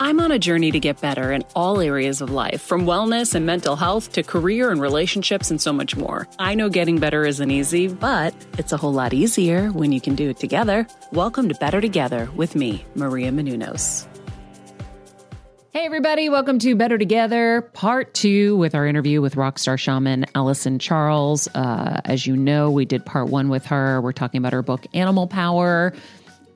I'm 0.00 0.20
on 0.20 0.30
a 0.30 0.38
journey 0.38 0.70
to 0.70 0.78
get 0.78 1.00
better 1.00 1.32
in 1.32 1.42
all 1.56 1.80
areas 1.80 2.20
of 2.20 2.30
life, 2.30 2.62
from 2.62 2.82
wellness 2.82 3.34
and 3.34 3.44
mental 3.44 3.74
health 3.74 4.12
to 4.12 4.22
career 4.22 4.70
and 4.70 4.80
relationships 4.80 5.50
and 5.50 5.60
so 5.60 5.72
much 5.72 5.96
more. 5.96 6.28
I 6.38 6.54
know 6.54 6.68
getting 6.68 7.00
better 7.00 7.24
isn't 7.24 7.50
easy, 7.50 7.88
but 7.88 8.32
it's 8.58 8.70
a 8.70 8.76
whole 8.76 8.92
lot 8.92 9.12
easier 9.12 9.70
when 9.72 9.90
you 9.90 10.00
can 10.00 10.14
do 10.14 10.30
it 10.30 10.36
together. 10.36 10.86
Welcome 11.10 11.48
to 11.48 11.56
Better 11.56 11.80
Together 11.80 12.30
with 12.36 12.54
me, 12.54 12.84
Maria 12.94 13.32
Menounos. 13.32 14.06
Hey, 15.72 15.84
everybody, 15.84 16.28
welcome 16.28 16.58
to 16.60 16.74
Better 16.74 16.96
Together, 16.96 17.62
part 17.72 18.14
two 18.14 18.56
with 18.56 18.74
our 18.74 18.86
interview 18.86 19.20
with 19.20 19.34
rockstar 19.34 19.78
shaman 19.78 20.26
Allison 20.34 20.78
Charles. 20.78 21.46
Uh, 21.54 22.00
as 22.04 22.26
you 22.26 22.36
know, 22.36 22.70
we 22.70 22.84
did 22.84 23.04
part 23.04 23.28
one 23.28 23.48
with 23.48 23.66
her. 23.66 24.00
We're 24.00 24.12
talking 24.12 24.38
about 24.38 24.52
her 24.52 24.62
book, 24.62 24.86
Animal 24.94 25.26
Power. 25.26 25.92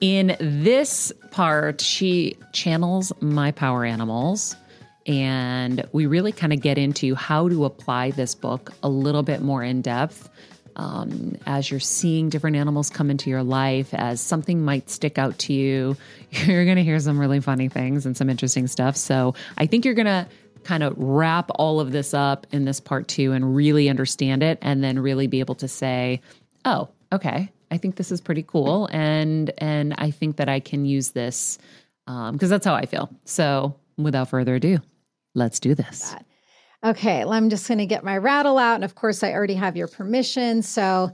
In 0.03 0.37
this 0.41 1.13
part, 1.31 1.81
she 1.81 2.37
channels 2.53 3.13
my 3.21 3.53
power 3.53 3.85
animals. 3.85 4.57
And 5.07 5.89
we 5.93 6.07
really 6.07 6.33
kind 6.33 6.53
of 6.53 6.61
get 6.61 6.77
into 6.77 7.15
how 7.15 7.49
to 7.49 7.65
apply 7.65 8.11
this 8.11 8.35
book 8.35 8.73
a 8.83 8.89
little 8.89 9.23
bit 9.23 9.43
more 9.43 9.63
in 9.63 9.81
depth 9.81 10.29
um, 10.75 11.37
as 11.47 11.71
you're 11.71 11.79
seeing 11.79 12.31
different 12.31 12.57
animals 12.57 12.91
come 12.91 13.11
into 13.11 13.31
your 13.31 13.45
life, 13.45 13.95
as 13.95 14.21
something 14.21 14.65
might 14.65 14.91
stick 14.91 15.19
out 15.19 15.39
to 15.41 15.53
you. 15.53 15.97
You're 16.31 16.65
going 16.65 16.79
to 16.79 16.83
hear 16.83 16.99
some 16.99 17.19
really 17.19 17.41
funny 17.41 17.69
things 17.69 18.07
and 18.07 18.17
some 18.17 18.31
interesting 18.31 18.67
stuff. 18.67 18.97
So 18.97 19.35
I 19.59 19.67
think 19.67 19.85
you're 19.85 19.93
going 19.93 20.07
to 20.07 20.27
kind 20.65 20.83
of 20.83 20.95
wrap 20.97 21.51
all 21.57 21.79
of 21.79 21.93
this 21.93 22.15
up 22.15 22.47
in 22.53 22.65
this 22.65 22.81
part 22.81 23.07
two 23.07 23.33
and 23.33 23.55
really 23.55 23.91
understand 23.91 24.43
it, 24.43 24.59
and 24.63 24.83
then 24.83 24.99
really 24.99 25.27
be 25.27 25.41
able 25.41 25.57
to 25.57 25.69
say, 25.69 26.23
oh, 26.65 26.89
okay, 27.13 27.51
I 27.73 27.79
think 27.79 27.97
this 27.97 28.13
is 28.13 28.21
pretty 28.21 28.43
cool, 28.43 28.87
and 28.93 29.51
and 29.57 29.95
I 29.97 30.11
think 30.11 30.37
that 30.37 30.49
I 30.49 30.61
can 30.61 30.85
use 30.85 31.13
this 31.13 31.57
because 32.05 32.29
um, 32.29 32.37
that's 32.37 32.67
how 32.67 32.75
I 32.75 32.85
feel. 32.85 33.09
So, 33.25 33.75
without 33.97 34.29
further 34.29 34.57
ado, 34.57 34.79
let's 35.35 35.59
do 35.59 35.75
this. 35.75 36.15
Okay, 36.85 37.25
well, 37.25 37.33
I'm 37.33 37.49
just 37.49 37.67
going 37.67 37.79
to 37.79 37.87
get 37.87 38.05
my 38.05 38.19
rattle 38.19 38.59
out, 38.59 38.75
and 38.75 38.85
of 38.85 38.95
course, 38.95 39.23
I 39.23 39.33
already 39.33 39.55
have 39.55 39.75
your 39.75 39.89
permission. 39.89 40.61
So, 40.61 41.13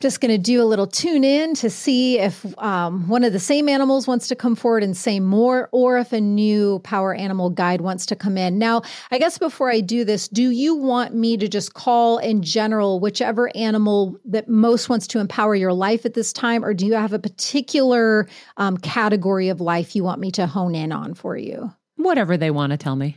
just 0.00 0.20
going 0.20 0.30
to 0.30 0.38
do 0.38 0.62
a 0.62 0.64
little 0.64 0.86
tune 0.86 1.24
in 1.24 1.54
to 1.54 1.70
see 1.70 2.18
if 2.18 2.44
um, 2.58 3.08
one 3.08 3.24
of 3.24 3.32
the 3.32 3.38
same 3.38 3.66
animals 3.66 4.06
wants 4.06 4.28
to 4.28 4.36
come 4.36 4.54
forward 4.54 4.82
and 4.82 4.94
say 4.94 5.20
more, 5.20 5.70
or 5.72 5.96
if 5.96 6.12
a 6.12 6.20
new 6.20 6.80
power 6.80 7.14
animal 7.14 7.48
guide 7.48 7.80
wants 7.80 8.04
to 8.06 8.14
come 8.14 8.36
in. 8.36 8.58
Now, 8.58 8.82
I 9.10 9.18
guess 9.18 9.38
before 9.38 9.70
I 9.70 9.80
do 9.80 10.04
this, 10.04 10.28
do 10.28 10.50
you 10.50 10.74
want 10.74 11.14
me 11.14 11.38
to 11.38 11.48
just 11.48 11.72
call 11.72 12.18
in 12.18 12.42
general 12.42 13.00
whichever 13.00 13.50
animal 13.56 14.18
that 14.26 14.48
most 14.48 14.90
wants 14.90 15.06
to 15.08 15.18
empower 15.18 15.54
your 15.54 15.72
life 15.72 16.04
at 16.04 16.12
this 16.12 16.32
time, 16.32 16.62
or 16.62 16.74
do 16.74 16.84
you 16.84 16.92
have 16.92 17.14
a 17.14 17.18
particular 17.18 18.28
um, 18.58 18.76
category 18.76 19.48
of 19.48 19.62
life 19.62 19.96
you 19.96 20.04
want 20.04 20.20
me 20.20 20.30
to 20.32 20.46
hone 20.46 20.74
in 20.74 20.92
on 20.92 21.14
for 21.14 21.38
you? 21.38 21.72
Whatever 21.96 22.36
they 22.36 22.50
want 22.50 22.72
to 22.72 22.76
tell 22.76 22.96
me. 22.96 23.16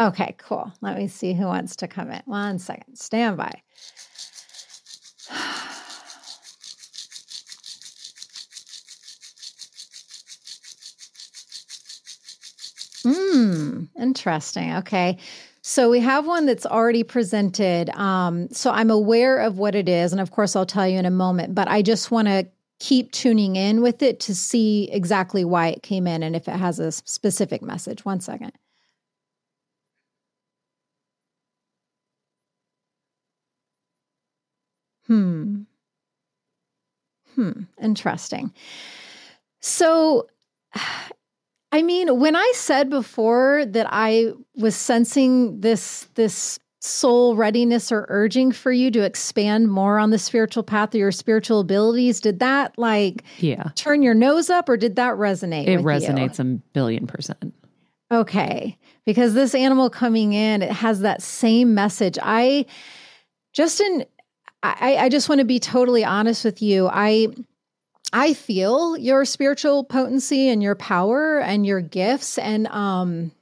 Okay, 0.00 0.34
cool. 0.38 0.72
Let 0.80 0.96
me 0.96 1.06
see 1.06 1.34
who 1.34 1.44
wants 1.44 1.76
to 1.76 1.86
come 1.86 2.10
in. 2.10 2.22
One 2.24 2.58
second. 2.58 2.96
Stand 2.96 3.36
by. 3.36 3.52
Hmm, 13.04 13.84
interesting. 13.98 14.74
Okay. 14.76 15.16
So 15.62 15.90
we 15.90 16.00
have 16.00 16.26
one 16.26 16.46
that's 16.46 16.66
already 16.66 17.02
presented. 17.02 17.90
Um, 17.90 18.48
so 18.50 18.70
I'm 18.70 18.90
aware 18.90 19.38
of 19.38 19.58
what 19.58 19.74
it 19.74 19.88
is. 19.88 20.12
And 20.12 20.20
of 20.20 20.30
course, 20.30 20.56
I'll 20.56 20.66
tell 20.66 20.88
you 20.88 20.98
in 20.98 21.06
a 21.06 21.10
moment, 21.10 21.54
but 21.54 21.68
I 21.68 21.82
just 21.82 22.10
want 22.10 22.28
to 22.28 22.46
keep 22.78 23.12
tuning 23.12 23.56
in 23.56 23.82
with 23.82 24.02
it 24.02 24.20
to 24.20 24.34
see 24.34 24.88
exactly 24.90 25.44
why 25.44 25.68
it 25.68 25.82
came 25.82 26.06
in 26.06 26.22
and 26.22 26.34
if 26.34 26.48
it 26.48 26.56
has 26.56 26.78
a 26.78 26.90
specific 26.92 27.60
message. 27.62 28.04
One 28.04 28.20
second. 28.20 28.52
Hmm. 35.06 35.66
Hmm. 37.34 37.64
Interesting. 37.80 38.52
So 39.60 40.26
I 41.72 41.82
mean, 41.82 42.18
when 42.18 42.34
I 42.34 42.52
said 42.54 42.90
before 42.90 43.64
that 43.66 43.86
I 43.90 44.32
was 44.56 44.74
sensing 44.74 45.60
this 45.60 46.08
this 46.14 46.58
soul 46.82 47.36
readiness 47.36 47.92
or 47.92 48.06
urging 48.08 48.50
for 48.52 48.72
you 48.72 48.90
to 48.90 49.04
expand 49.04 49.70
more 49.70 49.98
on 49.98 50.10
the 50.10 50.18
spiritual 50.18 50.62
path 50.62 50.94
or 50.94 50.98
your 50.98 51.12
spiritual 51.12 51.60
abilities, 51.60 52.20
did 52.20 52.40
that 52.40 52.76
like 52.78 53.22
yeah 53.38 53.70
turn 53.74 54.02
your 54.02 54.14
nose 54.14 54.50
up 54.50 54.68
or 54.68 54.76
did 54.76 54.96
that 54.96 55.14
resonate? 55.14 55.68
It 55.68 55.80
resonates 55.80 56.38
you? 56.42 56.54
a 56.54 56.58
billion 56.72 57.06
percent. 57.06 57.54
Okay. 58.10 58.76
Because 59.06 59.34
this 59.34 59.54
animal 59.54 59.90
coming 59.90 60.32
in, 60.32 60.62
it 60.62 60.72
has 60.72 61.00
that 61.00 61.22
same 61.22 61.74
message. 61.74 62.18
I 62.20 62.66
just 63.52 63.80
in 63.80 64.04
I, 64.62 64.96
I 64.98 65.08
just 65.08 65.28
want 65.28 65.38
to 65.38 65.44
be 65.46 65.58
totally 65.58 66.04
honest 66.04 66.44
with 66.44 66.60
you. 66.60 66.88
I 66.92 67.28
I 68.12 68.34
feel 68.34 68.96
your 68.96 69.24
spiritual 69.24 69.84
potency 69.84 70.48
and 70.48 70.62
your 70.62 70.74
power 70.74 71.40
and 71.40 71.64
your 71.64 71.80
gifts 71.80 72.38
and 72.38 72.66
um 72.68 73.32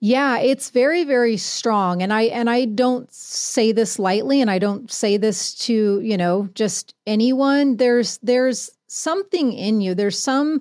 yeah, 0.00 0.38
it's 0.38 0.70
very 0.70 1.04
very 1.04 1.36
strong 1.36 2.02
and 2.02 2.12
I 2.12 2.22
and 2.22 2.48
I 2.48 2.66
don't 2.66 3.12
say 3.12 3.72
this 3.72 3.98
lightly 3.98 4.40
and 4.40 4.50
I 4.50 4.58
don't 4.58 4.90
say 4.92 5.16
this 5.16 5.54
to, 5.66 6.00
you 6.00 6.16
know, 6.16 6.48
just 6.54 6.94
anyone. 7.06 7.76
There's 7.76 8.18
there's 8.22 8.70
something 8.86 9.52
in 9.52 9.80
you. 9.80 9.94
There's 9.94 10.18
some 10.18 10.60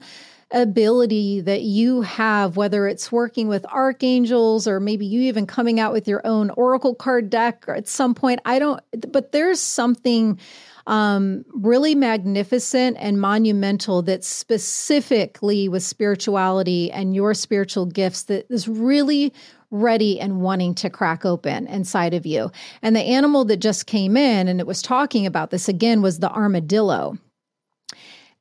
ability 0.52 1.42
that 1.42 1.62
you 1.62 2.02
have, 2.02 2.56
whether 2.56 2.88
it's 2.88 3.12
working 3.12 3.48
with 3.48 3.66
archangels 3.66 4.68
or 4.68 4.80
maybe 4.80 5.06
you 5.06 5.22
even 5.22 5.46
coming 5.46 5.80
out 5.80 5.92
with 5.92 6.08
your 6.08 6.26
own 6.26 6.50
oracle 6.52 6.96
card 6.96 7.30
deck 7.30 7.66
at 7.68 7.88
some 7.88 8.16
point. 8.16 8.40
I 8.46 8.60
don't, 8.60 8.82
but 9.12 9.34
there's 9.34 9.60
something 9.60 10.40
um, 10.88 11.44
really 11.54 11.94
magnificent 11.94 12.98
and 13.00 13.20
monumental 13.22 14.02
that 14.04 14.24
specifically 14.24 15.68
with 15.68 15.84
spirituality 15.84 16.92
and 16.92 17.14
your 17.14 17.34
spiritual 17.34 17.86
gifts 17.86 18.24
that 18.24 18.50
is 18.50 18.68
really 18.68 19.34
ready 19.70 20.18
and 20.20 20.42
wanting 20.42 20.74
to 20.74 20.90
crack 20.90 21.26
open 21.26 21.68
inside 21.68 22.14
of 22.14 22.26
you. 22.26 22.50
And 22.82 22.96
the 22.96 23.02
animal 23.02 23.44
that 23.46 23.58
just 23.58 23.86
came 23.86 24.16
in 24.16 24.48
and 24.48 24.62
it 24.62 24.66
was 24.66 24.82
talking 24.82 25.26
about 25.26 25.52
this 25.52 25.68
again 25.68 26.02
was 26.02 26.20
the 26.20 26.32
armadillo. 26.32 27.18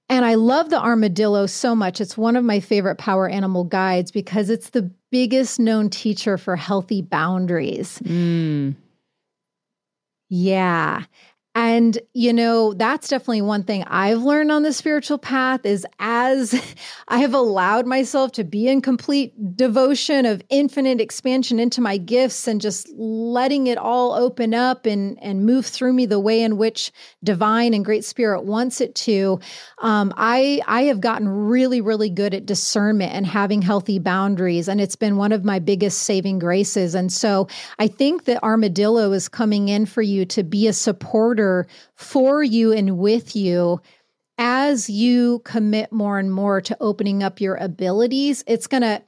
And 0.09 0.25
I 0.25 0.37
love 0.37 0.71
the 0.71 0.81
armadillo 0.81 1.47
so 1.47 1.75
much. 1.75 2.01
It's 2.01 2.17
one 2.17 2.37
of 2.37 2.45
my 2.45 2.61
favorite 2.61 2.99
power 2.99 3.29
animal 3.29 3.65
guides 3.65 4.13
because 4.13 4.51
it's 4.51 4.71
the 4.71 4.89
biggest 5.11 5.59
known 5.59 5.91
teacher 5.91 6.39
for 6.39 6.55
healthy 6.55 7.03
boundaries. 7.03 7.99
Mm. 8.05 8.77
Yeah. 10.29 11.05
And, 11.57 11.99
you 12.13 12.35
know, 12.35 12.75
that's 12.75 13.09
definitely 13.09 13.41
one 13.41 13.63
thing 13.63 13.83
I've 13.85 14.21
learned 14.21 14.53
on 14.53 14.63
the 14.63 14.75
spiritual 14.75 15.17
path 15.17 15.65
is 15.65 15.87
as 15.99 16.55
I 17.09 17.21
have 17.21 17.33
allowed 17.33 17.87
myself 17.87 18.33
to 18.33 18.45
be 18.45 18.69
in 18.69 18.83
complete 18.83 19.57
devotion 19.57 20.27
of 20.27 20.43
infinite 20.51 21.01
expansion 21.01 21.59
into 21.59 21.81
my 21.81 21.97
gifts 21.97 22.47
and 22.47 22.61
just 22.61 22.91
letting 22.95 23.69
it 23.69 23.79
all 23.79 24.13
open 24.13 24.53
up 24.53 24.85
and, 24.85 25.19
and 25.23 25.47
move 25.47 25.65
through 25.65 25.95
me 25.95 26.05
the 26.05 26.21
way 26.21 26.43
in 26.43 26.59
which 26.59 26.93
divine 27.25 27.73
and 27.73 27.87
great 27.87 28.05
spirit 28.05 28.45
wants 28.45 28.83
it 28.83 28.95
to. 28.95 29.41
Um, 29.79 30.13
I, 30.15 30.61
I 30.67 30.83
have 30.83 31.01
gotten 31.01 31.27
really, 31.27 31.81
really 31.81 32.11
good 32.11 32.35
at 32.35 32.45
discernment 32.45 33.15
and 33.15 33.27
having 33.27 33.63
healthy 33.63 33.99
boundaries. 33.99 34.69
And 34.69 34.79
it's 34.79 34.97
been 34.97 35.17
one 35.17 35.33
of 35.33 35.43
my 35.43 35.59
biggest 35.59 36.03
saving 36.03 36.39
graces. 36.39 36.95
And 36.95 37.11
so 37.11 37.49
I 37.79 37.89
think 37.89 38.27
that 38.27 38.43
Armadillo 38.43 39.13
is 39.13 39.27
coming 39.27 39.71
in 39.71 39.87
for 39.87 40.03
you 40.03 40.27
to 40.27 40.43
be 40.43 40.67
a 40.67 40.75
supporter 40.75 41.46
for 41.95 42.43
you 42.43 42.73
and 42.73 42.99
with 42.99 43.37
you 43.37 43.81
as 44.39 44.91
you 44.91 45.41
commit 45.45 45.93
more 45.93 46.19
and 46.19 46.33
more 46.33 46.61
to 46.61 46.77
opening 46.81 47.23
up 47.23 47.41
your 47.41 47.57
abilities. 47.57 48.45
It's 48.47 48.67
going 48.67 48.83
to 48.83 49.03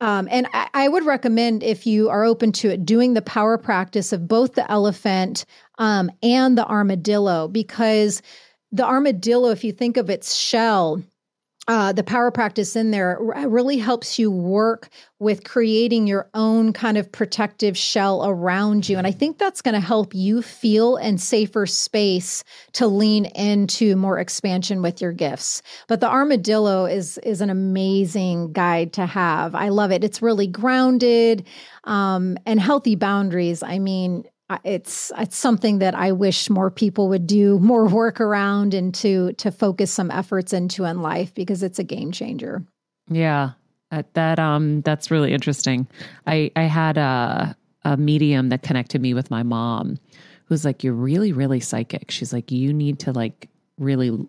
um, 0.00 0.28
and 0.30 0.46
I, 0.52 0.68
I, 0.74 0.88
would 0.88 1.04
recommend 1.04 1.64
if 1.64 1.84
you 1.84 2.08
are 2.08 2.22
open 2.22 2.52
to 2.52 2.68
it, 2.68 2.86
doing 2.86 3.14
the 3.14 3.22
power 3.22 3.58
practice 3.58 4.12
of 4.12 4.28
both 4.28 4.54
the 4.54 4.70
elephant 4.70 5.44
um, 5.78 6.12
and 6.22 6.56
the 6.56 6.64
armadillo, 6.64 7.48
because 7.48 8.22
the 8.70 8.86
armadillo, 8.86 9.50
if 9.50 9.64
you 9.64 9.72
think 9.72 9.96
of 9.96 10.08
its 10.08 10.36
shell, 10.36 11.02
uh, 11.68 11.92
the 11.92 12.02
power 12.02 12.30
practice 12.30 12.74
in 12.76 12.92
there 12.92 13.18
really 13.46 13.76
helps 13.76 14.18
you 14.18 14.30
work 14.30 14.88
with 15.18 15.44
creating 15.44 16.06
your 16.06 16.30
own 16.32 16.72
kind 16.72 16.96
of 16.96 17.12
protective 17.12 17.76
shell 17.76 18.26
around 18.26 18.88
you. 18.88 18.96
And 18.96 19.06
I 19.06 19.10
think 19.10 19.36
that's 19.36 19.60
going 19.60 19.74
to 19.74 19.80
help 19.80 20.14
you 20.14 20.40
feel 20.40 20.96
in 20.96 21.18
safer 21.18 21.66
space 21.66 22.42
to 22.72 22.86
lean 22.86 23.26
into 23.26 23.96
more 23.96 24.18
expansion 24.18 24.80
with 24.80 25.02
your 25.02 25.12
gifts. 25.12 25.60
But 25.88 26.00
the 26.00 26.08
armadillo 26.08 26.86
is 26.86 27.18
is 27.18 27.42
an 27.42 27.50
amazing 27.50 28.52
guide 28.52 28.94
to 28.94 29.04
have. 29.04 29.54
I 29.54 29.68
love 29.68 29.92
it. 29.92 30.02
It's 30.02 30.22
really 30.22 30.46
grounded 30.46 31.46
um, 31.84 32.38
and 32.46 32.58
healthy 32.58 32.94
boundaries. 32.94 33.62
I 33.62 33.78
mean, 33.78 34.24
it's 34.64 35.12
it's 35.18 35.36
something 35.36 35.78
that 35.78 35.94
I 35.94 36.12
wish 36.12 36.48
more 36.48 36.70
people 36.70 37.08
would 37.08 37.26
do 37.26 37.58
more 37.58 37.86
work 37.88 38.20
around 38.20 38.74
and 38.74 38.94
to 38.96 39.32
to 39.34 39.50
focus 39.50 39.90
some 39.90 40.10
efforts 40.10 40.52
into 40.52 40.84
in 40.84 41.02
life 41.02 41.34
because 41.34 41.62
it's 41.62 41.78
a 41.78 41.84
game 41.84 42.12
changer. 42.12 42.64
Yeah, 43.10 43.52
that, 43.90 44.12
that 44.14 44.38
um 44.38 44.80
that's 44.82 45.10
really 45.10 45.32
interesting. 45.32 45.86
I 46.26 46.50
I 46.56 46.62
had 46.62 46.96
a 46.96 47.56
a 47.84 47.96
medium 47.96 48.48
that 48.48 48.62
connected 48.62 49.00
me 49.00 49.14
with 49.14 49.30
my 49.30 49.42
mom, 49.42 49.98
who's 50.46 50.64
like, 50.64 50.82
"You're 50.82 50.94
really 50.94 51.32
really 51.32 51.60
psychic." 51.60 52.10
She's 52.10 52.32
like, 52.32 52.50
"You 52.50 52.72
need 52.72 53.00
to 53.00 53.12
like 53.12 53.48
really." 53.78 54.26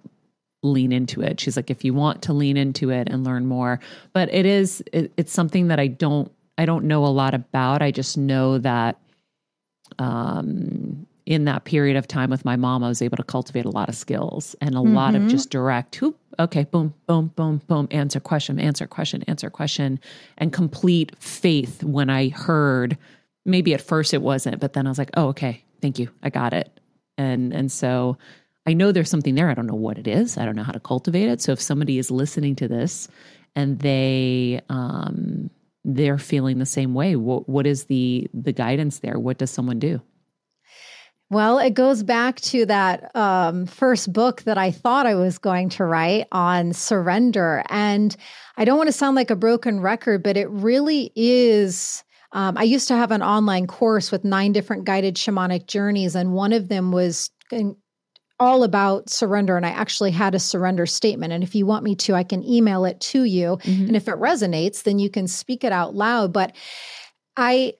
lean 0.61 0.91
into 0.91 1.21
it 1.21 1.39
she's 1.39 1.55
like 1.55 1.69
if 1.69 1.85
you 1.85 1.93
want 1.93 2.21
to 2.21 2.33
lean 2.33 2.57
into 2.57 2.89
it 2.89 3.07
and 3.09 3.23
learn 3.23 3.45
more 3.45 3.79
but 4.11 4.27
it 4.33 4.45
is 4.45 4.83
it, 4.91 5.09
it's 5.15 5.31
something 5.31 5.69
that 5.69 5.79
i 5.79 5.87
don't 5.87 6.33
i 6.57 6.65
don't 6.65 6.83
know 6.83 7.05
a 7.05 7.07
lot 7.07 7.33
about 7.33 7.81
i 7.81 7.91
just 7.91 8.17
know 8.17 8.57
that 8.57 8.99
um, 9.97 11.05
in 11.25 11.45
that 11.45 11.63
period 11.63 11.95
of 11.95 12.07
time 12.07 12.29
with 12.29 12.43
my 12.43 12.55
mom, 12.55 12.83
I 12.83 12.87
was 12.87 13.01
able 13.01 13.17
to 13.17 13.23
cultivate 13.23 13.65
a 13.65 13.69
lot 13.69 13.89
of 13.89 13.95
skills 13.95 14.55
and 14.61 14.71
a 14.75 14.79
mm-hmm. 14.79 14.95
lot 14.95 15.15
of 15.15 15.21
mm-hmm. 15.21 15.29
just 15.29 15.49
direct, 15.49 16.01
whoop, 16.01 16.17
okay, 16.39 16.63
boom, 16.63 16.93
boom, 17.05 17.31
boom, 17.35 17.61
boom, 17.67 17.87
answer 17.91 18.19
question, 18.19 18.59
answer 18.59 18.87
question, 18.87 19.23
answer 19.27 19.49
question, 19.49 19.99
and 20.37 20.51
complete 20.51 21.15
faith 21.19 21.83
when 21.83 22.09
I 22.09 22.29
heard. 22.29 22.97
Maybe 23.45 23.73
at 23.73 23.81
first 23.81 24.13
it 24.13 24.21
wasn't, 24.21 24.59
but 24.59 24.73
then 24.73 24.87
I 24.87 24.89
was 24.89 24.97
like, 24.97 25.11
oh, 25.15 25.27
okay, 25.27 25.63
thank 25.81 25.99
you, 25.99 26.09
I 26.23 26.29
got 26.29 26.53
it, 26.53 26.79
and 27.17 27.53
and 27.53 27.71
so 27.71 28.17
I 28.65 28.73
know 28.73 28.91
there's 28.91 29.09
something 29.09 29.35
there. 29.35 29.49
I 29.49 29.53
don't 29.53 29.67
know 29.67 29.73
what 29.73 29.97
it 29.97 30.07
is. 30.07 30.37
I 30.37 30.45
don't 30.45 30.55
know 30.55 30.63
how 30.63 30.71
to 30.71 30.79
cultivate 30.79 31.29
it. 31.29 31.41
So 31.41 31.51
if 31.51 31.61
somebody 31.61 31.97
is 31.97 32.11
listening 32.11 32.55
to 32.57 32.67
this 32.67 33.07
and 33.55 33.79
they 33.79 34.61
um, 34.69 35.49
they're 35.95 36.17
feeling 36.17 36.59
the 36.59 36.65
same 36.65 36.93
way. 36.93 37.15
What, 37.15 37.47
what 37.47 37.65
is 37.67 37.85
the 37.85 38.29
the 38.33 38.53
guidance 38.53 38.99
there? 38.99 39.19
What 39.19 39.37
does 39.37 39.51
someone 39.51 39.79
do? 39.79 40.01
Well, 41.31 41.59
it 41.59 41.75
goes 41.75 42.01
back 42.01 42.41
to 42.41 42.65
that 42.65 43.15
um, 43.15 43.67
first 43.67 44.11
book 44.11 44.41
that 44.43 44.57
I 44.57 44.71
thought 44.71 45.05
I 45.05 45.13
was 45.13 45.37
going 45.37 45.69
to 45.69 45.85
write 45.85 46.27
on 46.31 46.73
surrender. 46.73 47.63
And 47.69 48.15
I 48.57 48.65
don't 48.65 48.77
want 48.77 48.87
to 48.87 48.93
sound 48.93 49.15
like 49.15 49.29
a 49.29 49.35
broken 49.35 49.79
record, 49.79 50.23
but 50.23 50.37
it 50.37 50.49
really 50.49 51.11
is. 51.15 52.03
Um, 52.31 52.57
I 52.57 52.63
used 52.63 52.87
to 52.87 52.95
have 52.95 53.11
an 53.11 53.21
online 53.21 53.67
course 53.67 54.11
with 54.11 54.23
nine 54.23 54.53
different 54.53 54.85
guided 54.85 55.15
shamanic 55.15 55.67
journeys, 55.67 56.15
and 56.15 56.33
one 56.33 56.53
of 56.53 56.67
them 56.67 56.91
was 56.91 57.29
all 58.39 58.63
about 58.63 59.09
surrender 59.09 59.57
and 59.57 59.65
I 59.65 59.69
actually 59.69 60.11
had 60.11 60.35
a 60.35 60.39
surrender 60.39 60.85
statement 60.85 61.33
and 61.33 61.43
if 61.43 61.55
you 61.55 61.65
want 61.65 61.83
me 61.83 61.95
to 61.95 62.15
I 62.15 62.23
can 62.23 62.43
email 62.43 62.85
it 62.85 62.99
to 63.01 63.23
you 63.23 63.57
mm-hmm. 63.61 63.87
and 63.87 63.95
if 63.95 64.07
it 64.07 64.15
resonates 64.15 64.83
then 64.83 64.99
you 64.99 65.09
can 65.09 65.27
speak 65.27 65.63
it 65.63 65.71
out 65.71 65.95
loud 65.95 66.31
but 66.31 66.55
I 67.37 67.73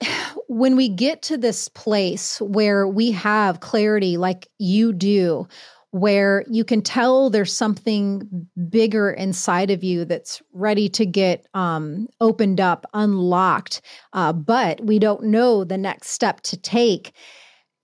when 0.48 0.76
we 0.76 0.88
get 0.88 1.22
to 1.22 1.36
this 1.36 1.68
place 1.68 2.40
where 2.40 2.86
we 2.86 3.10
have 3.12 3.60
clarity 3.60 4.16
like 4.16 4.48
you 4.58 4.92
do 4.92 5.48
where 5.92 6.44
you 6.48 6.64
can 6.64 6.82
tell 6.82 7.30
there's 7.30 7.52
something 7.52 8.48
bigger 8.68 9.10
inside 9.10 9.70
of 9.70 9.82
you 9.82 10.04
that's 10.04 10.40
ready 10.52 10.88
to 10.88 11.04
get 11.04 11.46
um, 11.54 12.06
opened 12.20 12.60
up, 12.60 12.86
unlocked, 12.94 13.80
uh, 14.12 14.32
but 14.32 14.80
we 14.84 14.98
don't 14.98 15.24
know 15.24 15.64
the 15.64 15.78
next 15.78 16.10
step 16.10 16.40
to 16.42 16.56
take. 16.56 17.12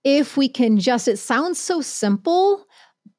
If 0.05 0.37
we 0.37 0.47
can 0.47 0.79
just, 0.79 1.09
it 1.09 1.17
sounds 1.17 1.59
so 1.59 1.81
simple, 1.81 2.65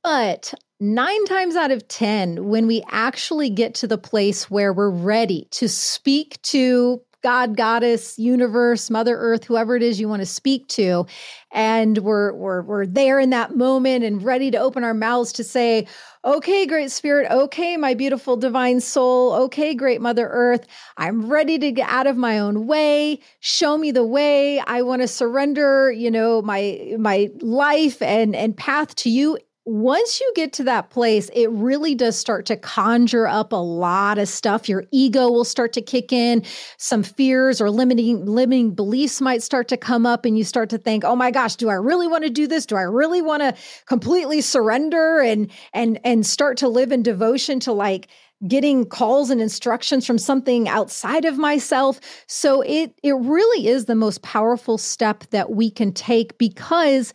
but 0.02 0.54
nine 0.80 1.24
times 1.26 1.56
out 1.56 1.70
of 1.70 1.86
10, 1.88 2.46
when 2.46 2.66
we 2.66 2.82
actually 2.90 3.50
get 3.50 3.74
to 3.74 3.86
the 3.86 3.98
place 3.98 4.50
where 4.50 4.72
we're 4.72 4.90
ready 4.90 5.48
to 5.52 5.68
speak 5.68 6.40
to 6.42 7.02
God, 7.22 7.56
goddess, 7.56 8.16
universe, 8.16 8.90
Mother 8.90 9.16
Earth, 9.16 9.42
whoever 9.42 9.74
it 9.74 9.82
is 9.82 9.98
you 9.98 10.08
want 10.08 10.22
to 10.22 10.26
speak 10.26 10.68
to, 10.68 11.04
and 11.52 11.98
we're 11.98 12.32
we're 12.32 12.62
we're 12.62 12.86
there 12.86 13.18
in 13.18 13.30
that 13.30 13.56
moment 13.56 14.04
and 14.04 14.22
ready 14.22 14.52
to 14.52 14.58
open 14.58 14.84
our 14.84 14.94
mouths 14.94 15.32
to 15.32 15.42
say, 15.42 15.88
"Okay, 16.24 16.64
great 16.64 16.92
spirit, 16.92 17.28
okay, 17.28 17.76
my 17.76 17.94
beautiful 17.94 18.36
divine 18.36 18.80
soul, 18.80 19.32
okay, 19.32 19.74
great 19.74 20.00
Mother 20.00 20.28
Earth, 20.30 20.64
I'm 20.96 21.28
ready 21.28 21.58
to 21.58 21.72
get 21.72 21.88
out 21.88 22.06
of 22.06 22.16
my 22.16 22.38
own 22.38 22.68
way. 22.68 23.18
Show 23.40 23.76
me 23.76 23.90
the 23.90 24.06
way. 24.06 24.60
I 24.60 24.82
want 24.82 25.02
to 25.02 25.08
surrender, 25.08 25.90
you 25.90 26.12
know, 26.12 26.40
my 26.40 26.94
my 27.00 27.30
life 27.40 28.00
and 28.00 28.36
and 28.36 28.56
path 28.56 28.94
to 28.96 29.10
you 29.10 29.38
once 29.68 30.18
you 30.18 30.32
get 30.34 30.54
to 30.54 30.64
that 30.64 30.88
place, 30.88 31.28
it 31.34 31.50
really 31.50 31.94
does 31.94 32.18
start 32.18 32.46
to 32.46 32.56
conjure 32.56 33.26
up 33.26 33.52
a 33.52 33.56
lot 33.56 34.16
of 34.16 34.26
stuff. 34.26 34.66
Your 34.66 34.84
ego 34.92 35.30
will 35.30 35.44
start 35.44 35.74
to 35.74 35.82
kick 35.82 36.10
in. 36.10 36.42
Some 36.78 37.02
fears 37.02 37.60
or 37.60 37.70
limiting 37.70 38.24
limiting 38.24 38.74
beliefs 38.74 39.20
might 39.20 39.42
start 39.42 39.68
to 39.68 39.76
come 39.76 40.06
up 40.06 40.24
and 40.24 40.38
you 40.38 40.44
start 40.44 40.70
to 40.70 40.78
think, 40.78 41.04
"Oh 41.04 41.14
my 41.14 41.30
gosh, 41.30 41.56
do 41.56 41.68
I 41.68 41.74
really 41.74 42.08
want 42.08 42.24
to 42.24 42.30
do 42.30 42.46
this? 42.46 42.64
Do 42.64 42.76
I 42.76 42.82
really 42.82 43.20
want 43.20 43.42
to 43.42 43.54
completely 43.84 44.40
surrender 44.40 45.20
and 45.20 45.50
and 45.74 46.00
and 46.02 46.24
start 46.24 46.56
to 46.58 46.68
live 46.68 46.90
in 46.90 47.02
devotion 47.02 47.60
to 47.60 47.72
like 47.72 48.08
getting 48.46 48.86
calls 48.86 49.28
and 49.28 49.42
instructions 49.42 50.06
from 50.06 50.16
something 50.16 50.68
outside 50.68 51.24
of 51.24 51.36
myself 51.36 51.98
so 52.28 52.60
it 52.60 52.94
it 53.02 53.14
really 53.16 53.66
is 53.66 53.86
the 53.86 53.96
most 53.96 54.22
powerful 54.22 54.78
step 54.78 55.24
that 55.30 55.50
we 55.50 55.68
can 55.68 55.92
take 55.92 56.38
because 56.38 57.12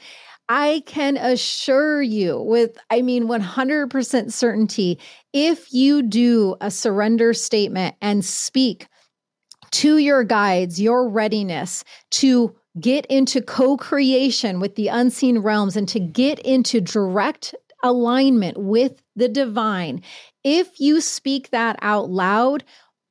I 0.49 0.83
can 0.85 1.17
assure 1.17 2.01
you 2.01 2.41
with, 2.41 2.77
I 2.89 3.01
mean, 3.01 3.27
100% 3.27 4.31
certainty, 4.31 4.99
if 5.31 5.73
you 5.73 6.01
do 6.01 6.55
a 6.59 6.69
surrender 6.69 7.33
statement 7.33 7.95
and 8.01 8.23
speak 8.23 8.87
to 9.71 9.97
your 9.97 10.23
guides, 10.23 10.79
your 10.79 11.09
readiness 11.09 11.83
to 12.11 12.55
get 12.79 13.05
into 13.07 13.41
co 13.41 13.77
creation 13.77 14.59
with 14.59 14.75
the 14.75 14.87
unseen 14.89 15.39
realms 15.39 15.77
and 15.77 15.87
to 15.89 15.99
get 15.99 16.39
into 16.39 16.81
direct 16.81 17.55
alignment 17.83 18.57
with 18.57 19.01
the 19.15 19.29
divine, 19.29 20.01
if 20.43 20.79
you 20.79 21.01
speak 21.01 21.49
that 21.51 21.77
out 21.81 22.09
loud, 22.09 22.63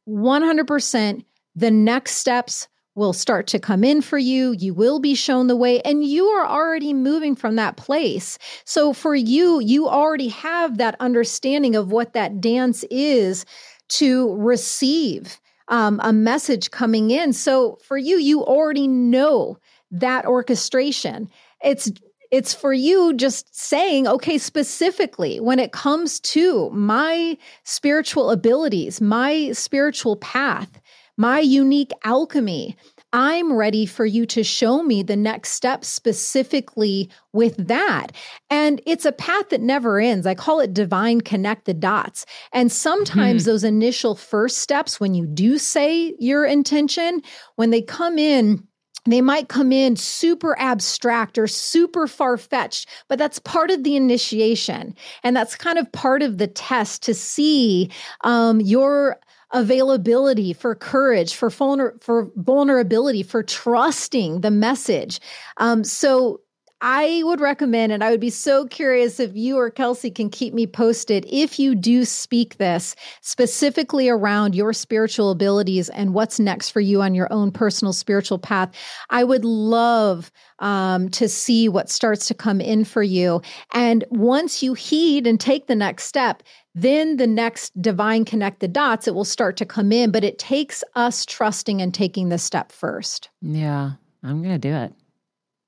100%, 0.09 1.25
the 1.55 1.71
next 1.71 2.17
steps 2.17 2.69
will 2.95 3.13
start 3.13 3.47
to 3.49 3.59
come 3.59 3.85
in 3.85 4.03
for 4.03 4.19
you. 4.19 4.53
You 4.53 4.75
will 4.75 5.01
be 5.01 5.15
shown 5.15 5.47
the 5.47 5.57
way, 5.57 5.81
and 5.81 6.05
you 6.05 6.27
are 6.27 6.47
already 6.47 6.93
moving 6.93 7.35
from 7.35 7.57
that 7.57 7.77
place. 7.77 8.39
So, 8.65 8.93
for 8.93 9.15
you, 9.15 9.61
you 9.61 9.89
already 9.89 10.29
have 10.29 10.79
that 10.79 10.97
understanding 11.01 11.77
of 11.77 11.91
what 11.91 12.13
that 12.13 12.41
dance 12.41 12.85
is 12.91 13.47
to 13.89 14.35
receive 14.37 15.39
um, 15.69 16.01
a 16.03 16.13
message 16.13 16.71
coming 16.71 17.11
in. 17.11 17.33
So 17.33 17.79
for 17.83 17.97
you, 17.97 18.19
you 18.19 18.45
already 18.45 18.89
know 18.89 19.59
that 19.91 20.27
orchestration. 20.27 21.29
It's 21.65 21.91
it's 22.31 22.55
for 22.55 22.73
you 22.73 23.13
just 23.13 23.55
saying, 23.55 24.09
okay, 24.09 24.39
specifically 24.39 25.39
when 25.39 25.59
it 25.59 25.73
comes 25.73 26.19
to 26.21 26.71
my 26.71 27.37
spiritual 27.65 28.31
abilities, 28.31 29.03
my 29.03 29.53
spiritual 29.53 30.17
path, 30.17 30.81
my 31.17 31.41
unique 31.41 31.93
alchemy, 32.05 32.77
I'm 33.13 33.53
ready 33.53 33.85
for 33.85 34.07
you 34.07 34.25
to 34.27 34.43
show 34.43 34.83
me 34.83 35.03
the 35.03 35.17
next 35.17 35.51
step 35.51 35.85
specifically 35.85 37.11
with 37.33 37.57
that. 37.69 38.13
And 38.49 38.81
it's 38.87 39.05
a 39.05 39.13
path 39.13 39.51
that 39.51 39.61
never 39.61 40.01
ends. 40.01 40.27
I 40.27 40.35
call 40.35 40.61
it 40.61 40.73
divine 40.73 41.21
connect 41.21 41.67
the 41.67 41.75
dots. 41.75 42.25
And 42.53 42.73
sometimes 42.73 43.45
hmm. 43.45 43.51
those 43.51 43.65
initial 43.65 44.15
first 44.15 44.59
steps, 44.59 44.99
when 44.99 45.15
you 45.15 45.27
do 45.27 45.59
say 45.59 46.15
your 46.19 46.47
intention, 46.47 47.21
when 47.57 47.71
they 47.71 47.83
come 47.83 48.19
in, 48.19 48.67
they 49.05 49.21
might 49.21 49.49
come 49.49 49.73
in 49.73 49.97
super 49.97 50.57
abstract 50.59 51.37
or 51.37 51.49
super 51.49 52.07
far 52.07 52.37
fetched, 52.37 52.89
but 53.09 53.19
that's 53.19 53.41
part 53.41 53.71
of 53.71 53.83
the 53.83 53.97
initiation. 53.97 54.95
And 55.25 55.37
that's 55.37 55.57
kind 55.57 55.79
of 55.79 55.91
part 55.91 56.23
of 56.23 56.39
the 56.39 56.47
test 56.47 57.03
to 57.05 57.15
see 57.15 57.91
um, 58.23 58.61
your 58.61 59.19
availability 59.53 60.53
for 60.53 60.75
courage, 60.75 61.35
for, 61.35 61.51
vulner- 61.51 62.03
for 62.03 62.31
vulnerability, 62.37 63.23
for 63.23 63.43
trusting 63.43 64.41
the 64.41 64.51
message. 64.51 65.21
Um, 65.59 65.85
so 65.85 66.41
I 66.85 67.23
would 67.25 67.41
recommend, 67.41 67.93
and 67.93 68.03
I 68.03 68.11
would 68.11 68.19
be 68.19 68.29
so 68.29 68.67
curious 68.67 69.21
if 69.21 69.37
you 69.37 69.57
or 69.57 69.71
Kelsey 69.71 70.11
can 70.11 70.29
keep 70.29 70.53
me 70.53 70.67
posted 70.67 71.25
if 71.31 71.57
you 71.57 71.77
do 71.77 72.05
speak 72.05 72.57
this 72.57 72.97
specifically 73.21 74.09
around 74.09 74.57
your 74.57 74.73
spiritual 74.73 75.31
abilities 75.31 75.91
and 75.91 76.13
what's 76.13 76.41
next 76.41 76.71
for 76.71 76.81
you 76.81 77.01
on 77.01 77.15
your 77.15 77.33
own 77.33 77.53
personal 77.53 77.93
spiritual 77.93 78.39
path. 78.39 78.75
I 79.11 79.23
would 79.23 79.45
love 79.45 80.33
um, 80.59 81.09
to 81.11 81.29
see 81.29 81.69
what 81.69 81.89
starts 81.89 82.27
to 82.27 82.35
come 82.35 82.61
in 82.61 82.85
for 82.85 83.03
you. 83.03 83.43
And 83.73 84.05
once 84.11 84.61
you 84.61 84.75
heed 84.75 85.25
and 85.25 85.39
take 85.39 85.69
the 85.69 85.77
next 85.77 86.05
step, 86.05 86.43
then 86.75 87.17
the 87.17 87.27
next 87.27 87.81
divine 87.81 88.25
connect 88.25 88.61
the 88.61 88.69
dots, 88.69 89.07
it 89.07 89.15
will 89.15 89.25
start 89.25 89.57
to 89.59 89.67
come 89.67 89.93
in. 89.93 90.11
But 90.11 90.25
it 90.25 90.39
takes 90.39 90.83
us 90.95 91.27
trusting 91.27 91.83
and 91.83 91.93
taking 91.93 92.29
the 92.29 92.39
step 92.39 92.73
first. 92.73 93.29
Yeah, 93.41 93.93
I'm 94.23 94.43
going 94.43 94.55
to 94.55 94.69
do 94.69 94.75
it. 94.75 94.93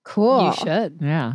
Cool. 0.05 0.47
You 0.47 0.53
should. 0.55 0.99
Yeah. 1.01 1.35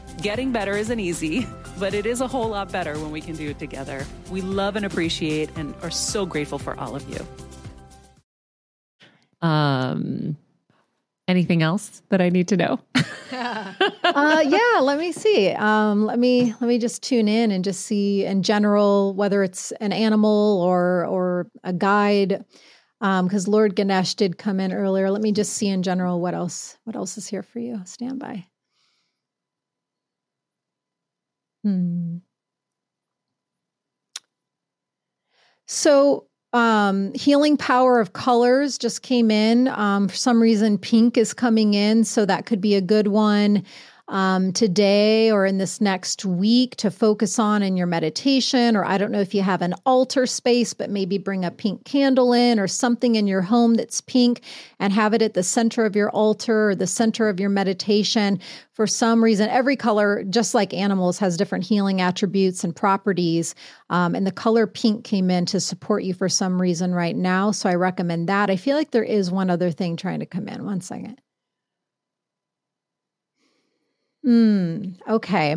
Getting 0.21 0.51
better 0.51 0.77
isn't 0.77 0.99
easy, 0.99 1.47
but 1.79 1.95
it 1.95 2.05
is 2.05 2.21
a 2.21 2.27
whole 2.27 2.49
lot 2.49 2.71
better 2.71 2.93
when 2.99 3.09
we 3.09 3.21
can 3.21 3.35
do 3.35 3.49
it 3.49 3.57
together. 3.57 4.05
We 4.29 4.41
love 4.41 4.75
and 4.75 4.85
appreciate 4.85 5.49
and 5.55 5.73
are 5.81 5.89
so 5.89 6.27
grateful 6.27 6.59
for 6.59 6.79
all 6.79 6.95
of 6.95 7.03
you. 7.09 7.25
Um, 9.41 10.37
anything 11.27 11.63
else 11.63 12.03
that 12.09 12.21
I 12.21 12.29
need 12.29 12.49
to 12.49 12.57
know? 12.57 12.79
uh, 13.31 14.43
yeah, 14.45 14.79
let 14.81 14.99
me 14.99 15.11
see. 15.11 15.49
Um, 15.53 16.05
let 16.05 16.19
me 16.19 16.53
let 16.61 16.67
me 16.67 16.77
just 16.77 17.01
tune 17.01 17.27
in 17.27 17.49
and 17.49 17.63
just 17.63 17.81
see 17.81 18.23
in 18.23 18.43
general 18.43 19.15
whether 19.15 19.41
it's 19.41 19.71
an 19.73 19.91
animal 19.91 20.61
or 20.61 21.07
or 21.07 21.47
a 21.63 21.73
guide. 21.73 22.45
Because 22.99 23.47
um, 23.47 23.51
Lord 23.51 23.75
Ganesh 23.75 24.13
did 24.13 24.37
come 24.37 24.59
in 24.59 24.71
earlier. 24.71 25.09
Let 25.09 25.23
me 25.23 25.31
just 25.31 25.53
see 25.53 25.67
in 25.67 25.81
general 25.81 26.21
what 26.21 26.35
else 26.35 26.77
what 26.83 26.95
else 26.95 27.17
is 27.17 27.25
here 27.25 27.41
for 27.41 27.57
you. 27.57 27.81
Stand 27.85 28.19
by. 28.19 28.45
Hmm. 31.63 32.17
So 35.67 36.27
um, 36.53 37.13
healing 37.13 37.55
power 37.55 37.99
of 37.99 38.13
colors 38.13 38.77
just 38.77 39.01
came 39.03 39.31
in. 39.31 39.67
Um, 39.69 40.07
for 40.07 40.15
some 40.15 40.41
reason, 40.41 40.77
pink 40.77 41.17
is 41.17 41.33
coming 41.33 41.73
in, 41.73 42.03
so 42.03 42.25
that 42.25 42.45
could 42.45 42.59
be 42.61 42.75
a 42.75 42.81
good 42.81 43.07
one 43.07 43.63
um, 44.11 44.51
today 44.51 45.31
or 45.31 45.45
in 45.45 45.57
this 45.57 45.79
next 45.79 46.25
week 46.25 46.75
to 46.75 46.91
focus 46.91 47.39
on 47.39 47.63
in 47.63 47.77
your 47.77 47.87
meditation. 47.87 48.75
Or 48.75 48.83
I 48.83 48.97
don't 48.97 49.11
know 49.11 49.21
if 49.21 49.33
you 49.33 49.41
have 49.41 49.61
an 49.61 49.73
altar 49.85 50.25
space, 50.25 50.73
but 50.73 50.89
maybe 50.89 51.17
bring 51.17 51.45
a 51.45 51.49
pink 51.49 51.85
candle 51.85 52.33
in 52.33 52.59
or 52.59 52.67
something 52.67 53.15
in 53.15 53.25
your 53.25 53.41
home 53.41 53.75
that's 53.75 54.01
pink 54.01 54.41
and 54.79 54.91
have 54.91 55.13
it 55.13 55.21
at 55.21 55.33
the 55.33 55.43
center 55.43 55.85
of 55.85 55.95
your 55.95 56.09
altar 56.11 56.71
or 56.71 56.75
the 56.75 56.87
center 56.87 57.29
of 57.29 57.39
your 57.39 57.49
meditation. 57.49 58.39
For 58.73 58.85
some 58.85 59.23
reason, 59.23 59.49
every 59.49 59.77
color, 59.77 60.25
just 60.25 60.53
like 60.53 60.73
animals, 60.73 61.17
has 61.19 61.37
different 61.37 61.63
healing 61.63 62.01
attributes 62.01 62.65
and 62.65 62.75
properties. 62.75 63.55
Um, 63.89 64.13
and 64.13 64.27
the 64.27 64.31
color 64.31 64.67
pink 64.67 65.05
came 65.05 65.31
in 65.31 65.45
to 65.47 65.61
support 65.61 66.03
you 66.03 66.13
for 66.13 66.27
some 66.27 66.61
reason 66.61 66.93
right 66.93 67.15
now. 67.15 67.51
So 67.51 67.69
I 67.69 67.75
recommend 67.75 68.27
that. 68.27 68.49
I 68.49 68.57
feel 68.57 68.75
like 68.75 68.91
there 68.91 69.03
is 69.03 69.31
one 69.31 69.49
other 69.49 69.71
thing 69.71 69.95
trying 69.95 70.19
to 70.19 70.25
come 70.25 70.49
in. 70.49 70.65
One 70.65 70.81
second. 70.81 71.21
Mm, 74.25 74.95
okay. 75.07 75.55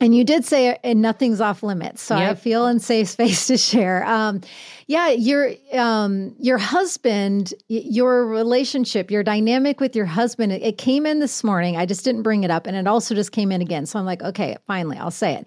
And 0.00 0.14
you 0.14 0.24
did 0.24 0.44
say 0.44 0.76
and 0.82 1.00
nothing's 1.00 1.40
off 1.40 1.62
limits, 1.62 2.02
so 2.02 2.16
yep. 2.16 2.32
I 2.32 2.34
feel 2.34 2.66
in 2.66 2.80
safe 2.80 3.08
space 3.10 3.46
to 3.46 3.56
share. 3.56 4.04
Um, 4.04 4.40
yeah, 4.86 5.10
your 5.10 5.52
um, 5.72 6.34
your 6.38 6.58
husband, 6.58 7.54
your 7.68 8.26
relationship, 8.26 9.10
your 9.10 9.22
dynamic 9.22 9.80
with 9.80 9.94
your 9.94 10.04
husband, 10.06 10.52
it, 10.52 10.62
it 10.62 10.78
came 10.78 11.06
in 11.06 11.20
this 11.20 11.44
morning. 11.44 11.76
I 11.76 11.86
just 11.86 12.04
didn't 12.04 12.22
bring 12.22 12.44
it 12.44 12.50
up, 12.50 12.66
and 12.66 12.76
it 12.76 12.86
also 12.86 13.14
just 13.14 13.32
came 13.32 13.52
in 13.52 13.62
again. 13.62 13.86
So 13.86 13.98
I'm 13.98 14.04
like, 14.04 14.22
okay, 14.22 14.56
finally, 14.66 14.98
I'll 14.98 15.10
say 15.10 15.34
it. 15.34 15.46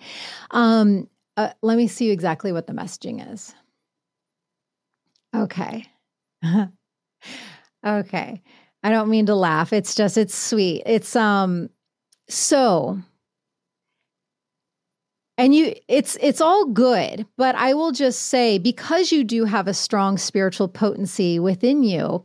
Um, 0.52 1.10
uh, 1.36 1.50
let 1.62 1.78
me 1.78 1.88
see 1.88 2.10
exactly 2.10 2.52
what 2.52 2.68
the 2.68 2.74
messaging 2.74 3.32
is. 3.34 3.54
Okay. 5.36 5.86
okay. 7.86 8.42
I 8.84 8.90
don't 8.90 9.10
mean 9.10 9.26
to 9.28 9.36
laugh. 9.36 9.74
It's 9.74 9.94
just 9.94 10.18
it's 10.18 10.36
sweet. 10.36 10.84
It's 10.86 11.16
um 11.16 11.70
so, 12.30 13.00
and 15.38 15.54
you 15.54 15.74
it's 15.88 16.18
it's 16.22 16.42
all 16.42 16.66
good, 16.66 17.26
but 17.38 17.56
I 17.56 17.74
will 17.74 17.92
just 17.92 18.24
say 18.24 18.58
because 18.58 19.12
you 19.12 19.24
do 19.24 19.46
have 19.46 19.68
a 19.68 19.74
strong 19.74 20.18
spiritual 20.18 20.68
potency 20.68 21.40
within 21.40 21.84
you, 21.84 22.24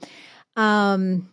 um 0.57 1.29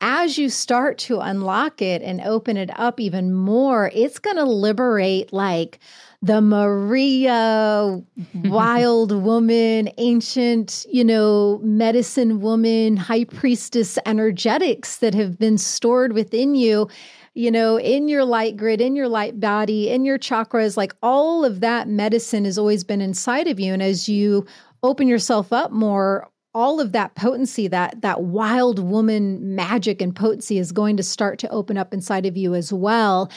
as 0.00 0.36
you 0.36 0.50
start 0.50 0.98
to 0.98 1.20
unlock 1.20 1.80
it 1.80 2.02
and 2.02 2.20
open 2.20 2.58
it 2.58 2.68
up 2.78 3.00
even 3.00 3.32
more, 3.32 3.90
it's 3.94 4.18
going 4.18 4.36
to 4.36 4.44
liberate 4.44 5.32
like 5.32 5.78
the 6.20 6.42
Maria, 6.42 8.02
wild 8.34 9.12
woman, 9.24 9.88
ancient, 9.96 10.84
you 10.92 11.04
know, 11.04 11.58
medicine 11.62 12.42
woman, 12.42 12.98
high 12.98 13.24
priestess 13.24 13.98
energetics 14.04 14.98
that 14.98 15.14
have 15.14 15.38
been 15.38 15.56
stored 15.56 16.12
within 16.12 16.54
you 16.54 16.86
you 17.34 17.50
know, 17.50 17.78
in 17.78 18.08
your 18.08 18.24
light 18.24 18.56
grid, 18.56 18.80
in 18.80 18.94
your 18.94 19.08
light 19.08 19.40
body, 19.40 19.90
in 19.90 20.04
your 20.04 20.18
chakras, 20.18 20.76
like 20.76 20.94
all 21.02 21.44
of 21.44 21.60
that 21.60 21.88
medicine 21.88 22.44
has 22.44 22.56
always 22.56 22.84
been 22.84 23.00
inside 23.00 23.48
of 23.48 23.58
you. 23.58 23.72
And 23.72 23.82
as 23.82 24.08
you 24.08 24.46
open 24.84 25.08
yourself 25.08 25.52
up 25.52 25.72
more, 25.72 26.30
all 26.54 26.80
of 26.80 26.92
that 26.92 27.16
potency, 27.16 27.66
that 27.66 28.00
that 28.02 28.22
wild 28.22 28.78
woman 28.78 29.56
magic 29.56 30.00
and 30.00 30.14
potency 30.14 30.58
is 30.58 30.70
going 30.70 30.96
to 30.96 31.02
start 31.02 31.40
to 31.40 31.48
open 31.48 31.76
up 31.76 31.92
inside 31.92 32.24
of 32.26 32.36
you 32.36 32.54
as 32.54 32.72
well. 32.72 33.28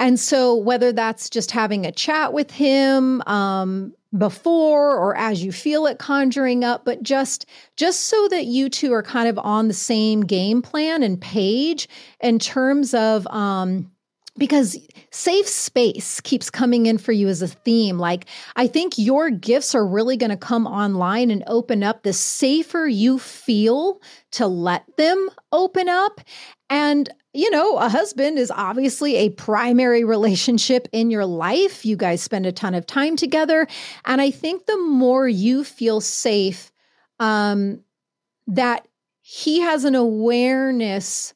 And 0.00 0.18
so, 0.18 0.54
whether 0.54 0.92
that's 0.92 1.28
just 1.28 1.50
having 1.50 1.84
a 1.84 1.92
chat 1.92 2.32
with 2.32 2.50
him 2.50 3.20
um, 3.26 3.92
before 4.16 4.96
or 4.96 5.14
as 5.14 5.44
you 5.44 5.52
feel 5.52 5.86
it 5.86 5.98
conjuring 5.98 6.64
up, 6.64 6.86
but 6.86 7.02
just 7.02 7.44
just 7.76 8.06
so 8.06 8.26
that 8.28 8.46
you 8.46 8.70
two 8.70 8.94
are 8.94 9.02
kind 9.02 9.28
of 9.28 9.38
on 9.38 9.68
the 9.68 9.74
same 9.74 10.22
game 10.22 10.62
plan 10.62 11.02
and 11.02 11.20
page 11.20 11.86
in 12.20 12.38
terms 12.38 12.94
of 12.94 13.26
um, 13.26 13.90
because 14.38 14.78
safe 15.10 15.46
space 15.46 16.18
keeps 16.22 16.48
coming 16.48 16.86
in 16.86 16.96
for 16.96 17.12
you 17.12 17.28
as 17.28 17.42
a 17.42 17.48
theme. 17.48 17.98
Like, 17.98 18.24
I 18.56 18.68
think 18.68 18.94
your 18.96 19.28
gifts 19.28 19.74
are 19.74 19.86
really 19.86 20.16
going 20.16 20.30
to 20.30 20.36
come 20.36 20.66
online 20.66 21.30
and 21.30 21.44
open 21.46 21.82
up 21.82 22.02
the 22.04 22.14
safer 22.14 22.86
you 22.86 23.18
feel 23.18 24.00
to 24.32 24.46
let 24.46 24.84
them 24.96 25.28
open 25.52 25.90
up. 25.90 26.22
And 26.70 27.10
you 27.32 27.50
know, 27.50 27.76
a 27.76 27.88
husband 27.88 28.38
is 28.38 28.50
obviously 28.50 29.16
a 29.16 29.30
primary 29.30 30.02
relationship 30.02 30.88
in 30.92 31.10
your 31.10 31.26
life. 31.26 31.84
You 31.84 31.96
guys 31.96 32.22
spend 32.22 32.46
a 32.46 32.52
ton 32.52 32.74
of 32.74 32.86
time 32.86 33.16
together. 33.16 33.68
And 34.04 34.20
I 34.20 34.30
think 34.30 34.66
the 34.66 34.78
more 34.78 35.28
you 35.28 35.62
feel 35.62 36.00
safe, 36.00 36.72
um, 37.20 37.80
that 38.48 38.88
he 39.20 39.60
has 39.60 39.84
an 39.84 39.94
awareness 39.94 41.34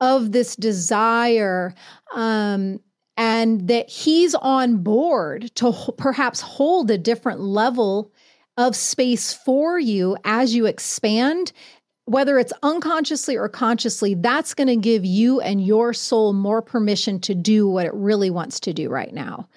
of 0.00 0.32
this 0.32 0.56
desire 0.56 1.74
um, 2.14 2.80
and 3.16 3.68
that 3.68 3.90
he's 3.90 4.34
on 4.34 4.78
board 4.78 5.54
to 5.56 5.72
perhaps 5.98 6.40
hold 6.40 6.90
a 6.90 6.98
different 6.98 7.40
level 7.40 8.12
of 8.56 8.74
space 8.74 9.34
for 9.34 9.78
you 9.78 10.16
as 10.24 10.54
you 10.54 10.66
expand 10.66 11.52
whether 12.06 12.38
it's 12.38 12.52
unconsciously 12.62 13.36
or 13.36 13.48
consciously, 13.48 14.14
that's 14.14 14.54
going 14.54 14.68
to 14.68 14.76
give 14.76 15.04
you 15.04 15.40
and 15.40 15.64
your 15.64 15.94
soul 15.94 16.32
more 16.32 16.60
permission 16.60 17.18
to 17.20 17.34
do 17.34 17.66
what 17.68 17.86
it 17.86 17.94
really 17.94 18.30
wants 18.30 18.60
to 18.60 18.72
do 18.72 18.88
right 18.88 19.14
now. 19.14 19.48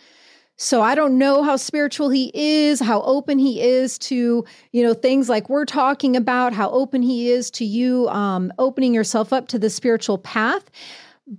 So 0.60 0.82
I 0.82 0.96
don't 0.96 1.20
know 1.20 1.44
how 1.44 1.56
spiritual 1.56 2.10
he 2.10 2.32
is, 2.34 2.80
how 2.80 3.04
open 3.04 3.38
he 3.38 3.62
is 3.62 4.00
to, 4.00 4.44
you 4.72 4.84
know, 4.84 4.96
things 4.96 5.30
like 5.30 5.50
we're 5.50 5.66
talking 5.66 6.16
about, 6.16 6.52
how 6.52 6.72
open 6.72 7.04
he 7.04 7.30
is 7.30 7.52
to 7.52 7.66
you 7.66 8.08
um 8.10 8.52
opening 8.58 8.94
yourself 8.94 9.32
up 9.32 9.50
to 9.50 9.60
the 9.60 9.70
spiritual 9.70 10.18
path. 10.18 10.64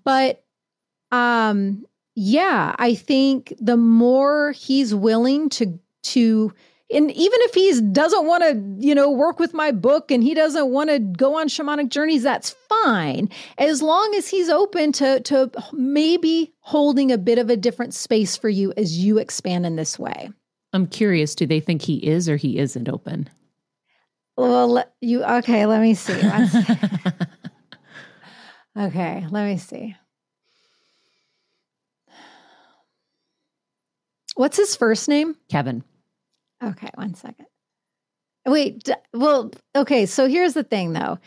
But 0.04 0.44
um 1.10 1.84
yeah, 2.14 2.74
I 2.78 2.94
think 2.94 3.54
the 3.60 3.76
more 3.76 4.52
he's 4.52 4.94
willing 4.94 5.48
to 5.50 5.78
to 6.04 6.52
and 6.90 7.10
even 7.10 7.38
if 7.42 7.54
he 7.54 7.80
doesn't 7.92 8.26
want 8.26 8.42
to, 8.44 8.86
you 8.86 8.94
know, 8.94 9.10
work 9.10 9.38
with 9.38 9.52
my 9.52 9.70
book 9.72 10.10
and 10.10 10.22
he 10.22 10.32
doesn't 10.34 10.70
want 10.70 10.88
to 10.88 10.98
go 10.98 11.38
on 11.38 11.48
shamanic 11.48 11.90
journeys, 11.90 12.22
that's 12.22 12.56
fine. 12.68 13.28
As 13.58 13.82
long 13.82 14.14
as 14.14 14.28
he's 14.28 14.48
open 14.48 14.92
to 14.92 15.20
to 15.20 15.50
maybe 15.72 16.54
holding 16.60 17.12
a 17.12 17.18
bit 17.18 17.38
of 17.38 17.50
a 17.50 17.56
different 17.56 17.92
space 17.92 18.36
for 18.36 18.48
you 18.48 18.72
as 18.76 18.98
you 18.98 19.18
expand 19.18 19.66
in 19.66 19.76
this 19.76 19.98
way. 19.98 20.30
I'm 20.72 20.86
curious, 20.86 21.34
do 21.34 21.46
they 21.46 21.60
think 21.60 21.82
he 21.82 21.96
is 21.96 22.28
or 22.28 22.36
he 22.36 22.58
isn't 22.58 22.88
open? 22.88 23.28
Well, 24.36 24.84
you 25.00 25.24
okay, 25.24 25.66
let 25.66 25.82
me 25.82 25.94
see. 25.94 26.12
okay, 28.78 29.26
let 29.30 29.46
me 29.46 29.58
see. 29.58 29.96
What's 34.36 34.56
his 34.56 34.76
first 34.76 35.08
name? 35.08 35.36
Kevin. 35.50 35.82
Okay, 36.62 36.88
one 36.94 37.14
second. 37.14 37.46
Wait, 38.46 38.82
d- 38.84 38.92
well, 39.14 39.50
okay, 39.76 40.06
so 40.06 40.26
here's 40.26 40.54
the 40.54 40.64
thing 40.64 40.92
though. 40.92 41.18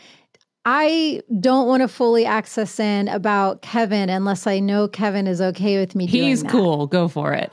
I 0.64 1.22
don't 1.40 1.66
want 1.66 1.82
to 1.82 1.88
fully 1.88 2.24
access 2.24 2.78
in 2.78 3.08
about 3.08 3.62
Kevin 3.62 4.08
unless 4.08 4.46
I 4.46 4.60
know 4.60 4.86
Kevin 4.88 5.26
is 5.26 5.40
okay 5.40 5.78
with 5.80 5.94
me 5.96 6.06
doing 6.06 6.22
He's 6.28 6.42
cool. 6.44 6.86
Go 6.86 7.08
for 7.08 7.32
it. 7.32 7.52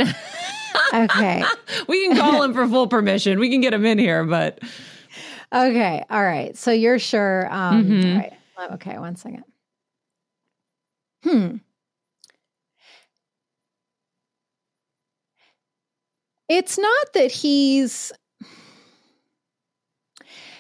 Okay. 0.94 1.44
we 1.88 2.08
can 2.08 2.18
call 2.18 2.44
him 2.44 2.54
for 2.54 2.68
full 2.68 2.88
permission. 2.88 3.40
We 3.40 3.50
can 3.50 3.62
get 3.62 3.74
him 3.74 3.86
in 3.86 3.98
here, 3.98 4.24
but 4.26 4.60
Okay. 5.52 6.04
All 6.12 6.24
right. 6.24 6.56
So 6.56 6.70
you're 6.72 7.00
sure. 7.00 7.52
Um, 7.52 7.86
Mhm. 7.86 8.12
all 8.14 8.20
right. 8.20 8.72
Okay. 8.74 8.98
One 9.00 9.16
second. 9.16 9.44
Hmm. 11.24 11.56
It's 16.50 16.80
not 16.80 17.14
that 17.14 17.32
he's 17.32 18.12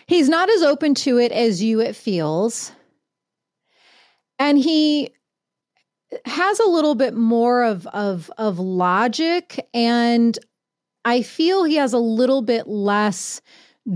he's 0.05 0.29
not 0.29 0.49
as 0.49 0.61
open 0.61 0.93
to 0.95 1.17
it 1.17 1.31
as 1.31 1.61
you 1.61 1.81
it 1.81 1.95
feels. 1.95 2.71
And 4.37 4.57
he 4.57 5.11
has 6.25 6.59
a 6.59 6.69
little 6.69 6.95
bit 6.95 7.15
more 7.15 7.63
of 7.63 7.85
of 7.87 8.31
of 8.37 8.59
logic 8.59 9.67
and 9.73 10.37
I 11.05 11.21
feel 11.21 11.63
he 11.63 11.75
has 11.75 11.93
a 11.93 11.99
little 11.99 12.41
bit 12.41 12.67
less 12.67 13.41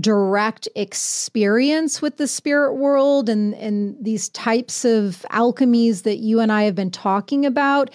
direct 0.00 0.68
experience 0.74 2.02
with 2.02 2.16
the 2.16 2.26
spirit 2.26 2.74
world 2.74 3.28
and 3.28 3.54
and 3.54 3.96
these 4.00 4.28
types 4.30 4.84
of 4.84 5.24
alchemies 5.30 6.02
that 6.02 6.18
you 6.18 6.40
and 6.40 6.50
I 6.50 6.64
have 6.64 6.74
been 6.74 6.90
talking 6.90 7.46
about. 7.46 7.90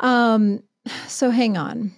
Um 0.00 0.62
so 1.06 1.30
hang 1.30 1.56
on. 1.56 1.92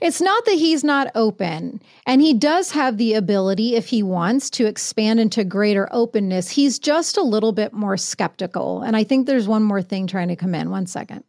It's 0.00 0.20
not 0.20 0.44
that 0.44 0.54
he's 0.54 0.84
not 0.84 1.10
open, 1.14 1.80
and 2.06 2.20
he 2.20 2.34
does 2.34 2.72
have 2.72 2.96
the 2.96 3.14
ability, 3.14 3.76
if 3.76 3.86
he 3.88 4.02
wants, 4.02 4.50
to 4.50 4.66
expand 4.66 5.20
into 5.20 5.44
greater 5.44 5.88
openness. 5.92 6.50
He's 6.50 6.78
just 6.78 7.16
a 7.16 7.22
little 7.22 7.52
bit 7.52 7.72
more 7.72 7.96
skeptical. 7.96 8.82
And 8.82 8.96
I 8.96 9.04
think 9.04 9.26
there's 9.26 9.48
one 9.48 9.62
more 9.62 9.82
thing 9.82 10.06
trying 10.06 10.28
to 10.28 10.36
come 10.36 10.54
in. 10.54 10.70
One 10.70 10.86
second. 10.86 11.24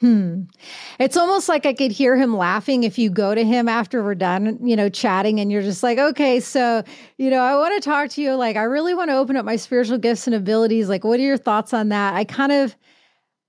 Hmm. 0.00 0.42
It's 0.98 1.16
almost 1.16 1.48
like 1.48 1.64
I 1.64 1.72
could 1.72 1.90
hear 1.90 2.16
him 2.16 2.36
laughing 2.36 2.84
if 2.84 2.98
you 2.98 3.08
go 3.08 3.34
to 3.34 3.42
him 3.42 3.66
after 3.66 4.02
we're 4.02 4.14
done, 4.14 4.58
you 4.62 4.76
know, 4.76 4.90
chatting, 4.90 5.40
and 5.40 5.50
you're 5.50 5.62
just 5.62 5.82
like, 5.82 5.96
okay, 5.96 6.38
so, 6.40 6.84
you 7.16 7.30
know, 7.30 7.40
I 7.40 7.56
want 7.56 7.82
to 7.82 7.88
talk 7.88 8.10
to 8.10 8.20
you. 8.20 8.34
Like, 8.34 8.56
I 8.56 8.64
really 8.64 8.92
want 8.92 9.08
to 9.08 9.16
open 9.16 9.36
up 9.36 9.46
my 9.46 9.56
spiritual 9.56 9.96
gifts 9.96 10.26
and 10.26 10.36
abilities. 10.36 10.90
Like, 10.90 11.02
what 11.02 11.18
are 11.18 11.22
your 11.22 11.38
thoughts 11.38 11.72
on 11.72 11.88
that? 11.88 12.14
I 12.14 12.24
kind 12.24 12.52
of, 12.52 12.76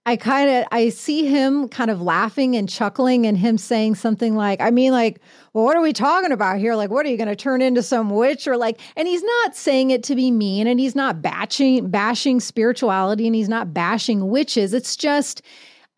I 0.07 0.15
kind 0.15 0.49
of 0.49 0.65
I 0.71 0.87
see 0.87 1.25
him 1.25 1.67
kind 1.67 1.91
of 1.91 2.01
laughing 2.01 2.55
and 2.55 2.69
chuckling 2.69 3.25
and 3.25 3.37
him 3.37 3.57
saying 3.57 3.95
something 3.95 4.37
like, 4.37 4.61
I 4.61 4.71
mean, 4.71 4.93
like, 4.93 5.19
well, 5.51 5.65
what 5.65 5.75
are 5.75 5.81
we 5.81 5.91
talking 5.91 6.31
about 6.31 6.59
here? 6.59 6.75
Like, 6.75 6.89
what 6.89 7.05
are 7.05 7.09
you 7.09 7.17
going 7.17 7.27
to 7.27 7.35
turn 7.35 7.61
into 7.61 7.83
some 7.83 8.09
witch 8.09 8.47
or 8.47 8.55
like? 8.55 8.79
And 8.95 9.05
he's 9.05 9.21
not 9.21 9.53
saying 9.57 9.91
it 9.91 10.03
to 10.03 10.15
be 10.15 10.31
mean, 10.31 10.65
and 10.65 10.79
he's 10.79 10.95
not 10.95 11.21
bashing 11.21 11.89
bashing 11.89 12.39
spirituality, 12.39 13.27
and 13.27 13.35
he's 13.35 13.49
not 13.49 13.73
bashing 13.73 14.29
witches. 14.29 14.73
It's 14.73 14.95
just 14.95 15.41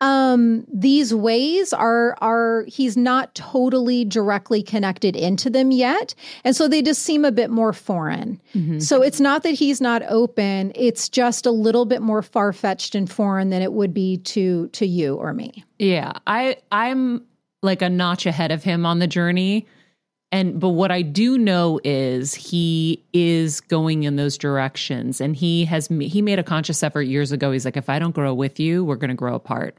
um 0.00 0.64
these 0.72 1.14
ways 1.14 1.72
are 1.72 2.16
are 2.20 2.64
he's 2.66 2.96
not 2.96 3.34
totally 3.34 4.04
directly 4.04 4.62
connected 4.62 5.14
into 5.14 5.50
them 5.50 5.70
yet. 5.70 6.14
And 6.44 6.56
so 6.56 6.68
they 6.68 6.82
just 6.82 7.02
seem 7.02 7.24
a 7.24 7.32
bit 7.32 7.50
more 7.50 7.72
foreign. 7.72 8.40
So 8.80 9.02
it's 9.02 9.20
not 9.20 9.42
that 9.42 9.52
he's 9.52 9.80
not 9.80 10.02
open. 10.08 10.72
It's 10.74 11.08
just 11.08 11.46
a 11.46 11.50
little 11.50 11.84
bit 11.84 12.02
more 12.02 12.22
far-fetched 12.22 12.94
and 12.94 13.10
foreign 13.10 13.50
than 13.50 13.62
it 13.62 13.72
would 13.72 13.92
be 13.92 14.18
to 14.18 14.68
to 14.68 14.86
you 14.86 15.16
or 15.16 15.32
me. 15.34 15.64
Yeah, 15.78 16.12
I 16.26 16.56
I'm 16.72 17.22
like 17.62 17.82
a 17.82 17.90
notch 17.90 18.26
ahead 18.26 18.52
of 18.52 18.64
him 18.64 18.86
on 18.86 19.00
the 19.00 19.06
journey. 19.06 19.66
And 20.32 20.60
but 20.60 20.70
what 20.70 20.90
I 20.90 21.02
do 21.02 21.36
know 21.36 21.80
is 21.82 22.34
he 22.34 23.04
is 23.12 23.60
going 23.60 24.04
in 24.04 24.16
those 24.16 24.38
directions. 24.38 25.20
And 25.20 25.34
he 25.34 25.64
has 25.64 25.88
he 25.88 26.22
made 26.22 26.38
a 26.38 26.44
conscious 26.44 26.82
effort 26.82 27.02
years 27.02 27.32
ago. 27.32 27.52
He's 27.52 27.64
like 27.64 27.76
if 27.76 27.88
I 27.88 27.98
don't 27.98 28.14
grow 28.14 28.32
with 28.32 28.60
you, 28.60 28.84
we're 28.84 28.96
going 28.96 29.10
to 29.10 29.14
grow 29.14 29.34
apart. 29.34 29.76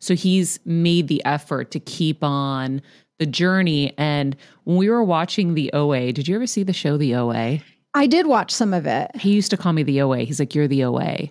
So 0.00 0.14
he's 0.14 0.58
made 0.64 1.08
the 1.08 1.24
effort 1.24 1.70
to 1.72 1.80
keep 1.80 2.24
on 2.24 2.82
the 3.18 3.26
journey 3.26 3.92
and 3.98 4.34
when 4.64 4.78
we 4.78 4.88
were 4.88 5.04
watching 5.04 5.52
the 5.54 5.70
OA, 5.74 6.10
did 6.12 6.26
you 6.26 6.34
ever 6.34 6.46
see 6.46 6.62
the 6.62 6.72
show 6.72 6.96
The 6.96 7.14
OA? 7.14 7.58
i 7.92 8.06
did 8.06 8.26
watch 8.26 8.50
some 8.50 8.72
of 8.72 8.86
it 8.86 9.10
He 9.16 9.32
used 9.32 9.50
to 9.50 9.56
call 9.56 9.72
me 9.72 9.82
the 9.82 10.00
OA. 10.00 10.18
He's 10.18 10.40
like 10.40 10.54
you're 10.54 10.68
the 10.68 10.84
OA. 10.84 11.28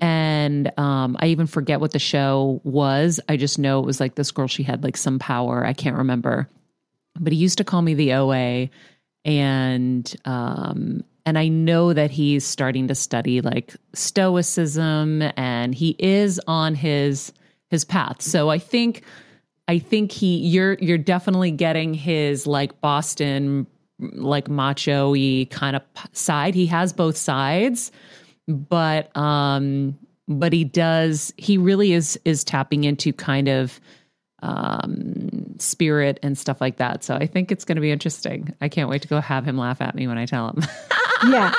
And 0.00 0.70
um, 0.78 1.16
I 1.20 1.28
even 1.28 1.46
forget 1.46 1.80
what 1.80 1.92
the 1.92 1.98
show 1.98 2.60
was. 2.64 3.18
I 3.28 3.36
just 3.36 3.58
know 3.58 3.80
it 3.80 3.86
was 3.86 3.98
like 3.98 4.14
this 4.14 4.30
girl, 4.30 4.46
she 4.46 4.62
had 4.62 4.84
like 4.84 4.96
some 4.96 5.18
power. 5.18 5.64
I 5.64 5.72
can't 5.72 5.96
remember. 5.96 6.48
But 7.18 7.32
he 7.32 7.38
used 7.38 7.58
to 7.58 7.64
call 7.64 7.82
me 7.82 7.94
the 7.94 8.12
OA. 8.12 8.68
And 9.24 10.14
um, 10.24 11.02
and 11.24 11.38
I 11.38 11.48
know 11.48 11.92
that 11.92 12.10
he's 12.10 12.44
starting 12.44 12.86
to 12.88 12.94
study 12.94 13.40
like 13.40 13.74
stoicism 13.94 15.22
and 15.36 15.74
he 15.74 15.96
is 15.98 16.40
on 16.46 16.76
his 16.76 17.32
his 17.70 17.84
path. 17.84 18.22
So 18.22 18.50
I 18.50 18.58
think 18.58 19.02
I 19.68 19.78
think 19.78 20.12
he 20.12 20.38
you're 20.38 20.74
you're 20.74 20.98
definitely 20.98 21.50
getting 21.50 21.94
his 21.94 22.46
like 22.46 22.80
Boston 22.80 23.66
like 23.98 24.48
macho-y 24.48 25.46
kind 25.50 25.76
of 25.76 25.82
side. 26.12 26.54
He 26.54 26.66
has 26.66 26.92
both 26.92 27.16
sides 27.16 27.90
but 28.48 29.14
um 29.16 29.98
but 30.28 30.52
he 30.52 30.64
does 30.64 31.32
he 31.36 31.58
really 31.58 31.92
is 31.92 32.18
is 32.24 32.44
tapping 32.44 32.84
into 32.84 33.12
kind 33.12 33.48
of 33.48 33.80
um 34.42 35.54
spirit 35.58 36.18
and 36.22 36.36
stuff 36.36 36.60
like 36.60 36.76
that 36.76 37.02
so 37.02 37.14
i 37.14 37.26
think 37.26 37.50
it's 37.50 37.64
going 37.64 37.76
to 37.76 37.82
be 37.82 37.90
interesting 37.90 38.54
i 38.60 38.68
can't 38.68 38.88
wait 38.88 39.02
to 39.02 39.08
go 39.08 39.20
have 39.20 39.44
him 39.44 39.56
laugh 39.56 39.80
at 39.80 39.94
me 39.94 40.06
when 40.06 40.18
i 40.18 40.26
tell 40.26 40.50
him 40.50 40.62
yeah 41.32 41.52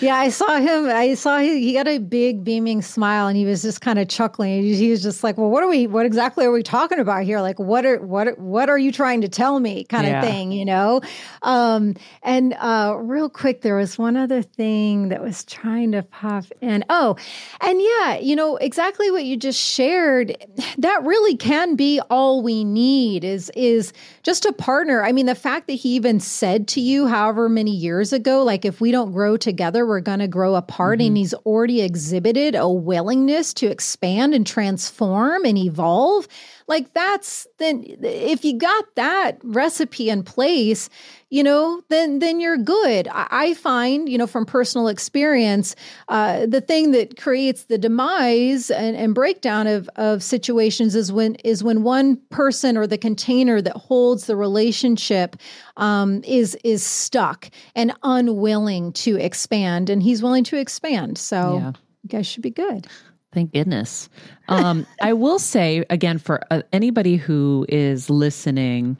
yeah, 0.00 0.16
I 0.16 0.30
saw 0.30 0.58
him. 0.58 0.86
I 0.86 1.14
saw 1.14 1.38
he, 1.38 1.62
he 1.62 1.72
got 1.72 1.86
a 1.86 1.98
big 1.98 2.44
beaming 2.44 2.82
smile, 2.82 3.26
and 3.26 3.36
he 3.36 3.44
was 3.44 3.62
just 3.62 3.80
kind 3.80 3.98
of 3.98 4.08
chuckling. 4.08 4.62
He, 4.62 4.74
he 4.74 4.90
was 4.90 5.02
just 5.02 5.22
like, 5.22 5.36
"Well, 5.36 5.50
what 5.50 5.62
are 5.62 5.68
we? 5.68 5.86
What 5.86 6.06
exactly 6.06 6.44
are 6.46 6.52
we 6.52 6.62
talking 6.62 6.98
about 6.98 7.24
here? 7.24 7.40
Like, 7.40 7.58
what 7.58 7.84
are 7.84 7.98
what 8.00 8.38
what 8.38 8.68
are 8.68 8.78
you 8.78 8.92
trying 8.92 9.20
to 9.20 9.28
tell 9.28 9.60
me?" 9.60 9.84
Kind 9.84 10.06
of 10.06 10.22
thing, 10.24 10.52
you 10.52 10.64
know. 10.64 11.00
Um, 11.42 11.94
and 12.22 12.54
uh, 12.54 12.96
real 12.98 13.28
quick, 13.28 13.62
there 13.62 13.76
was 13.76 13.98
one 13.98 14.16
other 14.16 14.42
thing 14.42 15.08
that 15.10 15.22
was 15.22 15.44
trying 15.44 15.92
to 15.92 16.02
pop 16.02 16.44
in. 16.60 16.84
Oh, 16.88 17.16
and 17.60 17.80
yeah, 17.80 18.18
you 18.18 18.36
know 18.36 18.56
exactly 18.56 19.10
what 19.10 19.24
you 19.24 19.36
just 19.36 19.60
shared. 19.60 20.36
That 20.78 21.04
really 21.04 21.36
can 21.36 21.76
be 21.76 22.00
all 22.10 22.42
we 22.42 22.64
need. 22.64 23.24
Is 23.24 23.50
is 23.54 23.92
just 24.22 24.46
a 24.46 24.52
partner. 24.52 25.02
I 25.02 25.12
mean, 25.12 25.26
the 25.26 25.34
fact 25.34 25.66
that 25.66 25.74
he 25.74 25.90
even 25.90 26.20
said 26.20 26.68
to 26.68 26.80
you, 26.80 27.06
however 27.06 27.48
many 27.48 27.72
years 27.72 28.12
ago, 28.12 28.42
like 28.44 28.64
if 28.64 28.80
we 28.80 28.90
don't 28.92 29.12
grow 29.12 29.36
together, 29.36 29.89
we're 29.90 30.00
going 30.00 30.20
to 30.20 30.28
grow 30.28 30.54
apart. 30.54 31.00
Mm-hmm. 31.00 31.08
And 31.08 31.16
he's 31.18 31.34
already 31.34 31.82
exhibited 31.82 32.54
a 32.54 32.68
willingness 32.68 33.52
to 33.54 33.66
expand 33.66 34.32
and 34.32 34.46
transform 34.46 35.44
and 35.44 35.58
evolve. 35.58 36.26
Like 36.70 36.94
that's 36.94 37.48
then 37.58 37.84
if 38.00 38.44
you 38.44 38.56
got 38.56 38.94
that 38.94 39.38
recipe 39.42 40.08
in 40.08 40.22
place, 40.22 40.88
you 41.28 41.42
know, 41.42 41.82
then 41.88 42.20
then 42.20 42.38
you're 42.38 42.56
good. 42.56 43.08
I, 43.08 43.26
I 43.30 43.54
find, 43.54 44.08
you 44.08 44.16
know, 44.16 44.28
from 44.28 44.46
personal 44.46 44.86
experience, 44.86 45.74
uh, 46.08 46.46
the 46.46 46.60
thing 46.60 46.92
that 46.92 47.20
creates 47.20 47.64
the 47.64 47.76
demise 47.76 48.70
and, 48.70 48.96
and 48.96 49.16
breakdown 49.16 49.66
of 49.66 49.90
of 49.96 50.22
situations 50.22 50.94
is 50.94 51.10
when 51.10 51.34
is 51.44 51.64
when 51.64 51.82
one 51.82 52.18
person 52.30 52.76
or 52.76 52.86
the 52.86 52.98
container 52.98 53.60
that 53.60 53.76
holds 53.76 54.26
the 54.26 54.36
relationship 54.36 55.34
um, 55.76 56.22
is 56.22 56.56
is 56.62 56.84
stuck 56.84 57.50
and 57.74 57.92
unwilling 58.04 58.92
to 58.92 59.16
expand, 59.16 59.90
and 59.90 60.04
he's 60.04 60.22
willing 60.22 60.44
to 60.44 60.56
expand. 60.56 61.18
So 61.18 61.58
yeah. 61.58 61.72
you 62.04 62.08
guys 62.08 62.28
should 62.28 62.44
be 62.44 62.50
good. 62.50 62.86
Thank 63.32 63.52
goodness. 63.52 64.08
Um, 64.48 64.86
I 65.02 65.12
will 65.12 65.38
say 65.38 65.84
again 65.90 66.18
for 66.18 66.40
uh, 66.50 66.62
anybody 66.72 67.16
who 67.16 67.66
is 67.68 68.10
listening, 68.10 68.96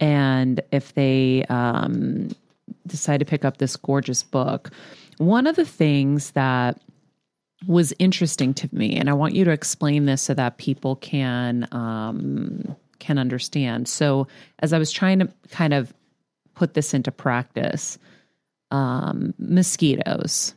and 0.00 0.60
if 0.72 0.94
they 0.94 1.44
um, 1.48 2.30
decide 2.86 3.18
to 3.18 3.24
pick 3.24 3.44
up 3.44 3.58
this 3.58 3.76
gorgeous 3.76 4.22
book, 4.22 4.70
one 5.18 5.46
of 5.46 5.56
the 5.56 5.64
things 5.64 6.32
that 6.32 6.80
was 7.66 7.92
interesting 7.98 8.54
to 8.54 8.68
me, 8.72 8.96
and 8.96 9.10
I 9.10 9.12
want 9.12 9.34
you 9.34 9.44
to 9.44 9.50
explain 9.50 10.06
this 10.06 10.22
so 10.22 10.34
that 10.34 10.58
people 10.58 10.96
can 10.96 11.66
um, 11.72 12.76
can 12.98 13.18
understand. 13.18 13.88
So, 13.88 14.26
as 14.60 14.72
I 14.72 14.78
was 14.78 14.90
trying 14.92 15.20
to 15.20 15.28
kind 15.50 15.74
of 15.74 15.92
put 16.54 16.74
this 16.74 16.94
into 16.94 17.10
practice, 17.10 17.98
um, 18.70 19.34
mosquitoes 19.38 20.54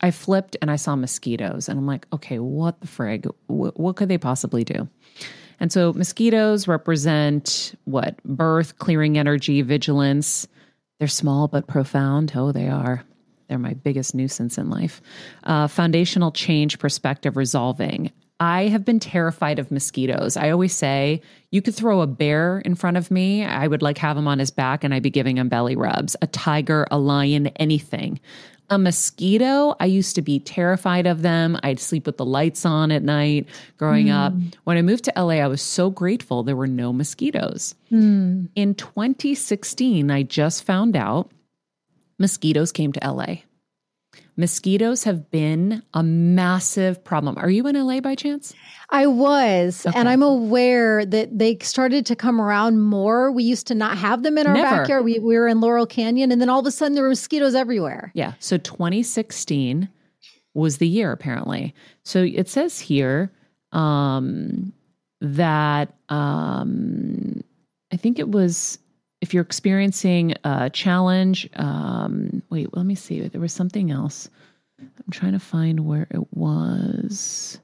I 0.00 0.10
flipped 0.10 0.56
and 0.60 0.70
I 0.70 0.76
saw 0.76 0.96
mosquitoes, 0.96 1.68
and 1.68 1.78
I'm 1.78 1.86
like, 1.86 2.06
okay, 2.12 2.38
what 2.38 2.80
the 2.80 2.86
frig? 2.86 3.30
what, 3.46 3.78
what 3.78 3.96
could 3.96 4.08
they 4.08 4.18
possibly 4.18 4.64
do? 4.64 4.88
And 5.60 5.72
so 5.72 5.92
mosquitoes 5.92 6.68
represent 6.68 7.74
what? 7.84 8.22
Birth, 8.24 8.78
clearing 8.78 9.18
energy, 9.18 9.62
vigilance. 9.62 10.46
They're 10.98 11.08
small 11.08 11.48
but 11.48 11.66
profound. 11.66 12.32
Oh, 12.34 12.52
they 12.52 12.68
are. 12.68 13.04
They're 13.48 13.58
my 13.58 13.74
biggest 13.74 14.14
nuisance 14.14 14.58
in 14.58 14.70
life. 14.70 15.00
Uh, 15.44 15.66
foundational 15.66 16.30
change, 16.30 16.78
perspective, 16.78 17.36
resolving. 17.36 18.12
I 18.40 18.68
have 18.68 18.84
been 18.84 19.00
terrified 19.00 19.58
of 19.58 19.72
mosquitoes. 19.72 20.36
I 20.36 20.50
always 20.50 20.72
say 20.72 21.22
you 21.50 21.60
could 21.60 21.74
throw 21.74 22.02
a 22.02 22.06
bear 22.06 22.60
in 22.60 22.76
front 22.76 22.96
of 22.96 23.10
me. 23.10 23.44
I 23.44 23.66
would 23.66 23.82
like 23.82 23.98
have 23.98 24.16
him 24.16 24.28
on 24.28 24.38
his 24.38 24.52
back 24.52 24.84
and 24.84 24.94
I'd 24.94 25.02
be 25.02 25.10
giving 25.10 25.38
him 25.38 25.48
belly 25.48 25.74
rubs. 25.74 26.14
A 26.22 26.28
tiger, 26.28 26.86
a 26.90 26.98
lion, 26.98 27.48
anything. 27.56 28.20
A 28.70 28.78
mosquito, 28.78 29.74
I 29.80 29.86
used 29.86 30.14
to 30.16 30.22
be 30.22 30.40
terrified 30.40 31.06
of 31.06 31.22
them. 31.22 31.58
I'd 31.62 31.80
sleep 31.80 32.04
with 32.04 32.18
the 32.18 32.24
lights 32.24 32.66
on 32.66 32.90
at 32.90 33.02
night 33.02 33.48
growing 33.78 34.08
mm. 34.08 34.14
up. 34.14 34.34
When 34.64 34.76
I 34.76 34.82
moved 34.82 35.04
to 35.04 35.12
LA, 35.16 35.36
I 35.36 35.46
was 35.46 35.62
so 35.62 35.88
grateful 35.88 36.42
there 36.42 36.54
were 36.54 36.66
no 36.66 36.92
mosquitoes. 36.92 37.74
Mm. 37.90 38.50
In 38.54 38.74
2016, 38.74 40.10
I 40.10 40.22
just 40.22 40.64
found 40.64 40.96
out 40.96 41.30
mosquitoes 42.18 42.70
came 42.70 42.92
to 42.92 43.10
LA. 43.10 43.36
Mosquitoes 44.38 45.02
have 45.02 45.32
been 45.32 45.82
a 45.94 46.02
massive 46.04 47.02
problem. 47.02 47.36
Are 47.38 47.50
you 47.50 47.66
in 47.66 47.74
LA 47.74 47.98
by 47.98 48.14
chance? 48.14 48.54
I 48.88 49.08
was, 49.08 49.84
okay. 49.84 49.98
and 49.98 50.08
I'm 50.08 50.22
aware 50.22 51.04
that 51.04 51.36
they 51.36 51.58
started 51.58 52.06
to 52.06 52.14
come 52.14 52.40
around 52.40 52.78
more. 52.80 53.32
We 53.32 53.42
used 53.42 53.66
to 53.66 53.74
not 53.74 53.98
have 53.98 54.22
them 54.22 54.38
in 54.38 54.46
our 54.46 54.54
Never. 54.54 54.76
backyard. 54.76 55.04
We, 55.04 55.18
we 55.18 55.36
were 55.36 55.48
in 55.48 55.60
Laurel 55.60 55.86
Canyon, 55.86 56.30
and 56.30 56.40
then 56.40 56.48
all 56.48 56.60
of 56.60 56.66
a 56.66 56.70
sudden 56.70 56.94
there 56.94 57.02
were 57.02 57.08
mosquitoes 57.08 57.56
everywhere. 57.56 58.12
Yeah. 58.14 58.34
So 58.38 58.58
2016 58.58 59.88
was 60.54 60.78
the 60.78 60.86
year, 60.86 61.10
apparently. 61.10 61.74
So 62.04 62.22
it 62.22 62.48
says 62.48 62.78
here 62.78 63.32
um, 63.72 64.72
that 65.20 65.94
um, 66.10 67.42
I 67.92 67.96
think 67.96 68.20
it 68.20 68.30
was 68.30 68.78
if 69.20 69.34
you're 69.34 69.42
experiencing 69.42 70.34
a 70.44 70.70
challenge, 70.70 71.48
um, 71.56 72.42
wait, 72.50 72.76
let 72.76 72.86
me 72.86 72.94
see. 72.94 73.20
There 73.20 73.40
was 73.40 73.52
something 73.52 73.90
else. 73.90 74.28
I'm 74.80 75.10
trying 75.10 75.32
to 75.32 75.40
find 75.40 75.80
where 75.80 76.06
it 76.10 76.32
was. 76.32 77.60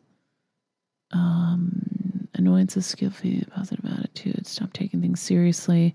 Um, 1.13 2.29
annoyances, 2.35 2.87
skill 2.87 3.13
positive 3.51 3.85
attitude, 3.85 4.47
stop 4.47 4.73
taking 4.73 5.01
things 5.01 5.21
seriously. 5.21 5.95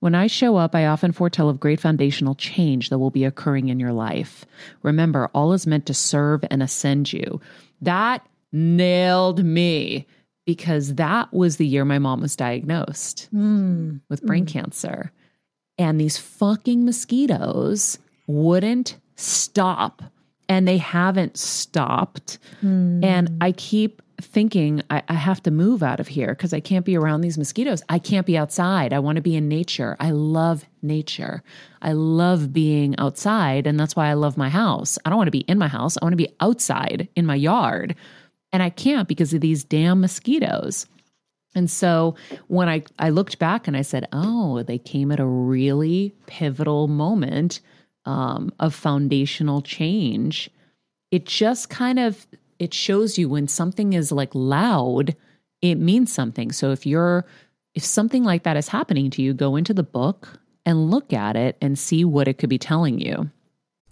When 0.00 0.14
I 0.14 0.26
show 0.26 0.56
up, 0.56 0.74
I 0.74 0.86
often 0.86 1.12
foretell 1.12 1.48
of 1.48 1.60
great 1.60 1.80
foundational 1.80 2.34
change 2.34 2.90
that 2.90 2.98
will 2.98 3.10
be 3.10 3.24
occurring 3.24 3.68
in 3.68 3.80
your 3.80 3.92
life. 3.92 4.44
Remember, 4.82 5.30
all 5.34 5.52
is 5.52 5.66
meant 5.66 5.86
to 5.86 5.94
serve 5.94 6.44
and 6.50 6.62
ascend 6.62 7.12
you. 7.12 7.40
That 7.80 8.26
nailed 8.52 9.44
me 9.44 10.06
because 10.44 10.94
that 10.94 11.32
was 11.32 11.56
the 11.56 11.66
year 11.66 11.84
my 11.84 11.98
mom 11.98 12.20
was 12.20 12.36
diagnosed 12.36 13.28
mm. 13.34 14.00
with 14.08 14.22
brain 14.22 14.44
mm. 14.44 14.52
cancer. 14.52 15.12
And 15.78 16.00
these 16.00 16.18
fucking 16.18 16.84
mosquitoes 16.84 17.98
wouldn't 18.26 18.96
stop. 19.16 20.02
And 20.48 20.68
they 20.68 20.76
haven't 20.76 21.38
stopped. 21.38 22.38
Mm. 22.62 23.02
And 23.02 23.38
I 23.40 23.52
keep 23.52 24.02
thinking, 24.20 24.82
I, 24.90 25.02
I 25.08 25.14
have 25.14 25.42
to 25.44 25.50
move 25.50 25.82
out 25.82 26.00
of 26.00 26.08
here 26.08 26.28
because 26.28 26.52
I 26.52 26.60
can't 26.60 26.84
be 26.84 26.96
around 26.96 27.22
these 27.22 27.38
mosquitoes. 27.38 27.82
I 27.88 27.98
can't 27.98 28.26
be 28.26 28.36
outside. 28.36 28.92
I 28.92 28.98
want 28.98 29.16
to 29.16 29.22
be 29.22 29.34
in 29.34 29.48
nature. 29.48 29.96
I 29.98 30.10
love 30.10 30.64
nature. 30.82 31.42
I 31.82 31.92
love 31.92 32.52
being 32.52 32.94
outside. 32.98 33.66
And 33.66 33.80
that's 33.80 33.96
why 33.96 34.08
I 34.08 34.14
love 34.14 34.36
my 34.36 34.50
house. 34.50 34.98
I 35.04 35.10
don't 35.10 35.16
want 35.16 35.28
to 35.28 35.32
be 35.32 35.40
in 35.40 35.58
my 35.58 35.68
house. 35.68 35.96
I 35.96 36.04
want 36.04 36.12
to 36.12 36.16
be 36.16 36.34
outside 36.40 37.08
in 37.16 37.26
my 37.26 37.34
yard 37.34 37.96
and 38.54 38.62
I 38.62 38.70
can't 38.70 39.08
because 39.08 39.34
of 39.34 39.40
these 39.40 39.64
damn 39.64 40.00
mosquitoes. 40.00 40.86
And 41.56 41.68
so 41.68 42.14
when 42.46 42.68
I, 42.68 42.84
I 43.00 43.10
looked 43.10 43.40
back 43.40 43.66
and 43.66 43.76
I 43.76 43.82
said, 43.82 44.06
oh, 44.12 44.62
they 44.62 44.78
came 44.78 45.10
at 45.10 45.18
a 45.18 45.26
really 45.26 46.14
pivotal 46.26 46.86
moment 46.86 47.58
um, 48.06 48.52
of 48.60 48.72
foundational 48.72 49.60
change. 49.60 50.50
It 51.10 51.26
just 51.26 51.68
kind 51.68 51.98
of 51.98 52.28
it 52.60 52.72
shows 52.72 53.18
you 53.18 53.28
when 53.28 53.48
something 53.48 53.92
is 53.92 54.12
like 54.12 54.32
loud, 54.34 55.16
it 55.60 55.74
means 55.74 56.12
something. 56.12 56.52
So 56.52 56.70
if 56.70 56.86
you're 56.86 57.26
if 57.74 57.84
something 57.84 58.22
like 58.22 58.44
that 58.44 58.56
is 58.56 58.68
happening 58.68 59.10
to 59.10 59.22
you, 59.22 59.34
go 59.34 59.56
into 59.56 59.74
the 59.74 59.82
book 59.82 60.38
and 60.64 60.92
look 60.92 61.12
at 61.12 61.34
it 61.34 61.56
and 61.60 61.76
see 61.76 62.04
what 62.04 62.28
it 62.28 62.38
could 62.38 62.50
be 62.50 62.58
telling 62.58 63.00
you. 63.00 63.32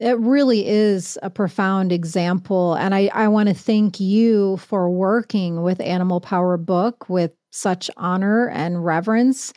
it 0.00 0.18
really 0.18 0.66
is 0.66 1.18
a 1.22 1.28
profound 1.28 1.92
example. 1.92 2.74
And 2.74 2.94
I, 2.94 3.10
I 3.12 3.28
want 3.28 3.50
to 3.50 3.54
thank 3.54 4.00
you 4.00 4.56
for 4.56 4.88
working 4.88 5.62
with 5.62 5.78
Animal 5.80 6.20
Power 6.20 6.56
Book 6.56 7.08
with 7.10 7.32
such 7.50 7.90
honor 7.98 8.48
and 8.48 8.82
reverence 8.82 9.52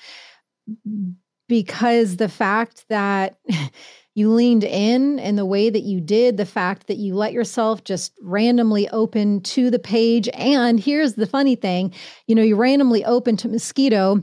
because 1.48 2.18
the 2.18 2.28
fact 2.28 2.86
that 2.90 3.38
you 4.16 4.32
leaned 4.32 4.66
in 4.66 5.18
in 5.18 5.38
the 5.38 5.46
way 5.46 5.70
that 5.70 5.84
you 5.84 6.02
did, 6.02 6.36
the 6.36 6.46
fact 6.46 6.88
that 6.88 6.98
you 6.98 7.16
let 7.16 7.32
yourself 7.32 7.86
just 7.86 8.12
randomly 8.22 8.90
open 8.90 9.42
to 9.42 9.70
the 9.70 9.80
page. 9.80 10.28
And 10.34 10.78
here's 10.78 11.14
the 11.14 11.26
funny 11.26 11.56
thing 11.56 11.94
you 12.28 12.36
know, 12.36 12.44
you 12.44 12.58
randomly 12.58 13.06
open 13.06 13.38
to 13.38 13.48
mosquito. 13.48 14.22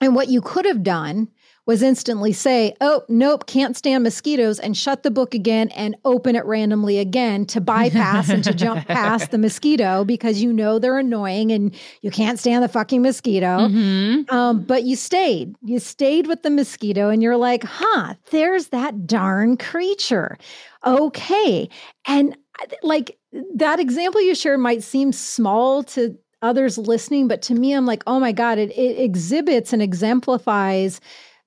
And 0.00 0.14
what 0.14 0.28
you 0.28 0.42
could 0.42 0.66
have 0.66 0.82
done 0.82 1.28
was 1.66 1.82
instantly 1.82 2.32
say, 2.32 2.74
oh, 2.80 3.02
nope, 3.08 3.46
can't 3.46 3.76
stand 3.76 4.04
mosquitoes, 4.04 4.58
and 4.58 4.76
shut 4.76 5.02
the 5.02 5.10
book 5.10 5.34
again 5.34 5.70
and 5.70 5.96
open 6.04 6.36
it 6.36 6.44
randomly 6.44 6.98
again 6.98 7.46
to 7.46 7.60
bypass 7.60 8.28
and 8.28 8.44
to 8.44 8.52
jump 8.54 8.86
past 8.86 9.30
the 9.30 9.38
mosquito 9.38 10.04
because 10.04 10.42
you 10.42 10.52
know 10.52 10.78
they're 10.78 10.98
annoying 10.98 11.50
and 11.52 11.74
you 12.02 12.10
can't 12.10 12.38
stand 12.38 12.62
the 12.62 12.68
fucking 12.68 13.00
mosquito. 13.00 13.68
Mm-hmm. 13.68 14.34
Um, 14.34 14.62
but 14.62 14.82
you 14.82 14.94
stayed. 14.94 15.54
You 15.62 15.78
stayed 15.78 16.26
with 16.26 16.42
the 16.42 16.50
mosquito 16.50 17.08
and 17.08 17.22
you're 17.22 17.36
like, 17.36 17.64
huh, 17.64 18.14
there's 18.30 18.68
that 18.68 19.06
darn 19.06 19.56
creature. 19.56 20.36
Okay. 20.84 21.70
And 22.06 22.36
like 22.82 23.18
that 23.54 23.80
example 23.80 24.20
you 24.20 24.34
shared 24.34 24.60
might 24.60 24.82
seem 24.82 25.12
small 25.12 25.82
to 25.84 26.16
others 26.42 26.76
listening, 26.76 27.26
but 27.26 27.40
to 27.42 27.54
me, 27.54 27.72
I'm 27.72 27.86
like, 27.86 28.02
oh 28.06 28.20
my 28.20 28.32
God, 28.32 28.58
it, 28.58 28.70
it 28.72 29.00
exhibits 29.00 29.72
and 29.72 29.80
exemplifies 29.80 31.00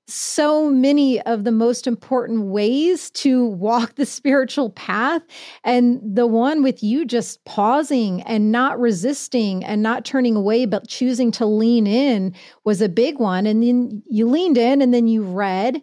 so 0.08 0.70
many 0.70 1.22
of 1.22 1.44
the 1.44 1.52
most 1.52 1.86
important 1.86 2.46
ways 2.46 3.10
to 3.12 3.46
walk 3.46 3.96
the 3.96 4.06
spiritual 4.06 4.70
path. 4.72 5.22
And 5.64 6.00
the 6.04 6.26
one 6.26 6.64
with 6.64 6.82
you 6.82 7.06
just 7.06 7.44
pausing 7.46 8.22
and 8.22 8.52
not 8.52 8.80
resisting 8.80 9.64
and 9.66 9.84
not 9.84 10.06
turning 10.06 10.36
away, 10.36 10.66
but 10.66 10.88
choosing 10.88 11.32
to 11.32 11.46
lean 11.46 11.88
in 11.88 12.34
was 12.64 12.82
a 12.82 12.90
big 12.90 13.20
one. 13.20 13.46
And 13.46 13.62
then 13.62 14.02
you 14.10 14.28
leaned 14.28 14.58
in 14.58 14.82
and 14.82 14.94
then 14.94 15.08
you 15.08 15.24
read 15.24 15.82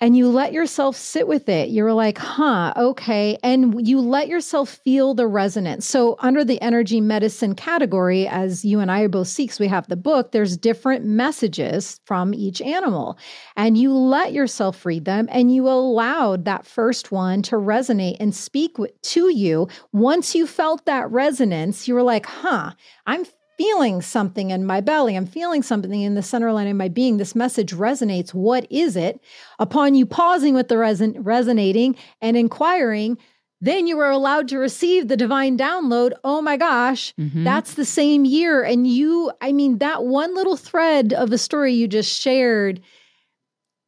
and 0.00 0.16
you 0.16 0.28
let 0.28 0.52
yourself 0.52 0.96
sit 0.96 1.26
with 1.26 1.48
it. 1.48 1.70
You're 1.70 1.92
like, 1.92 2.18
huh, 2.18 2.72
okay. 2.76 3.36
And 3.42 3.86
you 3.86 4.00
let 4.00 4.28
yourself 4.28 4.80
feel 4.84 5.14
the 5.14 5.26
resonance. 5.26 5.86
So, 5.86 6.16
under 6.20 6.44
the 6.44 6.60
energy 6.62 7.00
medicine 7.00 7.54
category, 7.54 8.28
as 8.28 8.64
you 8.64 8.80
and 8.80 8.90
I 8.90 9.02
are 9.02 9.08
both 9.08 9.28
Sikhs, 9.28 9.58
we 9.58 9.66
have 9.68 9.88
the 9.88 9.96
book, 9.96 10.32
there's 10.32 10.56
different 10.56 11.04
messages 11.04 12.00
from 12.04 12.32
each 12.32 12.60
animal. 12.60 13.18
And 13.56 13.76
you 13.76 13.92
let 13.92 14.32
yourself 14.32 14.86
read 14.86 15.04
them 15.04 15.28
and 15.30 15.54
you 15.54 15.68
allowed 15.68 16.44
that 16.44 16.66
first 16.66 17.10
one 17.10 17.42
to 17.42 17.56
resonate 17.56 18.16
and 18.20 18.34
speak 18.34 18.76
to 19.02 19.34
you. 19.34 19.68
Once 19.92 20.34
you 20.34 20.46
felt 20.46 20.84
that 20.86 21.10
resonance, 21.10 21.88
you 21.88 21.94
were 21.94 22.02
like, 22.02 22.26
huh, 22.26 22.72
I'm 23.06 23.24
feeling 23.58 24.00
something 24.00 24.50
in 24.50 24.64
my 24.64 24.80
belly. 24.80 25.16
I'm 25.16 25.26
feeling 25.26 25.62
something 25.62 26.00
in 26.00 26.14
the 26.14 26.22
center 26.22 26.52
line 26.52 26.68
of 26.68 26.76
my 26.76 26.88
being. 26.88 27.16
This 27.16 27.34
message 27.34 27.74
resonates. 27.74 28.32
What 28.32 28.66
is 28.70 28.96
it? 28.96 29.20
Upon 29.58 29.96
you 29.96 30.06
pausing 30.06 30.54
with 30.54 30.68
the 30.68 30.76
reson- 30.76 31.16
resonating 31.18 31.96
and 32.22 32.36
inquiring, 32.36 33.18
then 33.60 33.88
you 33.88 33.98
are 33.98 34.10
allowed 34.10 34.46
to 34.48 34.58
receive 34.58 35.08
the 35.08 35.16
divine 35.16 35.58
download. 35.58 36.12
Oh 36.22 36.40
my 36.40 36.56
gosh, 36.56 37.12
mm-hmm. 37.16 37.42
that's 37.42 37.74
the 37.74 37.84
same 37.84 38.24
year. 38.24 38.62
And 38.62 38.86
you, 38.86 39.32
I 39.40 39.52
mean, 39.52 39.78
that 39.78 40.04
one 40.04 40.34
little 40.36 40.56
thread 40.56 41.12
of 41.12 41.30
the 41.30 41.38
story 41.38 41.74
you 41.74 41.88
just 41.88 42.22
shared, 42.22 42.80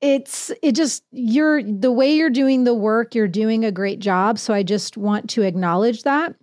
it's, 0.00 0.50
it 0.62 0.72
just, 0.72 1.04
you're, 1.12 1.62
the 1.62 1.92
way 1.92 2.12
you're 2.12 2.30
doing 2.30 2.64
the 2.64 2.74
work, 2.74 3.14
you're 3.14 3.28
doing 3.28 3.64
a 3.64 3.70
great 3.70 4.00
job. 4.00 4.40
So 4.40 4.52
I 4.52 4.64
just 4.64 4.96
want 4.96 5.30
to 5.30 5.42
acknowledge 5.42 6.02
that 6.02 6.34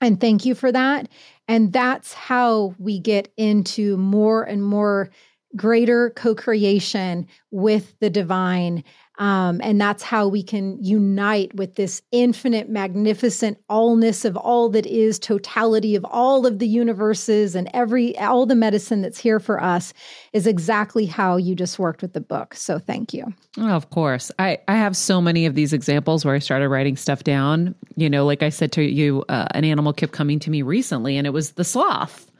and 0.00 0.20
thank 0.20 0.44
you 0.44 0.54
for 0.54 0.70
that. 0.72 1.08
And 1.48 1.72
that's 1.72 2.12
how 2.12 2.74
we 2.78 2.98
get 2.98 3.32
into 3.36 3.96
more 3.96 4.42
and 4.42 4.64
more 4.64 5.10
greater 5.54 6.10
co 6.10 6.34
creation 6.34 7.26
with 7.50 7.94
the 8.00 8.10
divine 8.10 8.84
um, 9.18 9.60
and 9.62 9.80
that's 9.80 10.02
how 10.02 10.28
we 10.28 10.42
can 10.42 10.82
unite 10.82 11.54
with 11.54 11.76
this 11.76 12.02
infinite, 12.12 12.68
magnificent 12.68 13.58
allness 13.70 14.24
of 14.24 14.36
all 14.36 14.68
that 14.70 14.86
is, 14.86 15.18
totality 15.18 15.96
of 15.96 16.04
all 16.04 16.46
of 16.46 16.58
the 16.58 16.68
universes 16.68 17.54
and 17.54 17.70
every 17.72 18.16
all 18.18 18.44
the 18.44 18.54
medicine 18.54 19.02
that's 19.02 19.18
here 19.18 19.40
for 19.40 19.62
us 19.62 19.94
is 20.32 20.46
exactly 20.46 21.06
how 21.06 21.36
you 21.36 21.54
just 21.54 21.78
worked 21.78 22.02
with 22.02 22.12
the 22.12 22.20
book. 22.20 22.54
So 22.54 22.78
thank 22.78 23.14
you. 23.14 23.32
Oh, 23.58 23.70
of 23.70 23.90
course. 23.90 24.30
I, 24.38 24.58
I 24.68 24.76
have 24.76 24.96
so 24.96 25.20
many 25.20 25.46
of 25.46 25.54
these 25.54 25.72
examples 25.72 26.24
where 26.24 26.34
I 26.34 26.38
started 26.38 26.68
writing 26.68 26.96
stuff 26.96 27.24
down. 27.24 27.74
You 27.96 28.10
know, 28.10 28.26
like 28.26 28.42
I 28.42 28.50
said 28.50 28.72
to 28.72 28.82
you, 28.82 29.24
uh, 29.28 29.46
an 29.52 29.64
animal 29.64 29.92
kept 29.92 30.12
coming 30.12 30.38
to 30.40 30.50
me 30.50 30.62
recently, 30.62 31.16
and 31.16 31.26
it 31.26 31.30
was 31.30 31.52
the 31.52 31.64
sloth. 31.64 32.30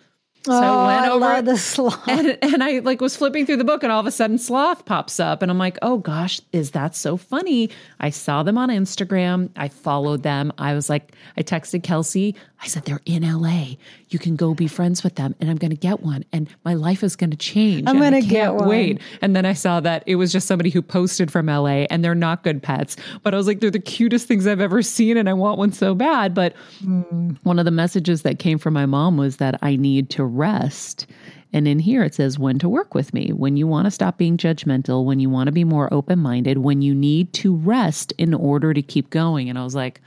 So 0.47 0.53
oh, 0.53 0.79
I 0.79 1.01
went 1.01 1.13
over 1.13 1.43
the 1.43 1.57
sloth. 1.57 2.07
And, 2.07 2.39
and, 2.41 2.63
I 2.63 2.79
like 2.79 3.01
was 3.01 3.17
flipping 3.17 3.47
through 3.47 3.57
the 3.57 3.65
book 3.65 3.83
and 3.83 3.91
all 3.91 3.99
of 3.99 4.07
a 4.07 4.13
sudden 4.13 4.39
sloth 4.39 4.85
pops 4.85 5.19
up 5.19 5.43
and 5.43 5.51
I'm 5.51 5.59
like, 5.59 5.77
"Oh 5.83 5.99
gosh, 5.99 6.41
is 6.53 6.71
that 6.71 6.95
so 6.95 7.17
funny?" 7.17 7.69
I 7.99 8.11
saw 8.11 8.45
them 8.45 8.57
on 8.57 8.69
Instagram. 8.69 9.51
I 9.57 9.67
followed 9.67 10.23
them. 10.23 10.53
I 10.57 10.75
was 10.75 10.89
like, 10.89 11.13
I 11.37 11.43
texted 11.43 11.83
Kelsey. 11.83 12.37
I 12.63 12.69
said, 12.69 12.85
"They're 12.85 13.01
in 13.07 13.25
LA. 13.25 13.75
You 14.09 14.21
can 14.21 14.37
go 14.37 14.55
be 14.55 14.69
friends 14.69 15.03
with 15.03 15.17
them 15.17 15.35
and 15.41 15.51
I'm 15.51 15.57
going 15.57 15.73
to 15.73 15.77
get 15.77 16.01
one 16.01 16.25
and 16.33 16.49
my 16.65 16.75
life 16.75 17.03
is 17.03 17.17
going 17.17 17.31
to 17.31 17.37
change." 17.37 17.89
I'm 17.89 17.99
going 17.99 18.13
to 18.13 18.23
get 18.23 18.55
one. 18.55 18.69
Wait. 18.69 19.03
And 19.21 19.35
then 19.35 19.45
I 19.45 19.53
saw 19.53 19.81
that 19.81 20.05
it 20.07 20.15
was 20.15 20.31
just 20.31 20.47
somebody 20.47 20.71
who 20.71 20.81
posted 20.81 21.33
from 21.33 21.47
LA 21.47 21.87
and 21.91 22.05
they're 22.05 22.15
not 22.15 22.45
good 22.45 22.63
pets, 22.63 22.97
but 23.25 23.35
I 23.35 23.37
was 23.37 23.49
like, 23.49 23.59
"They're 23.59 23.71
the 23.71 23.81
cutest 23.81 24.29
things 24.29 24.47
I've 24.47 24.61
ever 24.61 24.81
seen 24.81 25.17
and 25.17 25.29
I 25.29 25.33
want 25.33 25.59
one 25.59 25.73
so 25.73 25.93
bad." 25.93 26.35
But 26.35 26.55
mm. 26.85 27.37
one 27.43 27.59
of 27.59 27.65
the 27.65 27.73
messages 27.73 28.23
that 28.23 28.39
came 28.39 28.59
from 28.59 28.75
my 28.75 28.87
mom 28.87 29.17
was 29.17 29.39
that 29.39 29.59
I 29.61 29.75
need 29.75 30.09
to 30.11 30.36
rest. 30.37 31.07
And 31.53 31.67
in 31.67 31.79
here 31.79 32.03
it 32.03 32.15
says 32.15 32.39
when 32.39 32.59
to 32.59 32.69
work 32.69 32.95
with 32.95 33.15
me, 33.15 33.31
when 33.31 33.57
you 33.57 33.67
want 33.67 33.87
to 33.87 33.91
stop 33.91 34.19
being 34.19 34.37
judgmental, 34.37 35.05
when 35.05 35.21
you 35.21 35.31
want 35.31 35.49
to 35.49 35.53
be 35.53 35.65
more 35.65 35.93
open 35.93 36.19
minded, 36.19 36.59
when 36.59 36.83
you 36.83 36.95
need 36.95 37.33
to 37.35 37.55
rest 37.55 38.13
in 38.19 38.35
order 38.35 38.75
to 38.75 38.83
keep 38.83 39.11
going. 39.11 39.49
And 39.49 39.59
I 39.59 39.65
was 39.65 39.75
like, 39.75 40.01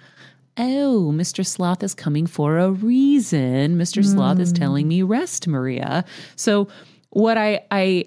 oh, 0.58 1.12
Mr. 1.13 1.46
Sloth 1.46 1.84
is 1.84 1.96
coming 1.96 2.28
for 2.28 2.58
a 2.58 2.72
reason. 2.72 3.78
Mr. 3.78 4.04
Mm. 4.04 4.13
Sloth 4.13 4.39
is 4.39 4.52
telling 4.52 4.88
me 4.88 5.02
rest, 5.02 5.48
Maria. 5.48 6.04
So 6.36 6.68
what 7.12 7.38
I, 7.38 7.62
I, 7.72 8.06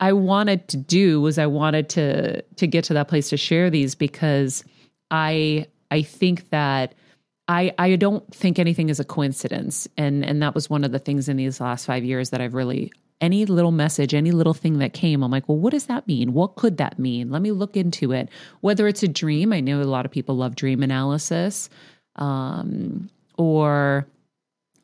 I 0.00 0.14
wanted 0.14 0.66
to 0.68 0.78
do 0.78 1.20
was 1.20 1.38
I 1.38 1.46
wanted 1.46 1.90
to 1.90 2.40
to 2.42 2.66
get 2.66 2.84
to 2.84 2.94
that 2.94 3.08
place 3.08 3.28
to 3.28 3.36
share 3.36 3.68
these 3.68 3.94
because 3.94 4.64
I 5.10 5.66
I 5.90 6.02
think 6.02 6.48
that 6.50 6.94
I, 7.50 7.74
I 7.78 7.96
don't 7.96 8.32
think 8.32 8.60
anything 8.60 8.90
is 8.90 9.00
a 9.00 9.04
coincidence. 9.04 9.88
And 9.96 10.24
and 10.24 10.40
that 10.40 10.54
was 10.54 10.70
one 10.70 10.84
of 10.84 10.92
the 10.92 11.00
things 11.00 11.28
in 11.28 11.36
these 11.36 11.60
last 11.60 11.84
five 11.84 12.04
years 12.04 12.30
that 12.30 12.40
I've 12.40 12.54
really 12.54 12.92
any 13.20 13.44
little 13.44 13.72
message, 13.72 14.14
any 14.14 14.30
little 14.30 14.54
thing 14.54 14.78
that 14.78 14.94
came, 14.94 15.22
I'm 15.22 15.32
like, 15.32 15.48
well, 15.48 15.58
what 15.58 15.72
does 15.72 15.86
that 15.86 16.06
mean? 16.06 16.32
What 16.32 16.54
could 16.54 16.78
that 16.78 16.98
mean? 16.98 17.28
Let 17.28 17.42
me 17.42 17.50
look 17.50 17.76
into 17.76 18.12
it. 18.12 18.30
Whether 18.60 18.86
it's 18.86 19.02
a 19.02 19.08
dream, 19.08 19.52
I 19.52 19.60
know 19.60 19.82
a 19.82 19.84
lot 19.84 20.06
of 20.06 20.12
people 20.12 20.36
love 20.36 20.54
dream 20.54 20.82
analysis. 20.82 21.68
Um, 22.16 23.10
or, 23.36 24.06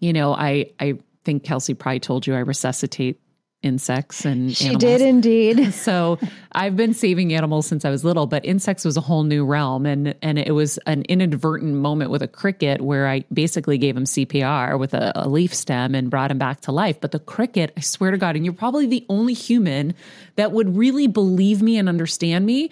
you 0.00 0.12
know, 0.12 0.34
I 0.34 0.72
I 0.80 0.98
think 1.24 1.44
Kelsey 1.44 1.74
probably 1.74 2.00
told 2.00 2.26
you 2.26 2.34
I 2.34 2.40
resuscitate 2.40 3.20
insects 3.62 4.24
and 4.24 4.56
she 4.56 4.66
animals. 4.66 4.82
did 4.82 5.00
indeed. 5.00 5.74
So 5.86 6.18
i've 6.52 6.76
been 6.76 6.94
saving 6.94 7.32
animals 7.32 7.66
since 7.66 7.84
i 7.84 7.90
was 7.90 8.04
little 8.04 8.26
but 8.26 8.44
insects 8.44 8.84
was 8.84 8.96
a 8.96 9.00
whole 9.00 9.24
new 9.24 9.44
realm. 9.44 9.86
And 9.86 10.14
and 10.22 10.38
it 10.38 10.52
was 10.52 10.78
an 10.86 11.02
inadvertent 11.08 11.74
moment 11.74 12.10
with 12.10 12.22
a 12.22 12.28
cricket 12.28 12.80
where 12.80 13.06
i 13.06 13.24
basically 13.32 13.78
gave 13.78 13.96
him 13.96 14.04
cpr 14.04 14.78
with 14.78 14.94
a, 14.94 15.12
a 15.16 15.28
leaf 15.28 15.54
stem 15.54 15.94
and 15.94 16.10
brought 16.10 16.30
him 16.30 16.38
back 16.38 16.60
to 16.62 16.72
life. 16.72 17.00
But 17.00 17.12
the 17.12 17.18
cricket 17.18 17.72
i 17.76 17.80
swear 17.80 18.10
to 18.10 18.18
god 18.18 18.36
and 18.36 18.44
you're 18.44 18.54
probably 18.54 18.86
the 18.86 19.04
only 19.08 19.34
human 19.34 19.94
that 20.36 20.52
would 20.52 20.76
really 20.76 21.06
believe 21.06 21.62
me 21.62 21.76
and 21.78 21.88
understand 21.88 22.46
me. 22.46 22.70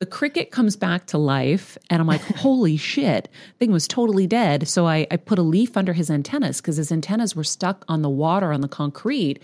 The 0.00 0.06
cricket 0.06 0.50
comes 0.50 0.74
back 0.76 1.06
to 1.08 1.18
life 1.18 1.76
and 1.90 2.00
i'm 2.00 2.06
like 2.06 2.22
holy 2.36 2.76
shit 2.76 3.28
thing 3.58 3.70
was 3.72 3.86
totally 3.86 4.26
dead. 4.26 4.68
So 4.68 4.86
I, 4.86 5.06
I 5.10 5.16
put 5.16 5.38
a 5.38 5.42
leaf 5.42 5.76
under 5.76 5.92
his 5.92 6.10
antennas 6.10 6.60
because 6.60 6.76
his 6.76 6.90
antennas 6.92 7.36
were 7.36 7.44
stuck 7.44 7.84
on 7.88 8.02
the 8.02 8.10
water 8.10 8.52
on 8.52 8.62
the 8.62 8.68
concrete 8.68 9.40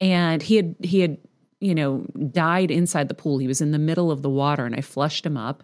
and 0.00 0.42
he 0.42 0.56
had 0.56 0.74
he 0.82 1.00
had 1.00 1.18
you 1.60 1.74
know 1.74 2.06
died 2.30 2.70
inside 2.70 3.08
the 3.08 3.14
pool 3.14 3.38
he 3.38 3.46
was 3.46 3.60
in 3.60 3.70
the 3.70 3.78
middle 3.78 4.10
of 4.10 4.22
the 4.22 4.30
water 4.30 4.64
and 4.64 4.74
i 4.74 4.80
flushed 4.80 5.26
him 5.26 5.36
up 5.36 5.62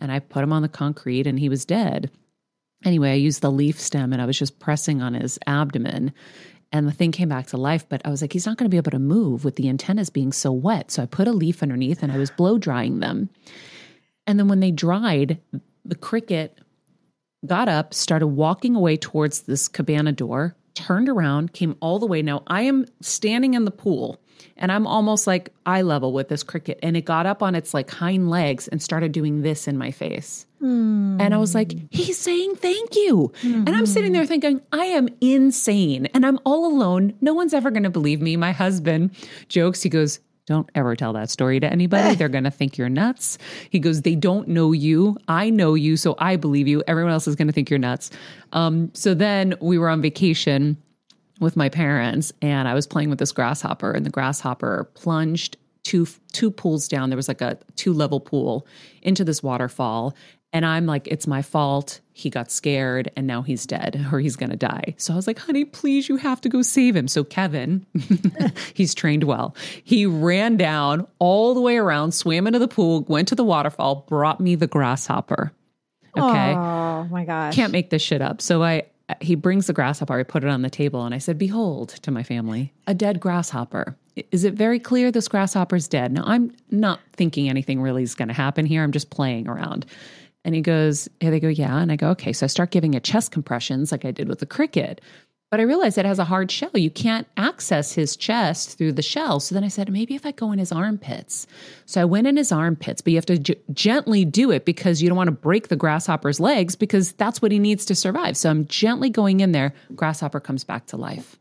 and 0.00 0.10
I 0.10 0.18
put 0.18 0.42
him 0.42 0.52
on 0.52 0.62
the 0.62 0.68
concrete 0.68 1.26
and 1.26 1.38
he 1.38 1.48
was 1.48 1.64
dead. 1.64 2.10
Anyway, 2.84 3.12
I 3.12 3.16
used 3.16 3.42
the 3.42 3.52
leaf 3.52 3.78
stem 3.78 4.12
and 4.12 4.20
I 4.20 4.26
was 4.26 4.38
just 4.38 4.58
pressing 4.58 5.02
on 5.02 5.14
his 5.14 5.38
abdomen 5.46 6.12
and 6.72 6.88
the 6.88 6.92
thing 6.92 7.12
came 7.12 7.28
back 7.28 7.48
to 7.48 7.58
life. 7.58 7.86
But 7.88 8.00
I 8.04 8.10
was 8.10 8.22
like, 8.22 8.32
he's 8.32 8.46
not 8.46 8.56
going 8.56 8.64
to 8.64 8.70
be 8.70 8.78
able 8.78 8.92
to 8.92 8.98
move 8.98 9.44
with 9.44 9.56
the 9.56 9.68
antennas 9.68 10.08
being 10.08 10.32
so 10.32 10.50
wet. 10.50 10.90
So 10.90 11.02
I 11.02 11.06
put 11.06 11.28
a 11.28 11.32
leaf 11.32 11.62
underneath 11.62 12.02
and 12.02 12.10
I 12.10 12.16
was 12.16 12.30
blow 12.30 12.58
drying 12.58 13.00
them. 13.00 13.28
And 14.26 14.38
then 14.38 14.48
when 14.48 14.60
they 14.60 14.70
dried, 14.70 15.38
the 15.84 15.94
cricket 15.94 16.58
got 17.44 17.68
up, 17.68 17.92
started 17.92 18.28
walking 18.28 18.74
away 18.76 18.96
towards 18.96 19.42
this 19.42 19.68
cabana 19.68 20.12
door, 20.12 20.56
turned 20.80 21.08
around, 21.08 21.52
came 21.52 21.76
all 21.80 21.98
the 21.98 22.06
way. 22.06 22.22
Now 22.22 22.42
I 22.46 22.62
am 22.62 22.86
standing 23.00 23.54
in 23.54 23.64
the 23.64 23.70
pool 23.70 24.20
and 24.56 24.72
I'm 24.72 24.86
almost 24.86 25.26
like 25.26 25.52
eye 25.66 25.82
level 25.82 26.12
with 26.12 26.28
this 26.28 26.42
cricket. 26.42 26.78
And 26.82 26.96
it 26.96 27.04
got 27.04 27.26
up 27.26 27.42
on 27.42 27.54
its 27.54 27.74
like 27.74 27.90
hind 27.90 28.30
legs 28.30 28.68
and 28.68 28.82
started 28.82 29.12
doing 29.12 29.42
this 29.42 29.68
in 29.68 29.76
my 29.76 29.90
face. 29.90 30.46
Mm. 30.62 31.20
And 31.20 31.34
I 31.34 31.38
was 31.38 31.54
like, 31.54 31.74
he's 31.90 32.18
saying 32.18 32.56
thank 32.56 32.94
you. 32.96 33.32
Mm-hmm. 33.42 33.64
And 33.66 33.70
I'm 33.70 33.86
sitting 33.86 34.12
there 34.12 34.26
thinking, 34.26 34.60
I 34.72 34.86
am 34.86 35.08
insane 35.20 36.06
and 36.06 36.24
I'm 36.24 36.38
all 36.44 36.66
alone. 36.66 37.14
No 37.20 37.34
one's 37.34 37.54
ever 37.54 37.70
going 37.70 37.82
to 37.82 37.90
believe 37.90 38.20
me. 38.20 38.36
My 38.36 38.52
husband 38.52 39.10
jokes, 39.48 39.82
he 39.82 39.88
goes, 39.88 40.20
don't 40.50 40.68
ever 40.74 40.96
tell 40.96 41.12
that 41.12 41.30
story 41.30 41.60
to 41.60 41.66
anybody. 41.66 42.16
They're 42.16 42.28
going 42.28 42.44
to 42.44 42.50
think 42.50 42.76
you're 42.76 42.88
nuts. 42.88 43.38
He 43.70 43.78
goes, 43.78 44.02
They 44.02 44.16
don't 44.16 44.48
know 44.48 44.72
you. 44.72 45.16
I 45.28 45.48
know 45.48 45.74
you. 45.74 45.96
So 45.96 46.16
I 46.18 46.34
believe 46.36 46.66
you. 46.66 46.82
Everyone 46.88 47.12
else 47.12 47.28
is 47.28 47.36
going 47.36 47.46
to 47.46 47.52
think 47.52 47.70
you're 47.70 47.78
nuts. 47.78 48.10
Um, 48.52 48.90
so 48.92 49.14
then 49.14 49.54
we 49.60 49.78
were 49.78 49.88
on 49.88 50.02
vacation 50.02 50.76
with 51.38 51.56
my 51.56 51.68
parents 51.68 52.32
and 52.42 52.68
I 52.68 52.74
was 52.74 52.86
playing 52.86 53.10
with 53.10 53.20
this 53.20 53.32
grasshopper 53.32 53.92
and 53.92 54.04
the 54.04 54.10
grasshopper 54.10 54.90
plunged 54.94 55.56
two 55.82 56.06
two 56.32 56.50
pools 56.50 56.86
down 56.88 57.08
there 57.08 57.16
was 57.16 57.28
like 57.28 57.40
a 57.40 57.58
two 57.76 57.94
level 57.94 58.20
pool 58.20 58.66
into 59.00 59.24
this 59.24 59.42
waterfall 59.42 60.14
and 60.52 60.66
I'm 60.66 60.86
like 60.86 61.06
it's 61.08 61.26
my 61.26 61.42
fault 61.42 62.00
he 62.12 62.28
got 62.30 62.50
scared 62.50 63.10
and 63.16 63.26
now 63.26 63.42
he's 63.42 63.66
dead 63.66 64.06
or 64.12 64.20
he's 64.20 64.36
going 64.36 64.50
to 64.50 64.56
die 64.56 64.94
so 64.98 65.12
I 65.12 65.16
was 65.16 65.26
like 65.26 65.38
honey 65.38 65.64
please 65.64 66.08
you 66.08 66.16
have 66.16 66.40
to 66.42 66.48
go 66.48 66.62
save 66.62 66.96
him 66.96 67.08
so 67.08 67.24
Kevin 67.24 67.86
he's 68.74 68.94
trained 68.94 69.24
well 69.24 69.54
he 69.84 70.06
ran 70.06 70.56
down 70.56 71.06
all 71.18 71.54
the 71.54 71.60
way 71.60 71.76
around 71.76 72.12
swam 72.12 72.46
into 72.46 72.58
the 72.58 72.68
pool 72.68 73.02
went 73.08 73.28
to 73.28 73.34
the 73.34 73.44
waterfall 73.44 74.06
brought 74.08 74.40
me 74.40 74.54
the 74.54 74.66
grasshopper 74.66 75.52
okay 76.16 76.54
oh 76.54 77.04
my 77.10 77.24
gosh 77.24 77.54
can't 77.54 77.72
make 77.72 77.90
this 77.90 78.02
shit 78.02 78.20
up 78.20 78.40
so 78.40 78.62
I 78.62 78.84
he 79.20 79.34
brings 79.34 79.66
the 79.66 79.72
grasshopper. 79.72 80.18
I 80.18 80.22
put 80.22 80.44
it 80.44 80.50
on 80.50 80.62
the 80.62 80.70
table 80.70 81.04
and 81.04 81.14
I 81.14 81.18
said, 81.18 81.38
Behold, 81.38 81.90
to 82.02 82.10
my 82.10 82.22
family, 82.22 82.72
a 82.86 82.94
dead 82.94 83.20
grasshopper. 83.20 83.96
Is 84.30 84.44
it 84.44 84.54
very 84.54 84.78
clear 84.78 85.10
this 85.10 85.28
grasshopper 85.28 85.76
is 85.76 85.88
dead? 85.88 86.12
Now, 86.12 86.24
I'm 86.26 86.54
not 86.70 87.00
thinking 87.14 87.48
anything 87.48 87.80
really 87.80 88.02
is 88.02 88.14
going 88.14 88.28
to 88.28 88.34
happen 88.34 88.66
here. 88.66 88.82
I'm 88.82 88.92
just 88.92 89.10
playing 89.10 89.48
around. 89.48 89.86
And 90.44 90.54
he 90.54 90.60
goes, 90.60 91.08
Here 91.20 91.30
they 91.30 91.40
go, 91.40 91.48
yeah. 91.48 91.78
And 91.78 91.92
I 91.92 91.96
go, 91.96 92.10
Okay. 92.10 92.32
So 92.32 92.44
I 92.44 92.48
start 92.48 92.70
giving 92.70 92.94
it 92.94 93.04
chest 93.04 93.32
compressions 93.32 93.92
like 93.92 94.04
I 94.04 94.10
did 94.10 94.28
with 94.28 94.38
the 94.38 94.46
cricket. 94.46 95.00
But 95.50 95.58
I 95.58 95.64
realized 95.64 95.98
it 95.98 96.04
has 96.04 96.20
a 96.20 96.24
hard 96.24 96.48
shell. 96.48 96.70
You 96.74 96.90
can't 96.90 97.26
access 97.36 97.92
his 97.92 98.16
chest 98.16 98.78
through 98.78 98.92
the 98.92 99.02
shell. 99.02 99.40
So 99.40 99.52
then 99.52 99.64
I 99.64 99.68
said, 99.68 99.90
maybe 99.90 100.14
if 100.14 100.24
I 100.24 100.30
go 100.30 100.52
in 100.52 100.60
his 100.60 100.70
armpits. 100.70 101.48
So 101.86 102.00
I 102.00 102.04
went 102.04 102.28
in 102.28 102.36
his 102.36 102.52
armpits, 102.52 103.00
but 103.00 103.10
you 103.12 103.16
have 103.16 103.26
to 103.26 103.38
g- 103.38 103.56
gently 103.72 104.24
do 104.24 104.52
it 104.52 104.64
because 104.64 105.02
you 105.02 105.08
don't 105.08 105.16
want 105.16 105.26
to 105.26 105.32
break 105.32 105.66
the 105.66 105.74
grasshopper's 105.74 106.38
legs 106.38 106.76
because 106.76 107.10
that's 107.12 107.42
what 107.42 107.50
he 107.50 107.58
needs 107.58 107.84
to 107.86 107.96
survive. 107.96 108.36
So 108.36 108.48
I'm 108.48 108.68
gently 108.68 109.10
going 109.10 109.40
in 109.40 109.50
there. 109.50 109.74
Grasshopper 109.96 110.38
comes 110.38 110.62
back 110.62 110.86
to 110.86 110.96
life. 110.96 111.36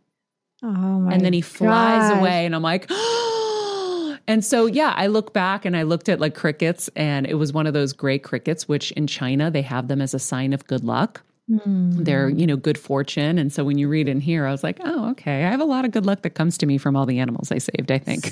Oh 0.63 0.67
my 0.67 1.13
and 1.13 1.23
then 1.23 1.33
he 1.33 1.41
flies 1.41 2.17
away, 2.17 2.45
and 2.45 2.55
I'm 2.55 2.63
like, 2.63 2.87
oh, 2.89 3.38
And 4.29 4.45
so, 4.45 4.67
yeah, 4.67 4.93
I 4.95 5.07
look 5.07 5.33
back 5.33 5.65
and 5.65 5.75
I 5.75 5.81
looked 5.81 6.07
at 6.07 6.19
like 6.19 6.35
crickets, 6.35 6.87
and 6.95 7.25
it 7.25 7.33
was 7.33 7.51
one 7.51 7.65
of 7.65 7.73
those 7.73 7.93
gray 7.93 8.19
crickets, 8.19 8.67
which 8.67 8.91
in 8.91 9.07
China 9.07 9.49
they 9.49 9.63
have 9.63 9.87
them 9.87 10.03
as 10.03 10.13
a 10.13 10.19
sign 10.19 10.53
of 10.53 10.67
good 10.67 10.83
luck. 10.83 11.23
Mm. 11.49 12.05
They're, 12.05 12.29
you 12.29 12.45
know, 12.45 12.55
good 12.55 12.77
fortune. 12.77 13.39
And 13.39 13.51
so 13.51 13.63
when 13.63 13.77
you 13.77 13.87
read 13.87 14.07
in 14.07 14.21
here, 14.21 14.45
I 14.45 14.51
was 14.51 14.63
like, 14.63 14.77
oh, 14.83 15.09
okay. 15.11 15.45
I 15.45 15.49
have 15.49 15.59
a 15.59 15.65
lot 15.65 15.83
of 15.83 15.91
good 15.91 16.05
luck 16.05 16.21
that 16.21 16.31
comes 16.31 16.57
to 16.59 16.65
me 16.65 16.77
from 16.77 16.95
all 16.95 17.05
the 17.05 17.17
animals 17.17 17.51
I 17.51 17.57
saved, 17.57 17.91
I 17.91 17.97
think. 17.97 18.25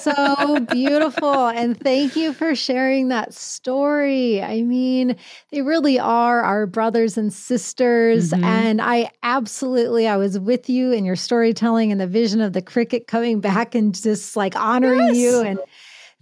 so 0.00 0.60
beautiful. 0.70 1.48
And 1.48 1.78
thank 1.78 2.16
you 2.16 2.32
for 2.32 2.54
sharing 2.54 3.08
that 3.08 3.34
story. 3.34 4.42
I 4.42 4.62
mean, 4.62 5.16
they 5.50 5.60
really 5.60 5.98
are 5.98 6.40
our 6.42 6.66
brothers 6.66 7.18
and 7.18 7.32
sisters. 7.32 8.30
Mm-hmm. 8.30 8.44
And 8.44 8.80
I 8.80 9.10
absolutely, 9.22 10.08
I 10.08 10.16
was 10.16 10.38
with 10.38 10.70
you 10.70 10.92
in 10.92 11.04
your 11.04 11.16
storytelling 11.16 11.92
and 11.92 12.00
the 12.00 12.06
vision 12.06 12.40
of 12.40 12.54
the 12.54 12.62
cricket 12.62 13.06
coming 13.06 13.40
back 13.40 13.74
and 13.74 13.94
just 13.94 14.34
like 14.34 14.56
honoring 14.56 15.08
yes. 15.08 15.16
you 15.16 15.40
and 15.42 15.58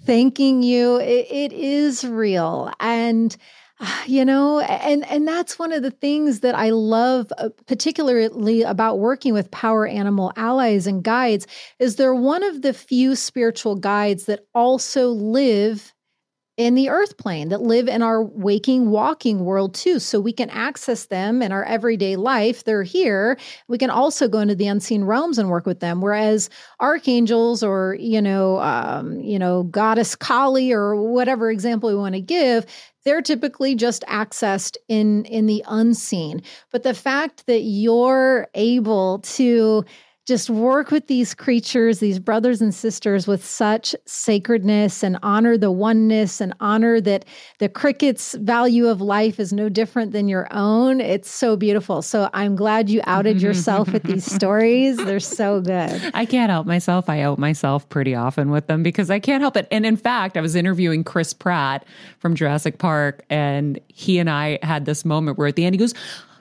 thanking 0.05 0.65
you. 0.65 0.99
it, 0.99 1.27
it 1.31 1.53
is 1.53 2.05
real. 2.05 2.73
And, 2.81 3.37
you 4.07 4.25
know 4.25 4.61
and 4.61 5.09
and 5.11 5.27
that's 5.27 5.59
one 5.59 5.73
of 5.73 5.83
the 5.83 5.91
things 5.91 6.41
that 6.41 6.55
i 6.55 6.71
love 6.71 7.33
uh, 7.39 7.49
particularly 7.67 8.63
about 8.63 8.99
working 8.99 9.33
with 9.33 9.51
power 9.51 9.87
animal 9.87 10.33
allies 10.37 10.87
and 10.87 11.03
guides 11.03 11.47
is 11.79 11.97
they're 11.97 12.15
one 12.15 12.43
of 12.43 12.63
the 12.63 12.73
few 12.73 13.15
spiritual 13.17 13.77
guides 13.77 14.27
that 14.27 14.41
also 14.55 15.09
live 15.09 15.93
in 16.57 16.75
the 16.75 16.91
earth 16.91 17.17
plane 17.17 17.49
that 17.49 17.63
live 17.63 17.89
in 17.89 18.03
our 18.03 18.23
waking 18.23 18.91
walking 18.91 19.47
world 19.47 19.75
too. 19.75 19.99
So 19.99 20.21
we 20.21 20.33
can 20.33 20.51
access 20.51 21.07
them 21.07 21.41
in 21.41 21.53
our 21.53 21.65
everyday 21.65 22.17
life. 22.17 22.65
They're 22.65 22.83
here. 22.83 23.39
We 23.69 23.79
can 23.79 23.89
also 23.89 24.29
go 24.29 24.41
into 24.41 24.55
the 24.55 24.67
unseen 24.67 25.05
realms 25.05 25.39
and 25.39 25.49
work 25.49 25.65
with 25.65 25.81
them. 25.81 26.03
Whereas 26.03 26.51
archangels 26.81 27.63
or 27.63 27.97
you 27.99 28.21
know 28.21 28.59
um, 28.61 29.21
you 29.21 29.39
know 29.39 29.63
goddess 29.65 30.15
kali 30.15 30.71
or 30.71 30.97
whatever 30.97 31.51
example 31.51 31.89
we 31.89 31.95
want 31.97 32.15
to 32.15 32.21
give 32.21 32.67
they're 33.05 33.23
typically 33.23 33.75
just 33.75 34.03
accessed 34.09 34.77
in 34.89 35.25
in 35.25 35.47
the 35.47 35.65
unseen. 35.67 36.43
But 36.71 36.83
the 36.83 36.95
fact 36.95 37.47
that 37.47 37.61
you're 37.61 38.49
able 38.55 39.21
to 39.21 39.85
just 40.31 40.49
work 40.49 40.93
with 40.93 41.09
these 41.09 41.35
creatures, 41.35 41.99
these 41.99 42.21
brothers 42.21 42.63
and 42.63 42.73
sisters 42.73 43.27
with 43.27 43.45
such 43.45 43.97
sacredness 44.07 45.03
and 45.03 45.19
honor 45.25 45.59
the 45.59 45.73
oneness 45.73 46.41
and 46.41 46.55
honor 46.61 47.01
that 47.01 47.25
the 47.59 47.69
cricket's 47.69 48.35
value 48.35 48.87
of 48.87 49.01
life 49.01 49.41
is 49.41 49.53
no 49.53 49.69
different 49.69 50.13
than 50.13 50.29
your 50.29 50.47
own. 50.53 51.01
It's 51.01 51.29
so 51.29 51.57
beautiful. 51.57 52.01
So 52.01 52.31
I'm 52.33 52.55
glad 52.55 52.89
you 52.89 53.01
outed 53.07 53.43
yourself 53.43 53.93
with 53.93 54.05
these 54.05 54.25
stories. 54.33 54.99
They're 54.99 55.19
so 55.19 55.61
good. 55.61 56.01
I 56.15 56.27
can't 56.27 56.49
help 56.49 56.65
myself. 56.65 57.09
I 57.09 57.23
out 57.23 57.41
myself 57.41 57.89
pretty 57.89 58.15
often 58.15 58.53
with 58.53 58.69
them 58.69 58.85
because 58.85 59.11
I 59.11 59.19
can't 59.19 59.41
help 59.41 59.57
it. 59.57 59.67
And 59.73 59.85
in 59.85 59.97
fact, 59.97 60.37
I 60.37 60.41
was 60.41 60.55
interviewing 60.55 61.03
Chris 61.03 61.35
Pratt 61.35 61.85
from 62.21 62.37
Jurassic 62.37 62.79
Park, 62.79 63.25
and 63.31 63.81
he 63.89 64.21
and 64.21 64.31
I 64.31 64.61
had 64.63 64.85
this 64.85 65.05
moment 65.05 65.39
where 65.39 65.49
at 65.49 65.57
the 65.57 65.65
end 65.65 65.75
he 65.75 65.79
goes, 65.79 65.93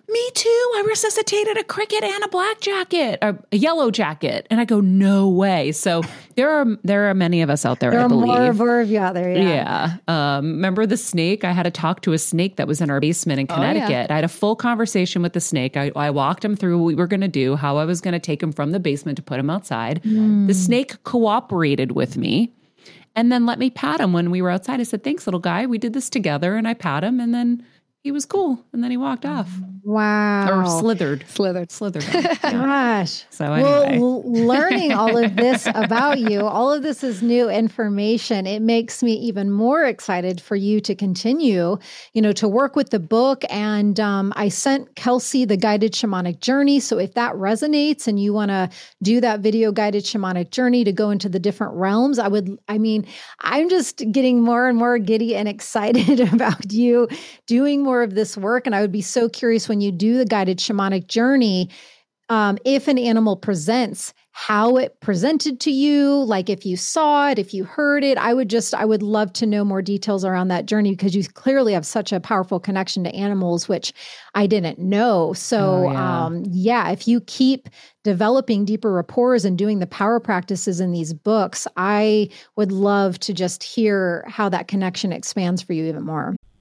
me 0.10 0.32
too. 0.34 0.72
I 0.76 0.84
resuscitated 0.88 1.58
a 1.58 1.64
cricket 1.64 2.04
and 2.04 2.24
a 2.24 2.28
black 2.28 2.60
jacket, 2.60 3.20
a, 3.22 3.36
a, 3.52 3.58
yellow 3.58 3.92
jacket. 3.92 4.48
And 4.50 4.60
I 4.60 4.66
go, 4.66 4.80
no 4.82 5.30
way. 5.30 5.72
So 5.72 6.02
there 6.36 6.50
are 6.50 6.66
there 6.84 7.10
are 7.10 7.14
many 7.14 7.42
of 7.42 7.50
us 7.50 7.66
out 7.66 7.80
there, 7.80 7.92
there 7.92 8.02
I 8.02 8.08
believe. 8.08 8.28
More, 8.28 8.54
more 8.54 8.82
of 8.82 8.90
you 8.90 9.00
out 9.00 9.14
there, 9.14 9.32
yeah. 9.32 9.98
yeah. 10.08 10.38
Um, 10.38 10.54
remember 10.54 10.86
the 10.86 10.98
snake? 10.98 11.44
I 11.44 11.52
had 11.52 11.64
to 11.64 11.72
talk 11.72 12.02
to 12.02 12.14
a 12.14 12.18
snake 12.18 12.58
that 12.58 12.68
was 12.68 12.82
in 12.82 12.90
our 12.90 13.00
basement 13.00 13.40
in 13.40 13.48
Connecticut. 13.48 13.90
Oh, 13.90 13.92
yeah. 13.92 14.08
I 14.10 14.16
had 14.16 14.24
a 14.24 14.30
full 14.30 14.56
conversation 14.56 15.22
with 15.22 15.34
the 15.34 15.42
snake. 15.42 15.78
I, 15.78 15.92
I 15.96 16.10
walked 16.10 16.44
him 16.44 16.56
through 16.56 16.80
what 16.80 16.86
we 16.86 16.96
were 16.96 17.08
going 17.08 17.22
to 17.22 17.28
do, 17.28 17.56
how 17.56 17.78
I 17.78 17.86
was 17.86 18.02
going 18.02 18.14
to 18.14 18.20
take 18.20 18.42
him 18.42 18.52
from 18.52 18.72
the 18.72 18.80
basement 18.80 19.16
to 19.18 19.22
put 19.22 19.40
him 19.40 19.50
outside. 19.50 20.02
Mm. 20.04 20.48
The 20.48 20.54
snake 20.54 21.04
cooperated 21.04 21.94
with 21.94 22.18
me 22.18 22.54
and 23.16 23.32
then 23.32 23.46
let 23.46 23.60
me 23.60 23.70
pat 23.70 24.00
him 24.00 24.14
when 24.14 24.32
we 24.32 24.42
were 24.42 24.50
outside. 24.50 24.80
I 24.80 24.84
said, 24.84 25.04
thanks, 25.04 25.28
little 25.28 25.40
guy. 25.40 25.66
We 25.66 25.78
did 25.78 25.94
this 25.94 26.10
together. 26.10 26.56
And 26.56 26.68
I 26.68 26.74
pat 26.74 27.04
him 27.04 27.20
and 27.20 27.34
then 27.34 27.66
he 28.10 28.12
was 28.12 28.26
cool. 28.26 28.58
And 28.74 28.84
then 28.84 28.90
he 28.90 28.98
walked 28.98 29.24
off. 29.24 29.48
Wow. 29.84 30.62
Or 30.62 30.66
slithered. 30.66 31.26
Slithered. 31.28 31.72
Slithered. 31.72 32.04
Yeah. 32.20 32.52
Gosh. 32.52 33.26
So 33.30 33.54
anyway. 33.54 34.00
Well, 34.00 34.24
learning 34.24 34.92
all 34.94 35.18
of 35.18 35.36
this 35.36 35.68
about 35.68 36.20
you, 36.20 36.42
all 36.46 36.72
of 36.72 36.82
this 36.82 37.04
is 37.04 37.22
new 37.22 37.50
information. 37.50 38.48
It 38.48 38.62
makes 38.62 39.04
me 39.04 39.14
even 39.14 39.52
more 39.52 39.84
excited 39.84 40.42
for 40.42 40.56
you 40.56 40.82
to 40.82 40.96
continue, 40.96 41.78
you 42.14 42.22
know, 42.22 42.32
to 42.34 42.48
work 42.48 42.76
with 42.76 42.90
the 42.90 43.00
book. 43.00 43.44
And 43.50 44.00
um, 44.00 44.34
I 44.36 44.50
sent 44.50 44.96
Kelsey 44.96 45.46
the 45.46 45.58
guided 45.58 45.94
shamanic 45.94 46.40
journey. 46.40 46.80
So 46.80 46.98
if 46.98 47.14
that 47.14 47.34
resonates 47.34 48.08
and 48.08 48.20
you 48.20 48.34
want 48.34 48.50
to 48.50 48.70
do 49.04 49.22
that 49.22 49.42
video 49.42 49.72
guided 49.72 50.04
shamanic 50.04 50.50
journey 50.50 50.84
to 50.84 50.92
go 50.92 51.12
into 51.12 51.30
the 51.30 51.40
different 51.40 51.76
realms, 51.76 52.20
I 52.20 52.28
would, 52.28 52.58
I 52.68 52.80
mean, 52.80 53.06
I'm 53.40 53.70
just 53.70 54.04
getting 54.12 54.42
more 54.42 54.68
and 54.68 54.78
more 54.78 54.98
giddy 54.98 55.36
and 55.36 55.48
excited 55.56 56.20
about 56.34 56.72
you 56.72 57.08
doing 57.46 57.84
more 57.84 57.99
of 58.02 58.16
this 58.16 58.38
work. 58.38 58.66
And 58.66 58.76
I 58.76 58.82
would 58.82 58.92
be 58.92 59.02
so 59.02 59.30
curious 59.30 59.70
when 59.70 59.82
you 59.82 59.92
do 59.92 60.18
the 60.18 60.26
guided 60.26 60.60
shamanic 60.60 61.08
journey, 61.08 61.70
um, 62.30 62.58
if 62.64 62.88
an 62.88 63.00
animal 63.00 63.36
presents, 63.36 64.14
how 64.32 64.78
it 64.78 64.98
presented 65.02 65.60
to 65.60 65.72
you, 65.72 66.24
like 66.24 66.50
if 66.50 66.66
you 66.66 66.78
saw 66.78 67.30
it, 67.30 67.40
if 67.40 67.54
you 67.54 67.66
heard 67.66 68.04
it. 68.04 68.18
I 68.18 68.34
would 68.34 68.50
just, 68.50 68.74
I 68.74 68.86
would 68.86 69.02
love 69.02 69.34
to 69.34 69.46
know 69.46 69.66
more 69.66 69.82
details 69.82 70.24
around 70.24 70.48
that 70.48 70.68
journey 70.68 70.92
because 70.92 71.16
you 71.16 71.24
clearly 71.24 71.74
have 71.74 71.86
such 71.86 72.14
a 72.14 72.20
powerful 72.20 72.60
connection 72.60 73.04
to 73.04 73.14
animals, 73.16 73.68
which 73.68 73.92
I 74.36 74.46
didn't 74.48 74.78
know. 74.80 75.34
So, 75.34 75.88
oh, 75.88 75.92
yeah. 75.92 76.26
Um, 76.26 76.44
yeah, 76.48 76.92
if 76.92 77.08
you 77.08 77.20
keep 77.22 77.68
developing 78.04 78.64
deeper 78.64 78.94
rapports 78.94 79.44
and 79.44 79.58
doing 79.58 79.80
the 79.80 79.88
power 79.88 80.20
practices 80.20 80.80
in 80.80 80.92
these 80.92 81.14
books, 81.14 81.68
I 81.76 82.30
would 82.56 82.72
love 82.72 83.20
to 83.22 83.34
just 83.34 83.64
hear 83.64 84.24
how 84.28 84.48
that 84.50 84.68
connection 84.68 85.12
expands 85.12 85.62
for 85.62 85.74
you 85.74 85.86
even 85.86 86.06
more. 86.06 86.36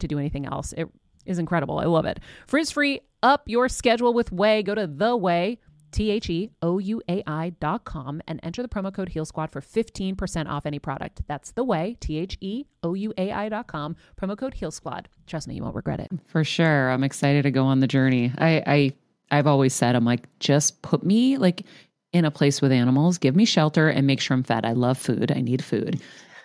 to 0.00 0.08
do 0.08 0.18
anything 0.18 0.46
else. 0.46 0.72
It 0.76 0.88
is 1.26 1.38
incredible. 1.38 1.78
I 1.78 1.84
love 1.84 2.04
it. 2.06 2.20
Frizz 2.46 2.70
free, 2.70 3.00
up 3.22 3.42
your 3.46 3.68
schedule 3.68 4.12
with 4.12 4.30
Ouai. 4.30 4.64
Go 4.64 4.74
to 4.74 4.86
the 4.86 5.16
Ouai. 5.18 5.58
T 5.92 6.10
H 6.10 6.30
E 6.30 6.50
O 6.62 6.78
U 6.78 7.02
A 7.08 7.22
I 7.26 7.50
dot 7.58 7.84
com 7.84 8.22
and 8.28 8.38
enter 8.44 8.62
the 8.62 8.68
promo 8.68 8.94
code 8.94 9.08
Heal 9.08 9.24
Squad 9.24 9.50
for 9.50 9.60
15% 9.60 10.48
off 10.48 10.66
any 10.66 10.78
product. 10.78 11.22
That's 11.26 11.50
the 11.50 11.64
Ouai, 11.64 11.98
T 11.98 12.18
H 12.18 12.38
E 12.40 12.64
O 12.84 12.94
U 12.94 13.12
A 13.18 13.32
I 13.32 13.48
dot 13.48 13.66
com, 13.66 13.96
promo 14.20 14.38
code 14.38 14.54
Heal 14.54 14.70
Squad. 14.70 15.08
Trust 15.26 15.48
me, 15.48 15.56
you 15.56 15.62
won't 15.62 15.74
regret 15.74 16.00
it. 16.00 16.10
For 16.26 16.44
sure. 16.44 16.90
I'm 16.90 17.02
excited 17.02 17.42
to 17.42 17.50
go 17.50 17.64
on 17.64 17.80
the 17.80 17.88
journey. 17.88 18.32
I, 18.38 18.62
I 18.66 18.92
I've 19.32 19.46
always 19.46 19.74
said, 19.74 19.94
I'm 19.94 20.04
like, 20.04 20.28
just 20.38 20.80
put 20.82 21.04
me 21.04 21.38
like 21.38 21.64
in 22.12 22.24
a 22.24 22.30
place 22.30 22.60
with 22.60 22.72
animals, 22.72 23.18
give 23.18 23.36
me 23.36 23.44
shelter 23.44 23.88
and 23.88 24.06
make 24.06 24.20
sure 24.20 24.36
I'm 24.36 24.42
fed. 24.42 24.64
I 24.64 24.72
love 24.72 24.98
food. 24.98 25.32
I 25.32 25.40
need 25.40 25.62
food. 25.62 26.00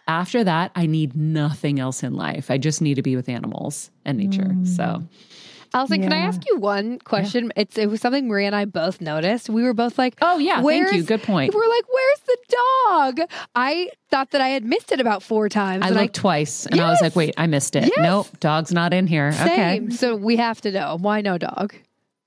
After 0.08 0.43
that, 0.43 0.72
I 0.76 0.86
need 0.86 1.16
nothing 1.16 1.80
else 1.80 2.03
in 2.03 2.14
life. 2.14 2.51
I 2.51 2.58
just 2.58 2.82
need 2.82 2.95
to 2.95 3.01
be 3.01 3.16
with 3.16 3.28
animals 3.28 3.89
and 4.06 4.18
nature. 4.18 4.43
Mm. 4.43 4.68
So 4.68 5.03
Allison, 5.76 6.01
yeah. 6.01 6.10
can 6.10 6.14
I 6.14 6.22
ask 6.22 6.41
you 6.47 6.58
one 6.58 6.99
question? 6.99 7.45
Yeah. 7.45 7.64
It's 7.64 7.78
it 7.78 7.89
was 7.89 7.99
something 7.99 8.30
Maria 8.30 8.47
and 8.47 8.56
I 8.56 8.64
both 8.64 9.01
noticed. 9.01 9.49
We 9.49 9.62
were 9.62 9.74
both 9.74 9.97
like, 9.97 10.16
"Oh 10.22 10.38
yeah, 10.38 10.62
thank 10.62 10.93
you. 10.93 11.03
Good 11.03 11.24
point." 11.24 11.53
We're 11.53 11.68
like, 11.68 11.84
"Where's 11.91 12.20
the 12.22 12.38
dog?" 12.88 13.20
I 13.56 13.89
thought 14.10 14.32
that 14.32 14.39
I 14.39 14.49
had 14.49 14.64
missed 14.64 14.93
it 14.93 15.01
about 15.01 15.22
four 15.22 15.49
times. 15.49 15.84
I 15.84 15.89
looked 15.89 16.18
I, 16.18 16.22
twice, 16.22 16.66
and 16.66 16.78
yes. 16.78 16.86
I 16.86 16.89
was 16.91 17.01
like, 17.01 17.16
"Wait, 17.18 17.34
I 17.38 17.47
missed 17.47 17.76
it. 17.76 17.91
Yes. 17.93 17.97
Nope, 17.99 18.39
dog's 18.39 18.72
not 18.72 18.93
in 18.93 19.06
here." 19.06 19.34
Same. 19.34 19.49
Okay, 19.88 19.89
so 19.89 20.16
we 20.16 20.38
have 20.38 20.62
to 20.62 20.72
know 20.72 20.97
why 20.99 21.20
no 21.20 21.38
dog. 21.38 21.76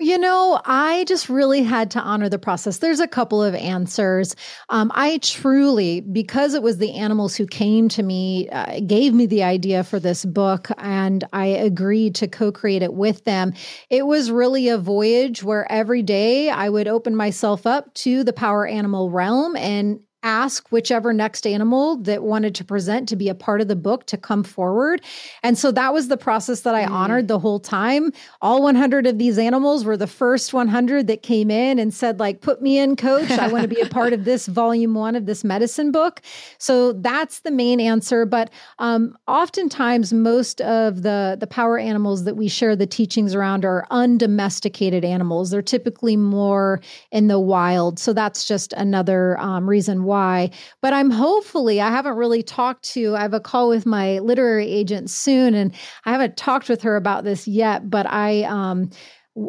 You 0.01 0.17
know, 0.17 0.61
I 0.65 1.03
just 1.09 1.29
really 1.29 1.65
had 1.65 1.91
to 1.93 2.01
honor 2.01 2.29
the 2.29 2.39
process. 2.39 2.79
There's 2.79 3.01
a 3.01 3.09
couple 3.09 3.43
of 3.43 3.53
answers. 3.57 4.37
Um, 4.69 4.93
I 4.95 5.19
truly, 5.19 6.03
because 6.03 6.55
it 6.55 6.63
was 6.63 6.79
the 6.79 6.95
animals 6.95 7.35
who 7.35 7.47
came 7.47 7.89
to 7.89 8.05
me, 8.05 8.49
uh, 8.51 8.79
gave 8.87 9.13
me 9.13 9.27
the 9.27 9.43
idea 9.43 9.83
for 9.83 9.99
this 9.99 10.25
book, 10.25 10.69
and 10.79 11.25
I 11.33 11.47
agreed 11.47 12.15
to 12.17 12.29
co 12.29 12.53
create 12.53 12.83
it 12.83 12.95
with 12.95 13.25
them. 13.25 13.55
It 13.91 14.07
was 14.07 14.31
really 14.31 14.69
a 14.69 14.79
voyage 14.79 15.43
where 15.43 15.71
every 15.71 16.05
day 16.05 16.49
I 16.49 16.69
would 16.69 16.87
open 16.87 17.17
myself 17.17 17.67
up 17.67 17.93
to 17.95 18.23
the 18.23 18.33
power 18.33 18.69
animal 18.69 19.11
realm 19.11 19.57
and 19.57 19.99
ask 20.23 20.71
whichever 20.73 21.13
next 21.13 21.47
animal 21.47 21.97
that 21.99 22.23
wanted 22.23 22.55
to 22.57 22.65
present 22.65 23.09
to 23.09 23.17
be 23.17 23.29
a 23.29 23.35
part 23.35 23.61
of 23.61 23.69
the 23.69 23.77
book 23.77 24.05
to 24.07 24.17
come 24.17 24.43
forward. 24.43 25.01
And 25.45 25.57
so 25.57 25.71
that 25.73 25.93
was 25.93 26.09
the 26.09 26.17
process 26.17 26.63
that 26.63 26.75
I 26.75 26.87
mm. 26.87 26.91
honored 26.91 27.29
the 27.29 27.39
whole 27.39 27.61
time. 27.61 28.13
All 28.43 28.63
100 28.63 29.07
of 29.07 29.19
these 29.19 29.39
animals 29.39 29.85
were 29.85 29.97
the 29.97 30.09
first 30.09 30.53
100 30.53 31.07
that 31.07 31.23
came 31.23 31.51
in 31.51 31.79
and 31.79 31.95
said 31.95 32.19
like 32.19 32.41
put 32.41 32.61
me 32.61 32.79
in 32.79 32.97
coach. 32.97 33.31
I 33.31 33.47
want 33.49 33.63
to 33.63 33.69
be 33.69 33.81
a 33.81 33.87
part 33.87 34.13
of 34.13 34.25
this 34.25 34.47
volume 34.47 34.95
1 34.95 35.15
of 35.15 35.27
this 35.27 35.45
medicine 35.45 35.93
book. 35.93 36.21
So 36.59 36.93
that's 36.95 37.41
the 37.41 37.53
main 37.53 37.81
answer, 37.81 38.27
but 38.27 38.51
um, 38.81 39.17
oftentimes 39.29 40.13
most 40.13 40.61
of 40.63 41.03
the 41.03 41.37
the 41.39 41.47
power 41.47 41.79
animals 41.79 42.25
that 42.25 42.37
we 42.37 42.49
share 42.49 42.75
the 42.75 42.87
teachings 42.87 43.35
around 43.35 43.65
are 43.65 43.87
undomesticated 43.91 45.05
animals. 45.05 45.51
They're 45.51 45.63
typically 45.63 46.17
more 46.17 46.81
in 47.13 47.29
the 47.29 47.39
wild. 47.39 47.99
So 47.99 48.13
that's 48.13 48.47
just 48.47 48.73
another 48.73 49.39
um, 49.39 49.69
reason 49.69 50.05
why. 50.09 50.51
But 50.83 50.93
I'm 50.93 51.11
hopefully, 51.11 51.81
I 51.81 51.91
haven't 51.91 52.17
really 52.17 52.43
talked 52.43 52.83
to, 52.95 53.15
I 53.15 53.21
have 53.21 53.35
a 53.35 53.41
call 53.41 53.69
with 53.69 53.87
my 53.87 54.19
literary 54.19 54.69
agent 54.69 55.11
soon, 55.11 55.55
and 55.55 55.73
I 56.05 56.11
haven't 56.11 56.37
talked 56.37 56.69
with 56.69 56.83
her 56.83 56.97
about 56.97 57.25
this 57.25 57.47
yet, 57.47 57.89
but 57.89 58.07
I, 58.07 58.43
um, 58.43 58.91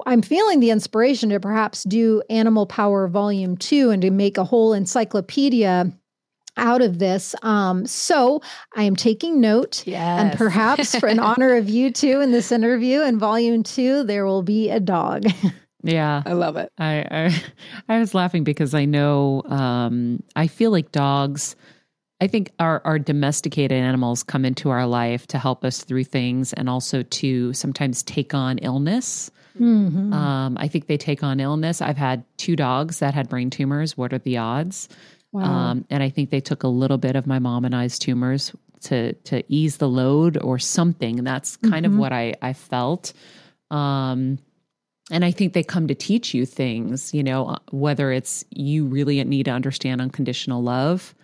I'm 0.05 0.22
feeling 0.22 0.60
the 0.60 0.70
inspiration 0.70 1.30
to 1.30 1.39
perhaps 1.39 1.84
do 1.84 2.22
Animal 2.30 2.68
Power 2.68 3.07
Volume 3.07 3.57
2 3.57 3.89
and 3.89 4.01
to 4.03 4.12
make 4.12 4.38
a 4.38 4.43
whole 4.43 4.74
encyclopedia 4.74 5.91
out 6.57 6.82
of 6.82 6.99
this. 6.99 7.36
Um, 7.41 7.86
so 7.86 8.41
I 8.76 8.84
am 8.84 8.95
taking 8.95 9.39
note. 9.39 9.84
Yes. 9.88 10.22
And 10.22 10.38
perhaps 10.38 10.95
for 10.95 11.07
in 11.07 11.20
honor 11.20 11.55
of 11.55 11.70
you 11.70 11.91
two 11.91 12.22
in 12.22 12.32
this 12.32 12.51
interview 12.51 13.01
in 13.01 13.18
volume 13.18 13.64
two, 13.64 14.03
there 14.03 14.26
will 14.26 14.43
be 14.43 14.70
a 14.70 14.80
dog. 14.80 15.24
Yeah. 15.84 16.24
I 16.26 16.34
love 16.34 16.58
it. 16.58 16.72
I, 16.78 17.06
I, 17.10 17.44
I 17.96 18.00
was 18.00 18.14
laughing 18.14 18.44
because 18.44 18.74
I 18.74 18.86
know 18.86 19.44
um 19.46 20.24
I 20.36 20.48
feel 20.48 20.72
like 20.72 20.92
dogs 20.92 21.56
I 22.22 22.28
think 22.28 22.52
our 22.60 22.82
our 22.84 23.00
domesticated 23.00 23.78
animals 23.78 24.24
come 24.24 24.46
into 24.46 24.70
our 24.70 24.86
life 24.86 25.28
to 25.28 25.38
help 25.38 25.64
us 25.64 25.84
through 25.84 26.04
things 26.04 26.54
and 26.54 26.70
also 26.70 27.04
to 27.04 27.54
sometimes 27.54 28.04
take 28.04 28.34
on 28.34 28.58
illness. 28.58 29.32
Mm-hmm. 29.58 30.14
Um, 30.14 30.58
I 30.60 30.68
think 30.68 30.88
they 30.88 30.98
take 30.98 31.24
on 31.24 31.40
illness. 31.40 31.82
I've 31.82 31.98
had 31.98 32.24
two 32.38 32.56
dogs 32.56 33.00
that 33.00 33.14
had 33.14 33.30
brain 33.30 33.50
tumors. 33.50 33.98
What 33.98 34.14
are 34.14 34.20
the 34.20 34.38
odds? 34.38 34.90
Wow. 35.32 35.44
Um, 35.44 35.86
and 35.90 36.02
I 36.04 36.10
think 36.10 36.30
they 36.30 36.40
took 36.40 36.64
a 36.64 36.68
little 36.68 36.98
bit 36.98 37.16
of 37.16 37.28
my 37.28 37.40
mom 37.40 37.66
and 37.66 37.76
I's 37.76 38.00
tumors 38.00 38.54
to 38.82 39.14
to 39.14 39.44
ease 39.48 39.78
the 39.78 39.90
load 39.90 40.38
or 40.42 40.60
something. 40.60 41.18
And 41.18 41.28
that's 41.28 41.58
kind 41.58 41.86
mm-hmm. 41.86 41.94
of 41.94 42.00
what 42.00 42.12
I 42.12 42.34
I 42.42 42.54
felt. 42.54 43.14
Um, 43.72 44.40
and 45.12 45.26
I 45.26 45.32
think 45.32 45.53
they 45.53 45.64
come 45.64 45.88
to 45.88 45.95
teach 45.95 46.34
you 46.34 46.45
things, 46.45 47.14
you 47.14 47.24
know, 47.24 47.47
uh, 47.47 47.57
whether 47.72 48.12
it's 48.12 48.45
you 48.51 48.86
really 48.86 49.24
need 49.24 49.45
to 49.45 49.51
understand 49.51 50.01
unconditional 50.01 50.62
love 50.62 51.16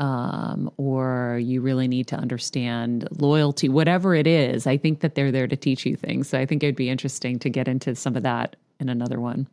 um, 0.00 0.70
or 0.78 1.38
you 1.42 1.60
really 1.60 1.86
need 1.86 2.08
to 2.08 2.16
understand 2.16 3.06
loyalty, 3.18 3.68
whatever 3.68 4.14
it 4.14 4.26
is. 4.26 4.66
I 4.66 4.76
think 4.76 5.00
that 5.00 5.14
they're 5.14 5.30
there 5.30 5.46
to 5.46 5.56
teach 5.56 5.84
you 5.84 5.94
things. 5.94 6.28
So 6.28 6.38
I 6.38 6.46
think 6.46 6.62
it'd 6.62 6.74
be 6.74 6.88
interesting 6.88 7.38
to 7.40 7.50
get 7.50 7.68
into 7.68 7.94
some 7.94 8.16
of 8.16 8.22
that 8.22 8.56
in 8.80 8.88
another 8.88 9.20
one. 9.20 9.46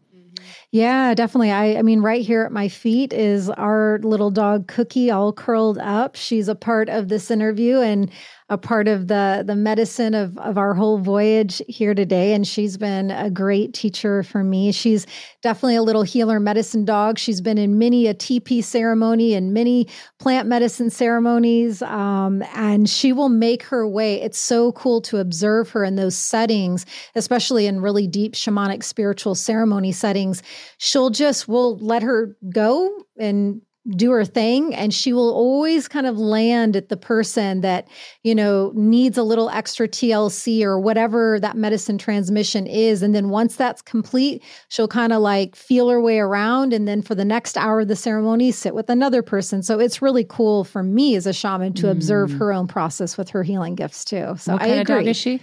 Yeah, 0.72 1.14
definitely. 1.14 1.52
I, 1.52 1.78
I 1.78 1.82
mean, 1.82 2.02
right 2.02 2.26
here 2.26 2.44
at 2.44 2.52
my 2.52 2.68
feet 2.68 3.14
is 3.14 3.50
our 3.50 4.00
little 4.04 4.30
dog 4.30 4.68
Cookie, 4.68 5.10
all 5.10 5.32
curled 5.32 5.78
up. 5.78 6.16
She's 6.16 6.50
a 6.50 6.56
part 6.56 6.90
of 6.90 7.08
this 7.08 7.32
interview, 7.32 7.80
and 7.80 8.12
a 8.50 8.58
part 8.58 8.88
of 8.88 9.08
the 9.08 9.44
the 9.46 9.56
medicine 9.56 10.14
of 10.14 10.38
of 10.38 10.58
our 10.58 10.74
whole 10.74 11.00
voyage 11.00 11.62
here 11.68 11.94
today 11.94 12.34
and 12.34 12.48
she's 12.48 12.78
been 12.78 13.12
a 13.12 13.30
great 13.30 13.74
teacher 13.74 14.24
for 14.24 14.42
me 14.42 14.72
she's 14.72 15.06
definitely 15.42 15.76
a 15.76 15.82
little 15.82 16.04
healer 16.04 16.40
medicine 16.40 16.86
dog 16.86 17.20
she's 17.20 17.42
been 17.42 17.58
in 17.58 17.78
many 17.78 18.08
a 18.08 18.14
TP 18.14 18.64
ceremony 18.64 19.34
and 19.34 19.54
many 19.54 19.86
plant 20.18 20.48
medicine 20.48 20.90
ceremonies 20.90 21.82
um, 21.82 22.42
and 22.56 22.90
she 22.90 23.12
will 23.12 23.28
make 23.30 23.64
her 23.64 23.86
way 23.86 24.22
it's 24.22 24.40
so 24.40 24.72
cool 24.72 25.02
to 25.02 25.18
observe 25.18 25.70
her 25.70 25.84
in 25.84 25.98
those 25.98 26.16
settings 26.16 26.86
especially 27.16 27.66
in 27.68 27.82
really 27.82 28.08
deep 28.08 28.34
shamanic 28.34 28.82
spiritual 28.82 29.36
ceremony 29.36 29.92
settings 29.92 30.42
she'll 30.78 31.10
just 31.10 31.48
we'll 31.48 31.78
let 31.80 32.04
her 32.04 32.36
go 32.50 32.92
and 33.18 33.62
do 33.90 34.12
her 34.12 34.26
thing 34.26 34.76
and 34.76 34.94
she 34.94 35.14
will 35.14 35.34
always 35.34 35.88
kind 35.88 36.06
of 36.06 36.18
land 36.18 36.76
at 36.76 36.90
the 36.90 36.98
person 36.98 37.62
that 37.62 37.88
you 38.24 38.36
know 38.36 38.72
needs 38.76 39.18
a 39.18 39.24
little 39.24 39.50
extra 39.50 39.88
TLC 39.88 40.62
or 40.62 40.80
whatever 40.80 41.40
that 41.40 41.56
medicine 41.56 41.98
transmission 41.98 42.68
is 42.68 43.02
and 43.02 43.16
then 43.16 43.30
once 43.30 43.56
that's 43.56 43.82
complete 43.82 44.44
she'll 44.68 44.90
kind 44.90 45.14
of 45.14 45.22
like 45.22 45.56
feel 45.56 45.88
her 45.90 46.02
way 46.02 46.20
around 46.20 46.74
and 46.74 46.86
then 46.88 47.02
for 47.02 47.16
the 47.16 47.24
next 47.24 47.58
hour 47.58 47.82
of 47.82 47.88
the 47.88 47.96
ceremony 47.96 48.52
sit 48.52 48.76
with 48.76 48.90
another 48.90 49.22
person 49.22 49.64
so 49.64 49.80
it's 49.80 50.02
really 50.02 50.26
cool 50.26 50.66
for 50.66 50.84
me 50.84 51.16
as 51.16 51.26
a 51.26 51.34
shaman 51.34 51.72
to 51.72 51.88
mm. 51.88 51.92
observe 51.92 52.32
her 52.32 52.52
own 52.52 52.68
process 52.68 53.18
with 53.18 53.30
her 53.30 53.44
healing 53.44 53.76
gifts 53.76 54.04
too 54.04 54.36
so 54.38 54.54
what 54.54 54.62
I 54.62 54.68
kind 54.68 54.80
agree. 54.82 54.96
of 54.96 55.00
dog 55.02 55.08
is 55.08 55.18
she 55.18 55.42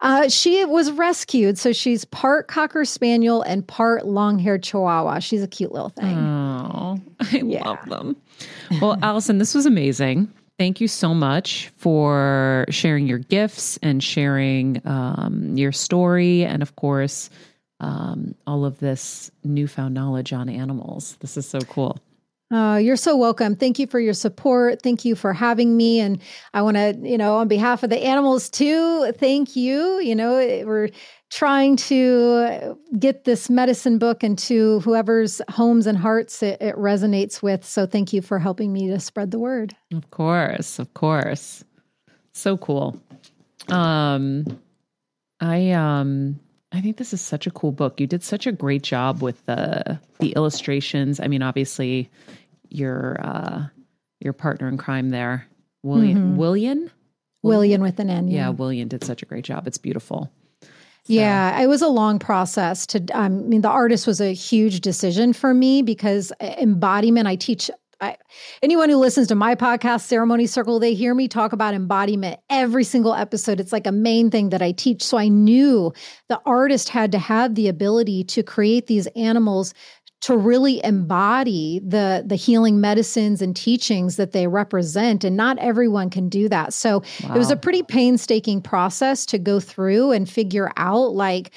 uh, 0.00 0.28
she 0.28 0.64
was 0.64 0.92
rescued, 0.92 1.58
so 1.58 1.72
she's 1.72 2.04
part 2.04 2.46
cocker 2.48 2.84
spaniel 2.84 3.42
and 3.42 3.66
part 3.66 4.06
long-haired 4.06 4.62
Chihuahua. 4.62 5.18
She's 5.18 5.42
a 5.42 5.48
cute 5.48 5.72
little 5.72 5.88
thing. 5.88 6.16
Oh, 6.16 6.98
I 7.20 7.36
yeah. 7.44 7.68
love 7.68 7.84
them. 7.86 8.16
Well, 8.80 8.96
Allison, 9.02 9.38
this 9.38 9.54
was 9.54 9.66
amazing. 9.66 10.32
Thank 10.58 10.80
you 10.80 10.88
so 10.88 11.14
much 11.14 11.70
for 11.76 12.64
sharing 12.68 13.06
your 13.06 13.18
gifts 13.18 13.76
and 13.82 14.02
sharing 14.02 14.80
um, 14.84 15.56
your 15.56 15.72
story, 15.72 16.44
and 16.44 16.62
of 16.62 16.76
course, 16.76 17.30
um, 17.80 18.34
all 18.46 18.64
of 18.64 18.78
this 18.80 19.30
newfound 19.44 19.94
knowledge 19.94 20.32
on 20.32 20.48
animals. 20.48 21.16
This 21.20 21.36
is 21.36 21.48
so 21.48 21.60
cool. 21.60 21.98
Uh, 22.50 22.80
you're 22.82 22.96
so 22.96 23.14
welcome. 23.14 23.54
Thank 23.54 23.78
you 23.78 23.86
for 23.86 24.00
your 24.00 24.14
support. 24.14 24.80
Thank 24.82 25.04
you 25.04 25.14
for 25.14 25.34
having 25.34 25.76
me. 25.76 26.00
And 26.00 26.18
I 26.54 26.62
want 26.62 26.76
to, 26.76 26.96
you 27.02 27.18
know, 27.18 27.36
on 27.36 27.48
behalf 27.48 27.82
of 27.82 27.90
the 27.90 28.02
animals 28.02 28.48
too, 28.48 29.12
thank 29.12 29.54
you. 29.54 30.00
You 30.00 30.14
know, 30.14 30.36
we're 30.64 30.88
trying 31.30 31.76
to 31.76 32.78
get 32.98 33.24
this 33.24 33.50
medicine 33.50 33.98
book 33.98 34.24
into 34.24 34.80
whoever's 34.80 35.42
homes 35.50 35.86
and 35.86 35.98
hearts 35.98 36.42
it, 36.42 36.60
it 36.62 36.74
resonates 36.76 37.42
with. 37.42 37.66
So 37.66 37.84
thank 37.84 38.14
you 38.14 38.22
for 38.22 38.38
helping 38.38 38.72
me 38.72 38.88
to 38.88 38.98
spread 38.98 39.30
the 39.30 39.38
word. 39.38 39.76
Of 39.92 40.10
course, 40.10 40.78
of 40.78 40.94
course. 40.94 41.64
So 42.32 42.56
cool. 42.56 42.98
Um, 43.68 44.46
I 45.40 45.72
um 45.72 46.40
I 46.70 46.80
think 46.80 46.98
this 46.98 47.12
is 47.12 47.20
such 47.20 47.46
a 47.46 47.50
cool 47.50 47.72
book. 47.72 48.00
You 48.00 48.06
did 48.06 48.22
such 48.22 48.46
a 48.46 48.52
great 48.52 48.82
job 48.82 49.22
with 49.22 49.44
the 49.46 49.98
the 50.20 50.32
illustrations. 50.32 51.18
I 51.20 51.26
mean, 51.28 51.42
obviously, 51.42 52.10
your 52.68 53.16
uh, 53.20 53.66
your 54.20 54.32
partner 54.32 54.68
in 54.68 54.76
crime 54.76 55.10
there, 55.10 55.46
William 55.82 56.18
mm-hmm. 56.18 56.36
William 56.36 56.90
William 57.42 57.80
with 57.80 57.98
an 58.00 58.10
N. 58.10 58.28
Yeah. 58.28 58.36
yeah, 58.36 58.48
William 58.50 58.88
did 58.88 59.04
such 59.04 59.22
a 59.22 59.26
great 59.26 59.44
job. 59.44 59.66
It's 59.66 59.78
beautiful. 59.78 60.30
So. 60.62 61.14
Yeah, 61.14 61.58
it 61.58 61.68
was 61.68 61.80
a 61.80 61.88
long 61.88 62.18
process 62.18 62.86
to. 62.88 62.98
Um, 63.14 63.22
I 63.22 63.28
mean, 63.28 63.62
the 63.62 63.70
artist 63.70 64.06
was 64.06 64.20
a 64.20 64.34
huge 64.34 64.80
decision 64.80 65.32
for 65.32 65.54
me 65.54 65.80
because 65.80 66.32
embodiment. 66.40 67.26
I 67.26 67.36
teach 67.36 67.70
I, 68.00 68.16
anyone 68.62 68.90
who 68.90 68.96
listens 68.96 69.26
to 69.28 69.34
my 69.34 69.54
podcast, 69.54 70.02
Ceremony 70.02 70.46
Circle, 70.46 70.78
they 70.78 70.94
hear 70.94 71.14
me 71.14 71.26
talk 71.26 71.52
about 71.52 71.74
embodiment 71.74 72.38
every 72.48 72.84
single 72.84 73.14
episode. 73.14 73.58
It's 73.58 73.72
like 73.72 73.86
a 73.86 73.92
main 73.92 74.30
thing 74.30 74.50
that 74.50 74.62
I 74.62 74.72
teach. 74.72 75.02
So 75.02 75.18
I 75.18 75.28
knew 75.28 75.92
the 76.28 76.40
artist 76.46 76.88
had 76.88 77.10
to 77.12 77.18
have 77.18 77.54
the 77.54 77.68
ability 77.68 78.24
to 78.24 78.42
create 78.42 78.86
these 78.86 79.06
animals 79.08 79.74
to 80.20 80.36
really 80.36 80.82
embody 80.84 81.80
the 81.84 82.24
the 82.26 82.34
healing 82.34 82.80
medicines 82.80 83.40
and 83.40 83.54
teachings 83.54 84.16
that 84.16 84.32
they 84.32 84.48
represent 84.48 85.22
and 85.22 85.36
not 85.36 85.58
everyone 85.58 86.10
can 86.10 86.28
do 86.28 86.48
that 86.48 86.72
so 86.74 87.04
wow. 87.22 87.34
it 87.34 87.38
was 87.38 87.52
a 87.52 87.56
pretty 87.56 87.84
painstaking 87.84 88.60
process 88.60 89.24
to 89.24 89.38
go 89.38 89.60
through 89.60 90.10
and 90.10 90.28
figure 90.28 90.72
out 90.76 91.14
like 91.14 91.52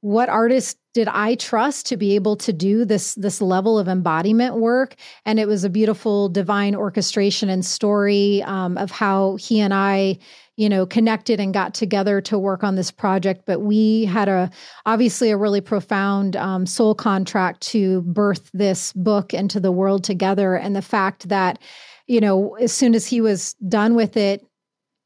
what 0.00 0.30
artist 0.30 0.78
did 0.92 1.08
I 1.08 1.36
trust 1.36 1.86
to 1.86 1.96
be 1.96 2.14
able 2.14 2.36
to 2.36 2.52
do 2.52 2.84
this 2.84 3.14
this 3.14 3.40
level 3.40 3.78
of 3.78 3.88
embodiment 3.88 4.56
work? 4.56 4.96
And 5.24 5.38
it 5.38 5.46
was 5.46 5.62
a 5.62 5.70
beautiful 5.70 6.28
divine 6.28 6.74
orchestration 6.74 7.48
and 7.48 7.64
story 7.64 8.42
um, 8.42 8.76
of 8.76 8.90
how 8.90 9.36
he 9.36 9.60
and 9.60 9.72
I, 9.72 10.18
you 10.56 10.68
know, 10.68 10.86
connected 10.86 11.38
and 11.38 11.54
got 11.54 11.74
together 11.74 12.20
to 12.22 12.38
work 12.38 12.64
on 12.64 12.74
this 12.74 12.90
project. 12.90 13.42
But 13.46 13.60
we 13.60 14.04
had 14.04 14.28
a 14.28 14.50
obviously 14.84 15.30
a 15.30 15.36
really 15.36 15.60
profound 15.60 16.34
um, 16.36 16.66
soul 16.66 16.94
contract 16.94 17.60
to 17.68 18.02
birth 18.02 18.50
this 18.52 18.92
book 18.94 19.32
into 19.32 19.60
the 19.60 19.72
world 19.72 20.02
together, 20.02 20.56
and 20.56 20.74
the 20.74 20.82
fact 20.82 21.28
that 21.28 21.60
you 22.08 22.20
know 22.20 22.56
as 22.56 22.72
soon 22.72 22.96
as 22.96 23.06
he 23.06 23.20
was 23.20 23.54
done 23.68 23.94
with 23.94 24.16
it 24.16 24.44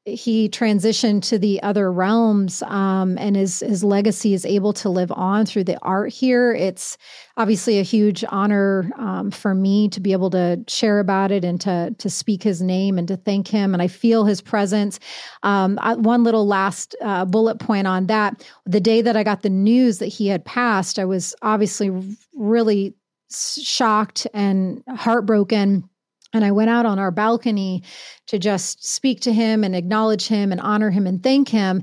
he 0.07 0.51
transitioned 0.51 1.23
to 1.23 1.39
the 1.39 1.63
other 1.63 1.91
realms 1.91 2.63
um, 2.65 3.17
and 3.17 3.37
his 3.37 3.61
his 3.61 3.83
legacy 3.83 4.35
is 4.35 4.45
able 4.45 4.75
to 4.75 4.91
live 4.91 5.11
on 5.13 5.47
through 5.47 5.65
the 5.65 5.79
art 5.81 6.13
here. 6.13 6.53
It's 6.53 6.99
obviously 7.39 7.79
a 7.79 7.83
huge 7.83 8.23
honor 8.29 8.91
um, 8.99 9.31
for 9.31 9.55
me 9.55 9.89
to 9.89 10.01
be 10.01 10.13
able 10.13 10.29
to 10.31 10.63
share 10.69 11.01
about 11.01 11.33
it 11.33 11.43
and 11.43 11.59
to 11.63 11.95
to 11.97 12.11
speak 12.11 12.43
his 12.43 12.61
name 12.61 12.99
and 12.99 13.09
to 13.09 13.17
thank 13.17 13.49
him 13.49 13.73
and 13.73 13.83
i 13.83 13.89
feel 13.89 14.27
his 14.27 14.43
presence. 14.43 15.01
Um, 15.43 15.79
I, 15.81 15.95
one 15.95 16.23
little 16.23 16.47
last 16.47 16.95
uh, 17.01 17.25
bullet 17.25 17.59
point 17.59 17.87
on 17.87 18.07
that. 18.09 18.47
The 18.67 18.81
day 18.81 19.01
that 19.01 19.17
i 19.17 19.23
got 19.23 19.43
the 19.43 19.51
news 19.51 19.99
that 19.99 20.07
he 20.07 20.27
had 20.29 20.45
passed 20.45 20.99
i 20.99 21.05
was 21.05 21.35
obviously 21.41 21.91
really 22.35 22.95
shocked 23.31 24.27
and 24.35 24.83
heartbroken 24.89 25.89
and 26.35 26.45
I 26.45 26.51
went 26.51 26.68
out 26.68 26.85
on 26.85 26.99
our 26.99 27.11
balcony 27.11 27.82
to 28.26 28.39
just 28.39 28.85
speak 28.85 29.20
to 29.20 29.32
him 29.32 29.64
and 29.64 29.74
acknowledge 29.74 30.26
him 30.26 30.53
and 30.53 30.61
honor 30.61 30.91
him 30.91 31.07
and 31.07 31.22
thank 31.22 31.49
him. 31.49 31.82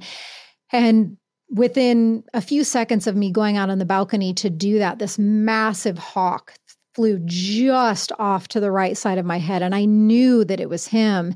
And 0.72 1.18
within 1.50 2.24
a 2.34 2.42
few 2.42 2.64
seconds 2.64 3.08
of 3.08 3.16
me 3.16 3.32
going 3.32 3.58
out 3.58 3.70
on 3.70 3.80
the 3.80 3.86
balcony 3.86 4.34
to 4.36 4.50
do 4.50 4.78
that, 4.80 5.00
this 5.00 5.18
massive 5.18 5.98
hawk 5.98 6.54
flew 6.94 7.20
just 7.26 8.12
off 8.20 8.50
to 8.50 8.60
the 8.60 8.72
right 8.72 8.98
side 8.98 9.18
of 9.18 9.26
my 9.26 9.40
head. 9.40 9.62
And 9.62 9.74
I 9.74 9.86
knew 9.86 10.44
that 10.46 10.60
it 10.60 10.70
was 10.70 10.88
him. 10.88 11.34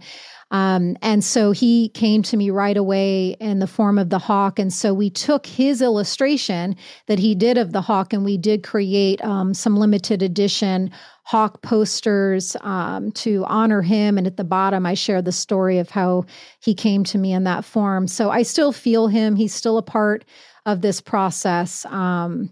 Um, 0.51 0.95
and 1.01 1.23
so 1.23 1.51
he 1.51 1.89
came 1.89 2.21
to 2.23 2.37
me 2.37 2.49
right 2.49 2.77
away 2.77 3.31
in 3.39 3.59
the 3.59 3.67
form 3.67 3.97
of 3.97 4.09
the 4.09 4.19
hawk. 4.19 4.59
And 4.59 4.71
so 4.71 4.93
we 4.93 5.09
took 5.09 5.45
his 5.45 5.81
illustration 5.81 6.75
that 7.07 7.19
he 7.19 7.33
did 7.33 7.57
of 7.57 7.71
the 7.71 7.81
hawk 7.81 8.13
and 8.13 8.23
we 8.23 8.37
did 8.37 8.63
create 8.63 9.23
um, 9.23 9.53
some 9.53 9.77
limited 9.77 10.21
edition 10.21 10.91
hawk 11.23 11.63
posters 11.63 12.55
um, 12.61 13.11
to 13.13 13.43
honor 13.45 13.81
him. 13.81 14.17
And 14.17 14.27
at 14.27 14.37
the 14.37 14.43
bottom, 14.43 14.85
I 14.85 14.93
share 14.93 15.23
the 15.23 15.31
story 15.31 15.79
of 15.79 15.89
how 15.89 16.25
he 16.59 16.75
came 16.75 17.03
to 17.05 17.17
me 17.17 17.33
in 17.33 17.45
that 17.45 17.65
form. 17.65 18.07
So 18.07 18.29
I 18.29 18.43
still 18.43 18.71
feel 18.71 19.07
him. 19.07 19.35
He's 19.35 19.53
still 19.53 19.79
a 19.79 19.83
part 19.83 20.23
of 20.67 20.81
this 20.81 21.01
process. 21.01 21.85
Um, 21.87 22.51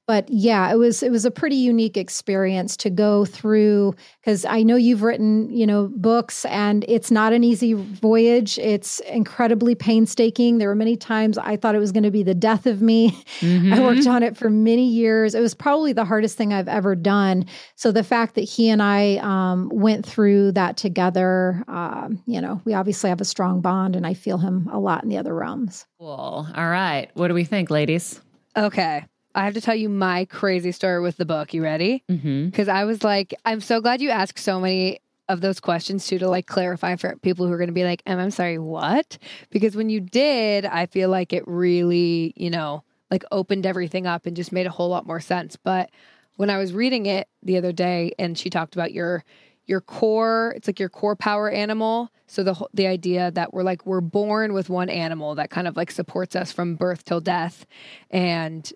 But 0.11 0.27
yeah, 0.27 0.69
it 0.69 0.75
was 0.75 1.01
it 1.03 1.09
was 1.09 1.23
a 1.23 1.31
pretty 1.31 1.55
unique 1.55 1.95
experience 1.95 2.75
to 2.75 2.89
go 2.89 3.23
through 3.23 3.95
because 4.19 4.43
I 4.43 4.61
know 4.61 4.75
you've 4.75 5.03
written 5.03 5.49
you 5.49 5.65
know 5.65 5.89
books 5.95 6.43
and 6.43 6.83
it's 6.89 7.11
not 7.11 7.31
an 7.31 7.45
easy 7.45 7.75
voyage. 7.75 8.59
It's 8.59 8.99
incredibly 8.99 9.73
painstaking. 9.73 10.57
There 10.57 10.67
were 10.67 10.75
many 10.75 10.97
times 10.97 11.37
I 11.37 11.55
thought 11.55 11.75
it 11.75 11.79
was 11.79 11.93
going 11.93 12.03
to 12.03 12.11
be 12.11 12.23
the 12.23 12.33
death 12.33 12.65
of 12.65 12.81
me. 12.81 13.11
Mm-hmm. 13.39 13.71
I 13.73 13.79
worked 13.79 14.05
on 14.05 14.21
it 14.21 14.35
for 14.35 14.49
many 14.49 14.85
years. 14.85 15.33
It 15.33 15.39
was 15.39 15.53
probably 15.53 15.93
the 15.93 16.03
hardest 16.03 16.35
thing 16.37 16.51
I've 16.51 16.67
ever 16.67 16.93
done. 16.93 17.45
So 17.77 17.93
the 17.93 18.03
fact 18.03 18.35
that 18.35 18.41
he 18.41 18.67
and 18.67 18.83
I 18.83 19.15
um, 19.21 19.69
went 19.69 20.05
through 20.05 20.51
that 20.51 20.75
together, 20.75 21.63
um, 21.69 22.21
you 22.25 22.41
know, 22.41 22.59
we 22.65 22.73
obviously 22.73 23.09
have 23.09 23.21
a 23.21 23.25
strong 23.25 23.61
bond, 23.61 23.95
and 23.95 24.05
I 24.05 24.13
feel 24.13 24.39
him 24.39 24.67
a 24.73 24.77
lot 24.77 25.03
in 25.03 25.09
the 25.09 25.19
other 25.19 25.33
realms. 25.33 25.85
Cool. 26.01 26.45
All 26.53 26.69
right, 26.69 27.09
what 27.13 27.29
do 27.29 27.33
we 27.33 27.45
think, 27.45 27.69
ladies? 27.69 28.19
Okay. 28.57 29.05
I 29.35 29.45
have 29.45 29.53
to 29.53 29.61
tell 29.61 29.75
you 29.75 29.89
my 29.89 30.25
crazy 30.25 30.71
story 30.71 31.01
with 31.01 31.17
the 31.17 31.25
book. 31.25 31.53
You 31.53 31.63
ready? 31.63 32.03
Because 32.07 32.21
mm-hmm. 32.21 32.69
I 32.69 32.85
was 32.85 33.03
like, 33.03 33.33
I'm 33.45 33.61
so 33.61 33.81
glad 33.81 34.01
you 34.01 34.09
asked 34.09 34.39
so 34.39 34.59
many 34.59 34.99
of 35.29 35.41
those 35.41 35.59
questions 35.59 36.07
too 36.07 36.19
to 36.19 36.27
like 36.27 36.45
clarify 36.45 36.95
for 36.97 37.15
people 37.17 37.47
who 37.47 37.53
are 37.53 37.57
going 37.57 37.67
to 37.67 37.73
be 37.73 37.85
like, 37.85 38.03
"Am 38.05 38.19
I'm 38.19 38.31
sorry, 38.31 38.57
what?" 38.57 39.17
Because 39.49 39.75
when 39.75 39.89
you 39.89 40.01
did, 40.01 40.65
I 40.65 40.85
feel 40.85 41.09
like 41.09 41.31
it 41.31 41.47
really, 41.47 42.33
you 42.35 42.49
know, 42.49 42.83
like 43.09 43.23
opened 43.31 43.65
everything 43.65 44.05
up 44.05 44.25
and 44.25 44.35
just 44.35 44.51
made 44.51 44.67
a 44.67 44.71
whole 44.71 44.89
lot 44.89 45.07
more 45.07 45.19
sense. 45.19 45.55
But 45.55 45.89
when 46.35 46.49
I 46.49 46.57
was 46.57 46.73
reading 46.73 47.05
it 47.05 47.27
the 47.43 47.57
other 47.57 47.71
day, 47.71 48.13
and 48.19 48.37
she 48.37 48.49
talked 48.49 48.75
about 48.75 48.91
your 48.91 49.23
your 49.65 49.81
core, 49.81 50.53
it's 50.57 50.67
like 50.67 50.79
your 50.79 50.89
core 50.89 51.15
power 51.15 51.49
animal. 51.49 52.09
So 52.27 52.43
the 52.43 52.67
the 52.73 52.87
idea 52.87 53.31
that 53.31 53.53
we're 53.53 53.63
like 53.63 53.85
we're 53.85 54.01
born 54.01 54.53
with 54.53 54.69
one 54.69 54.89
animal 54.89 55.35
that 55.35 55.49
kind 55.49 55.67
of 55.67 55.77
like 55.77 55.91
supports 55.91 56.35
us 56.35 56.51
from 56.51 56.75
birth 56.75 57.05
till 57.05 57.21
death, 57.21 57.65
and 58.09 58.71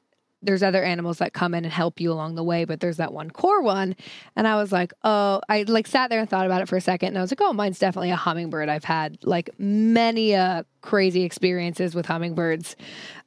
there's 0.45 0.63
other 0.63 0.83
animals 0.83 1.17
that 1.19 1.33
come 1.33 1.53
in 1.53 1.65
and 1.65 1.73
help 1.73 1.99
you 1.99 2.11
along 2.11 2.35
the 2.35 2.43
way, 2.43 2.65
but 2.65 2.79
there's 2.79 2.97
that 2.97 3.13
one 3.13 3.31
core 3.31 3.61
one. 3.61 3.95
And 4.35 4.47
I 4.47 4.55
was 4.55 4.71
like, 4.71 4.93
oh, 5.03 5.41
I 5.49 5.63
like 5.63 5.87
sat 5.87 6.09
there 6.09 6.19
and 6.19 6.29
thought 6.29 6.45
about 6.45 6.61
it 6.61 6.67
for 6.67 6.77
a 6.77 6.81
second 6.81 7.09
and 7.09 7.17
I 7.17 7.21
was 7.21 7.31
like, 7.31 7.41
oh, 7.41 7.53
mine's 7.53 7.79
definitely 7.79 8.11
a 8.11 8.15
hummingbird. 8.15 8.69
I've 8.69 8.83
had 8.83 9.17
like 9.23 9.49
many 9.57 10.35
uh 10.35 10.63
crazy 10.85 11.23
experiences 11.23 11.95
with 11.95 12.05
hummingbirds. 12.05 12.75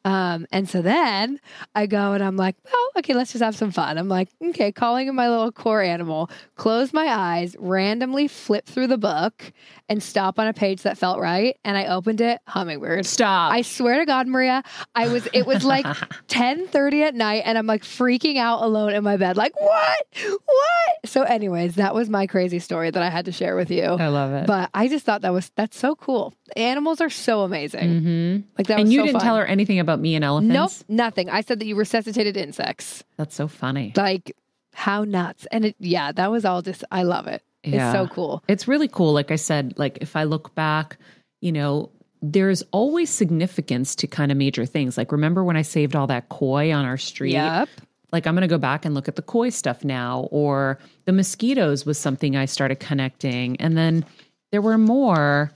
Um, 0.05 0.47
and 0.53 0.69
so 0.69 0.81
then 0.81 1.41
I 1.75 1.87
go 1.87 2.13
and 2.13 2.23
I'm 2.23 2.37
like, 2.37 2.57
well, 2.65 2.91
okay, 2.99 3.15
let's 3.15 3.33
just 3.33 3.43
have 3.43 3.57
some 3.57 3.73
fun. 3.73 3.99
I'm 3.99 4.09
like, 4.09 4.29
okay, 4.43 4.73
calling 4.73 5.09
in 5.09 5.15
my 5.15 5.29
little 5.29 5.53
core 5.53 5.83
animal, 5.83 6.31
close 6.55 6.93
my 6.93 7.07
eyes, 7.07 7.57
randomly 7.59 8.29
flip 8.29 8.65
through 8.67 8.87
the 8.87 8.97
book 8.97 9.53
and 9.89 10.03
stop 10.03 10.39
on 10.39 10.47
a 10.47 10.53
page 10.55 10.83
that 10.83 10.97
felt 10.97 11.19
right. 11.19 11.59
And 11.65 11.77
I 11.77 11.87
opened 11.87 12.21
it, 12.21 12.41
hummingbird. 12.47 13.07
Stop. 13.07 13.53
I 13.53 13.63
swear 13.63 13.99
to 13.99 14.07
God, 14.07 14.29
Maria, 14.29 14.63
I 14.95 15.09
was, 15.09 15.29
it 15.33 15.47
was 15.47 15.65
like 15.65 15.85
10 16.29 16.69
30 16.69 17.03
at 17.03 17.15
night 17.15 17.43
and 17.45 17.59
I'm 17.59 17.67
like 17.67 17.83
freaking 17.83 18.37
out 18.39 18.63
alone 18.63 18.93
in 18.93 19.03
my 19.03 19.17
bed, 19.17 19.37
like, 19.37 19.61
what? 19.61 20.07
What? 20.15 20.95
So, 21.07 21.23
anyways, 21.23 21.75
that 21.75 21.95
was 21.95 22.09
my 22.09 22.27
crazy 22.27 22.61
story 22.61 22.91
that 22.91 23.03
I 23.03 23.11
had 23.11 23.25
to 23.27 23.33
share 23.33 23.57
with 23.57 23.71
you. 23.71 23.83
I 23.83 24.09
love 24.09 24.33
it. 24.33 24.47
But 24.47 24.71
I 24.73 24.89
just 24.89 25.05
thought 25.05 25.23
that 25.23 25.33
was, 25.33 25.51
that's 25.57 25.79
so 25.79 25.97
cool. 25.97 26.35
Animals 26.57 27.01
are 27.01 27.11
so 27.11 27.43
amazing. 27.49 27.89
Mm-hmm. 27.89 28.41
Like 28.57 28.67
that. 28.69 28.81
And 28.81 28.93
you 28.93 29.01
so 29.01 29.07
didn't 29.07 29.21
fun. 29.21 29.27
tell 29.27 29.37
her 29.37 29.47
anything 29.47 29.81
about 29.81 30.01
me 30.01 30.15
and 30.15 30.25
elephants. 30.25 30.55
Nope, 30.55 30.73
nothing. 30.89 31.31
I 31.31 31.41
said 31.41 31.59
that 31.61 31.67
you 31.67 31.75
resuscitated 31.77 32.37
insects. 32.37 33.03
That's 33.17 33.35
so 33.35 33.49
funny. 33.49 33.93
Like 33.97 34.37
how 34.75 35.05
nuts! 35.05 35.47
And 35.51 35.65
it, 35.65 35.77
yeah, 35.81 36.13
that 36.13 36.31
was 36.31 36.45
all 36.45 36.63
just. 36.63 36.85
I 36.91 37.03
love 37.03 37.27
it. 37.27 37.43
Yeah. 37.65 37.91
It's 37.91 37.99
so 37.99 38.15
cool. 38.15 38.45
It's 38.49 38.69
really 38.69 38.89
cool. 38.89 39.13
Like 39.13 39.31
I 39.31 39.37
said, 39.37 39.75
like 39.77 39.99
if 40.01 40.15
I 40.15 40.25
look 40.25 40.55
back, 40.55 40.99
you 41.41 41.53
know, 41.53 41.91
there's 42.23 42.63
always 42.71 43.11
significance 43.11 43.95
to 43.97 44.07
kind 44.07 44.31
of 44.31 44.39
major 44.39 44.67
things. 44.67 44.97
Like 44.97 45.13
remember 45.13 45.43
when 45.43 45.57
I 45.57 45.63
saved 45.63 45.97
all 45.97 46.07
that 46.09 46.29
koi 46.29 46.73
on 46.73 46.85
our 46.85 46.99
street? 46.99 47.33
Yep. 47.33 47.69
Like 48.13 48.27
I'm 48.27 48.35
going 48.35 48.43
to 48.43 48.49
go 48.49 48.59
back 48.59 48.85
and 48.85 48.95
look 48.95 49.09
at 49.09 49.17
the 49.17 49.23
koi 49.23 49.51
stuff 49.51 49.85
now, 49.85 50.29
or 50.31 50.79
the 51.05 51.13
mosquitoes 51.13 51.85
was 51.85 51.99
something 51.99 52.37
I 52.37 52.47
started 52.47 52.81
connecting, 52.81 53.61
and 53.61 53.77
then 53.77 54.05
there 54.51 54.63
were 54.63 54.79
more 54.79 55.53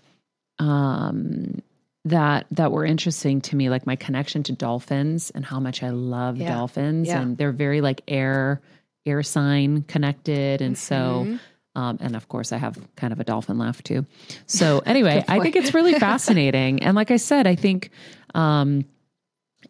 um 0.59 1.63
that 2.05 2.47
that 2.51 2.73
were 2.73 2.85
interesting 2.85 3.41
to 3.41 3.57
me 3.57 3.71
like 3.71 3.87
my 3.87 3.97
connection 3.97 4.43
to 4.43 4.53
dolphins 4.53 5.31
and 5.31 5.45
how 5.45 5.61
much 5.61 5.83
I 5.83 5.91
love 5.91 6.37
yeah. 6.37 6.55
dolphins 6.55 7.09
yeah. 7.09 7.21
and 7.21 7.39
they're 7.39 7.53
very 7.53 7.81
like 7.81 8.03
air 8.09 8.61
air 9.07 9.23
sign 9.23 9.83
connected 9.83 10.61
and 10.61 10.75
mm-hmm. 10.75 11.35
so 11.35 11.39
um, 11.75 11.99
and 12.01 12.17
of 12.17 12.29
course 12.29 12.53
I 12.53 12.59
have 12.59 12.77
kind 12.97 13.13
of 13.13 13.21
a 13.21 13.25
dolphin 13.25 13.57
laugh 13.57 13.83
too. 13.83 14.05
So 14.47 14.79
anyway, 14.87 15.25
I 15.29 15.41
think 15.41 15.57
it's 15.57 15.75
really 15.75 15.95
fascinating 15.99 16.83
and 16.83 16.97
like 16.97 17.11
I 17.11 17.17
said 17.17 17.47
I 17.47 17.55
think 17.55 17.91
um, 18.35 18.85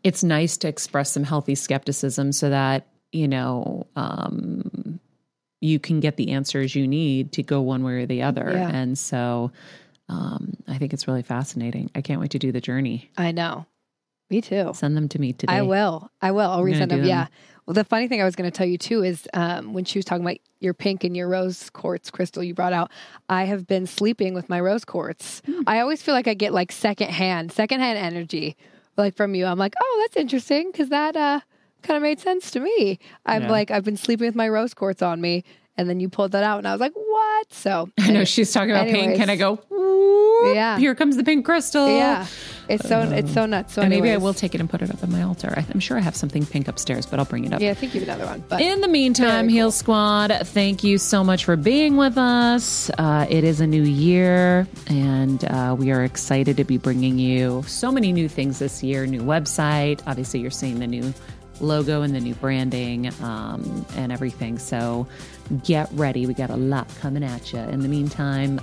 it's 0.03 0.25
nice 0.25 0.57
to 0.59 0.69
express 0.69 1.11
some 1.11 1.25
healthy 1.25 1.55
skepticism 1.55 2.33
so 2.33 2.49
that 2.49 2.87
you 3.13 3.29
know 3.29 3.87
um, 3.95 5.01
you 5.61 5.79
can 5.79 6.01
get 6.01 6.17
the 6.17 6.31
answers 6.31 6.75
you 6.75 6.89
need 6.89 7.33
to 7.33 7.43
go 7.43 7.61
one 7.61 7.85
way 7.85 8.03
or 8.03 8.07
the 8.07 8.23
other 8.23 8.51
yeah. 8.53 8.71
and 8.71 8.99
so 8.99 9.53
um, 10.09 10.55
I 10.69 10.79
think 10.79 10.93
it's 10.93 11.07
really 11.07 11.23
fascinating. 11.23 11.91
I 11.95 12.01
can't 12.01 12.21
wait 12.21 12.33
to 12.33 12.39
do 12.39 12.53
the 12.53 12.61
journey. 12.61 13.11
I 13.17 13.33
know. 13.33 13.67
Me 14.31 14.41
too. 14.41 14.73
Send 14.75 14.97
them 14.97 15.09
to 15.11 15.19
me 15.19 15.35
today. 15.35 15.53
I 15.53 15.63
will. 15.63 16.11
I 16.23 16.31
will. 16.31 16.51
I'll 16.51 16.63
resend 16.63 16.89
them. 16.89 17.01
them. 17.01 17.05
Yeah. 17.05 17.27
Well, 17.67 17.75
the 17.75 17.85
funny 17.85 18.09
thing 18.09 18.21
I 18.21 18.25
was 18.25 18.35
going 18.35 18.51
to 18.51 18.57
tell 18.57 18.67
you 18.67 18.79
too 18.79 19.05
is 19.05 19.29
um, 19.35 19.73
when 19.73 19.85
she 19.85 19.99
was 19.99 20.05
talking 20.05 20.25
about 20.25 20.39
your 20.59 20.75
pink 20.75 21.05
and 21.05 21.17
your 21.17 21.29
rose 21.29 21.71
quartz 21.71 22.11
crystal 22.11 22.43
you 22.43 22.55
brought 22.55 22.73
out, 22.73 22.91
I 23.29 23.45
have 23.45 23.67
been 23.67 23.87
sleeping 23.87 24.35
with 24.35 24.49
my 24.49 24.59
rose 24.59 24.85
quartz. 24.85 25.43
Mm. 25.47 25.65
I 25.67 25.81
always 25.81 26.03
feel 26.03 26.15
like 26.15 26.27
I 26.27 26.35
get 26.35 26.53
like 26.53 26.73
secondhand, 26.73 27.53
secondhand 27.53 27.99
energy, 27.99 28.57
like 28.97 29.15
from 29.15 29.35
you. 29.35 29.47
I'm 29.47 29.59
like, 29.59 29.75
oh, 29.81 29.99
that's 30.03 30.17
interesting 30.17 30.73
because 30.73 30.89
that 30.89 31.15
uh, 31.15 31.41
kind 31.83 31.97
of 31.97 32.03
made 32.03 32.19
sense 32.19 32.51
to 32.53 32.61
me. 32.61 32.99
I'm 33.27 33.43
yeah. 33.43 33.51
like, 33.51 33.71
I've 33.71 33.85
been 33.85 33.97
sleeping 33.97 34.27
with 34.27 34.35
my 34.35 34.49
rose 34.49 34.75
quartz 34.75 35.03
on 35.03 35.21
me, 35.21 35.45
and 35.77 35.89
then 35.89 36.01
you 36.01 36.09
pulled 36.09 36.33
that 36.33 36.45
out, 36.45 36.59
and 36.59 36.69
I 36.69 36.73
was 36.73 36.81
like, 36.81 36.93
what? 36.95 37.53
So 37.53 37.91
I 37.99 38.11
know 38.11 38.25
she's 38.25 38.53
talking 38.53 38.71
about 38.71 38.89
anyways, 38.89 39.19
pink, 39.19 39.21
and 39.21 39.31
I 39.31 39.37
go, 39.37 39.59
yeah, 40.55 40.79
here 40.79 40.95
comes 40.95 41.17
the 41.17 41.25
pink 41.25 41.45
crystal. 41.45 41.89
Yeah, 41.89 42.27
it's 42.69 42.89
so 42.89 43.01
um, 43.01 43.13
it's 43.13 43.33
so 43.33 43.47
nuts. 43.47 43.75
So 43.75 43.87
maybe 43.87 44.11
I 44.11 44.17
will 44.17 44.35
take 44.35 44.55
it 44.55 44.61
and 44.61 44.69
put 44.69 44.83
it 44.83 44.91
up 44.91 45.03
on 45.03 45.11
my 45.11 45.23
altar. 45.23 45.53
I, 45.57 45.65
am 45.73 45.81
sure 45.81 45.97
I 45.97 46.01
have 46.01 46.17
something 46.17 46.45
pink 46.45 46.69
upstairs, 46.69 47.07
but 47.07 47.19
I'll 47.19 47.25
bring 47.25 47.45
it 47.45 47.53
up. 47.53 47.61
Yeah, 47.61 47.71
I 47.71 47.75
think 47.75 47.95
you 47.95 48.01
have 48.01 48.09
another 48.09 48.27
one. 48.27 48.45
But 48.49 48.61
in 48.61 48.81
the 48.81 48.89
meantime, 48.89 49.47
cool. 49.47 49.55
Heal 49.55 49.71
Squad, 49.73 50.33
thank 50.45 50.85
you 50.85 50.99
so 50.99 51.25
much 51.25 51.45
for 51.45 51.57
being 51.57 51.97
with 51.97 52.19
us. 52.19 52.91
Uh, 52.99 53.27
it 53.29 53.45
is 53.45 53.61
a 53.61 53.67
new 53.67 53.83
year, 53.83 54.67
and 54.89 55.45
uh, 55.45 55.75
we 55.79 55.91
are 55.91 56.05
excited 56.05 56.57
to 56.57 56.65
be 56.65 56.77
bringing 56.77 57.19
you 57.19 57.63
so 57.67 57.91
many 57.91 58.13
new 58.13 58.29
things 58.29 58.59
this 58.59 58.83
year. 58.83 59.07
New 59.07 59.23
website. 59.23 60.01
Obviously, 60.07 60.41
you're 60.41 60.51
seeing 60.51 60.79
the 60.79 60.87
new 60.87 61.13
logo 61.61 62.03
and 62.03 62.15
the 62.15 62.21
new 62.21 62.35
branding 62.35 63.13
um, 63.23 63.87
and 63.97 64.13
everything. 64.13 64.59
So 64.59 65.07
get 65.65 65.89
ready. 65.93 66.27
We 66.27 66.35
got 66.35 66.51
a 66.51 66.57
lot 66.57 66.89
coming 67.01 67.25
at 67.25 67.53
you. 67.53 67.59
In 67.59 67.81
the 67.81 67.89
meantime, 67.89 68.61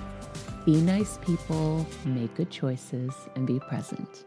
be 0.66 0.76
nice 0.76 1.18
people, 1.22 1.86
make 2.06 2.36
good 2.36 2.50
choices, 2.50 3.14
and 3.36 3.48
be 3.48 3.60
present. 3.60 4.26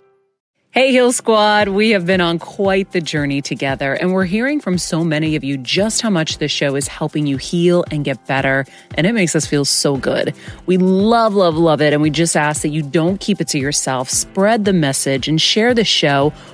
Hey, 0.75 0.91
Heal 0.91 1.13
Squad. 1.13 1.69
We 1.69 1.91
have 1.91 2.07
been 2.07 2.23
on 2.23 2.39
quite 2.39 2.93
the 2.93 3.03
journey 3.03 3.43
together, 3.43 3.93
and 3.93 4.15
we're 4.15 4.25
hearing 4.25 4.59
from 4.59 4.79
so 4.79 5.05
many 5.05 5.37
of 5.37 5.45
you 5.45 5.59
just 5.59 6.01
how 6.01 6.09
much 6.09 6.39
this 6.39 6.51
show 6.51 6.77
is 6.77 6.89
helping 6.89 7.27
you 7.27 7.37
heal 7.37 7.85
and 7.91 8.07
get 8.07 8.27
better. 8.27 8.65
And 8.95 9.07
it 9.07 9.13
makes 9.13 9.37
us 9.37 9.45
feel 9.45 9.67
so 9.67 9.99
good. 9.99 10.35
We 10.65 10.79
love, 10.79 11.35
love, 11.35 11.57
love 11.57 11.83
it. 11.83 11.93
And 11.93 12.01
we 12.01 12.09
just 12.09 12.39
ask 12.39 12.63
that 12.63 12.71
you 12.71 12.83
don't 12.83 13.21
keep 13.21 13.39
it 13.43 13.49
to 13.49 13.59
yourself. 13.59 14.09
Spread 14.09 14.65
the 14.65 14.73
message 14.73 15.29
and 15.29 15.39
share 15.39 15.75
the 15.75 15.85
show 15.85 16.33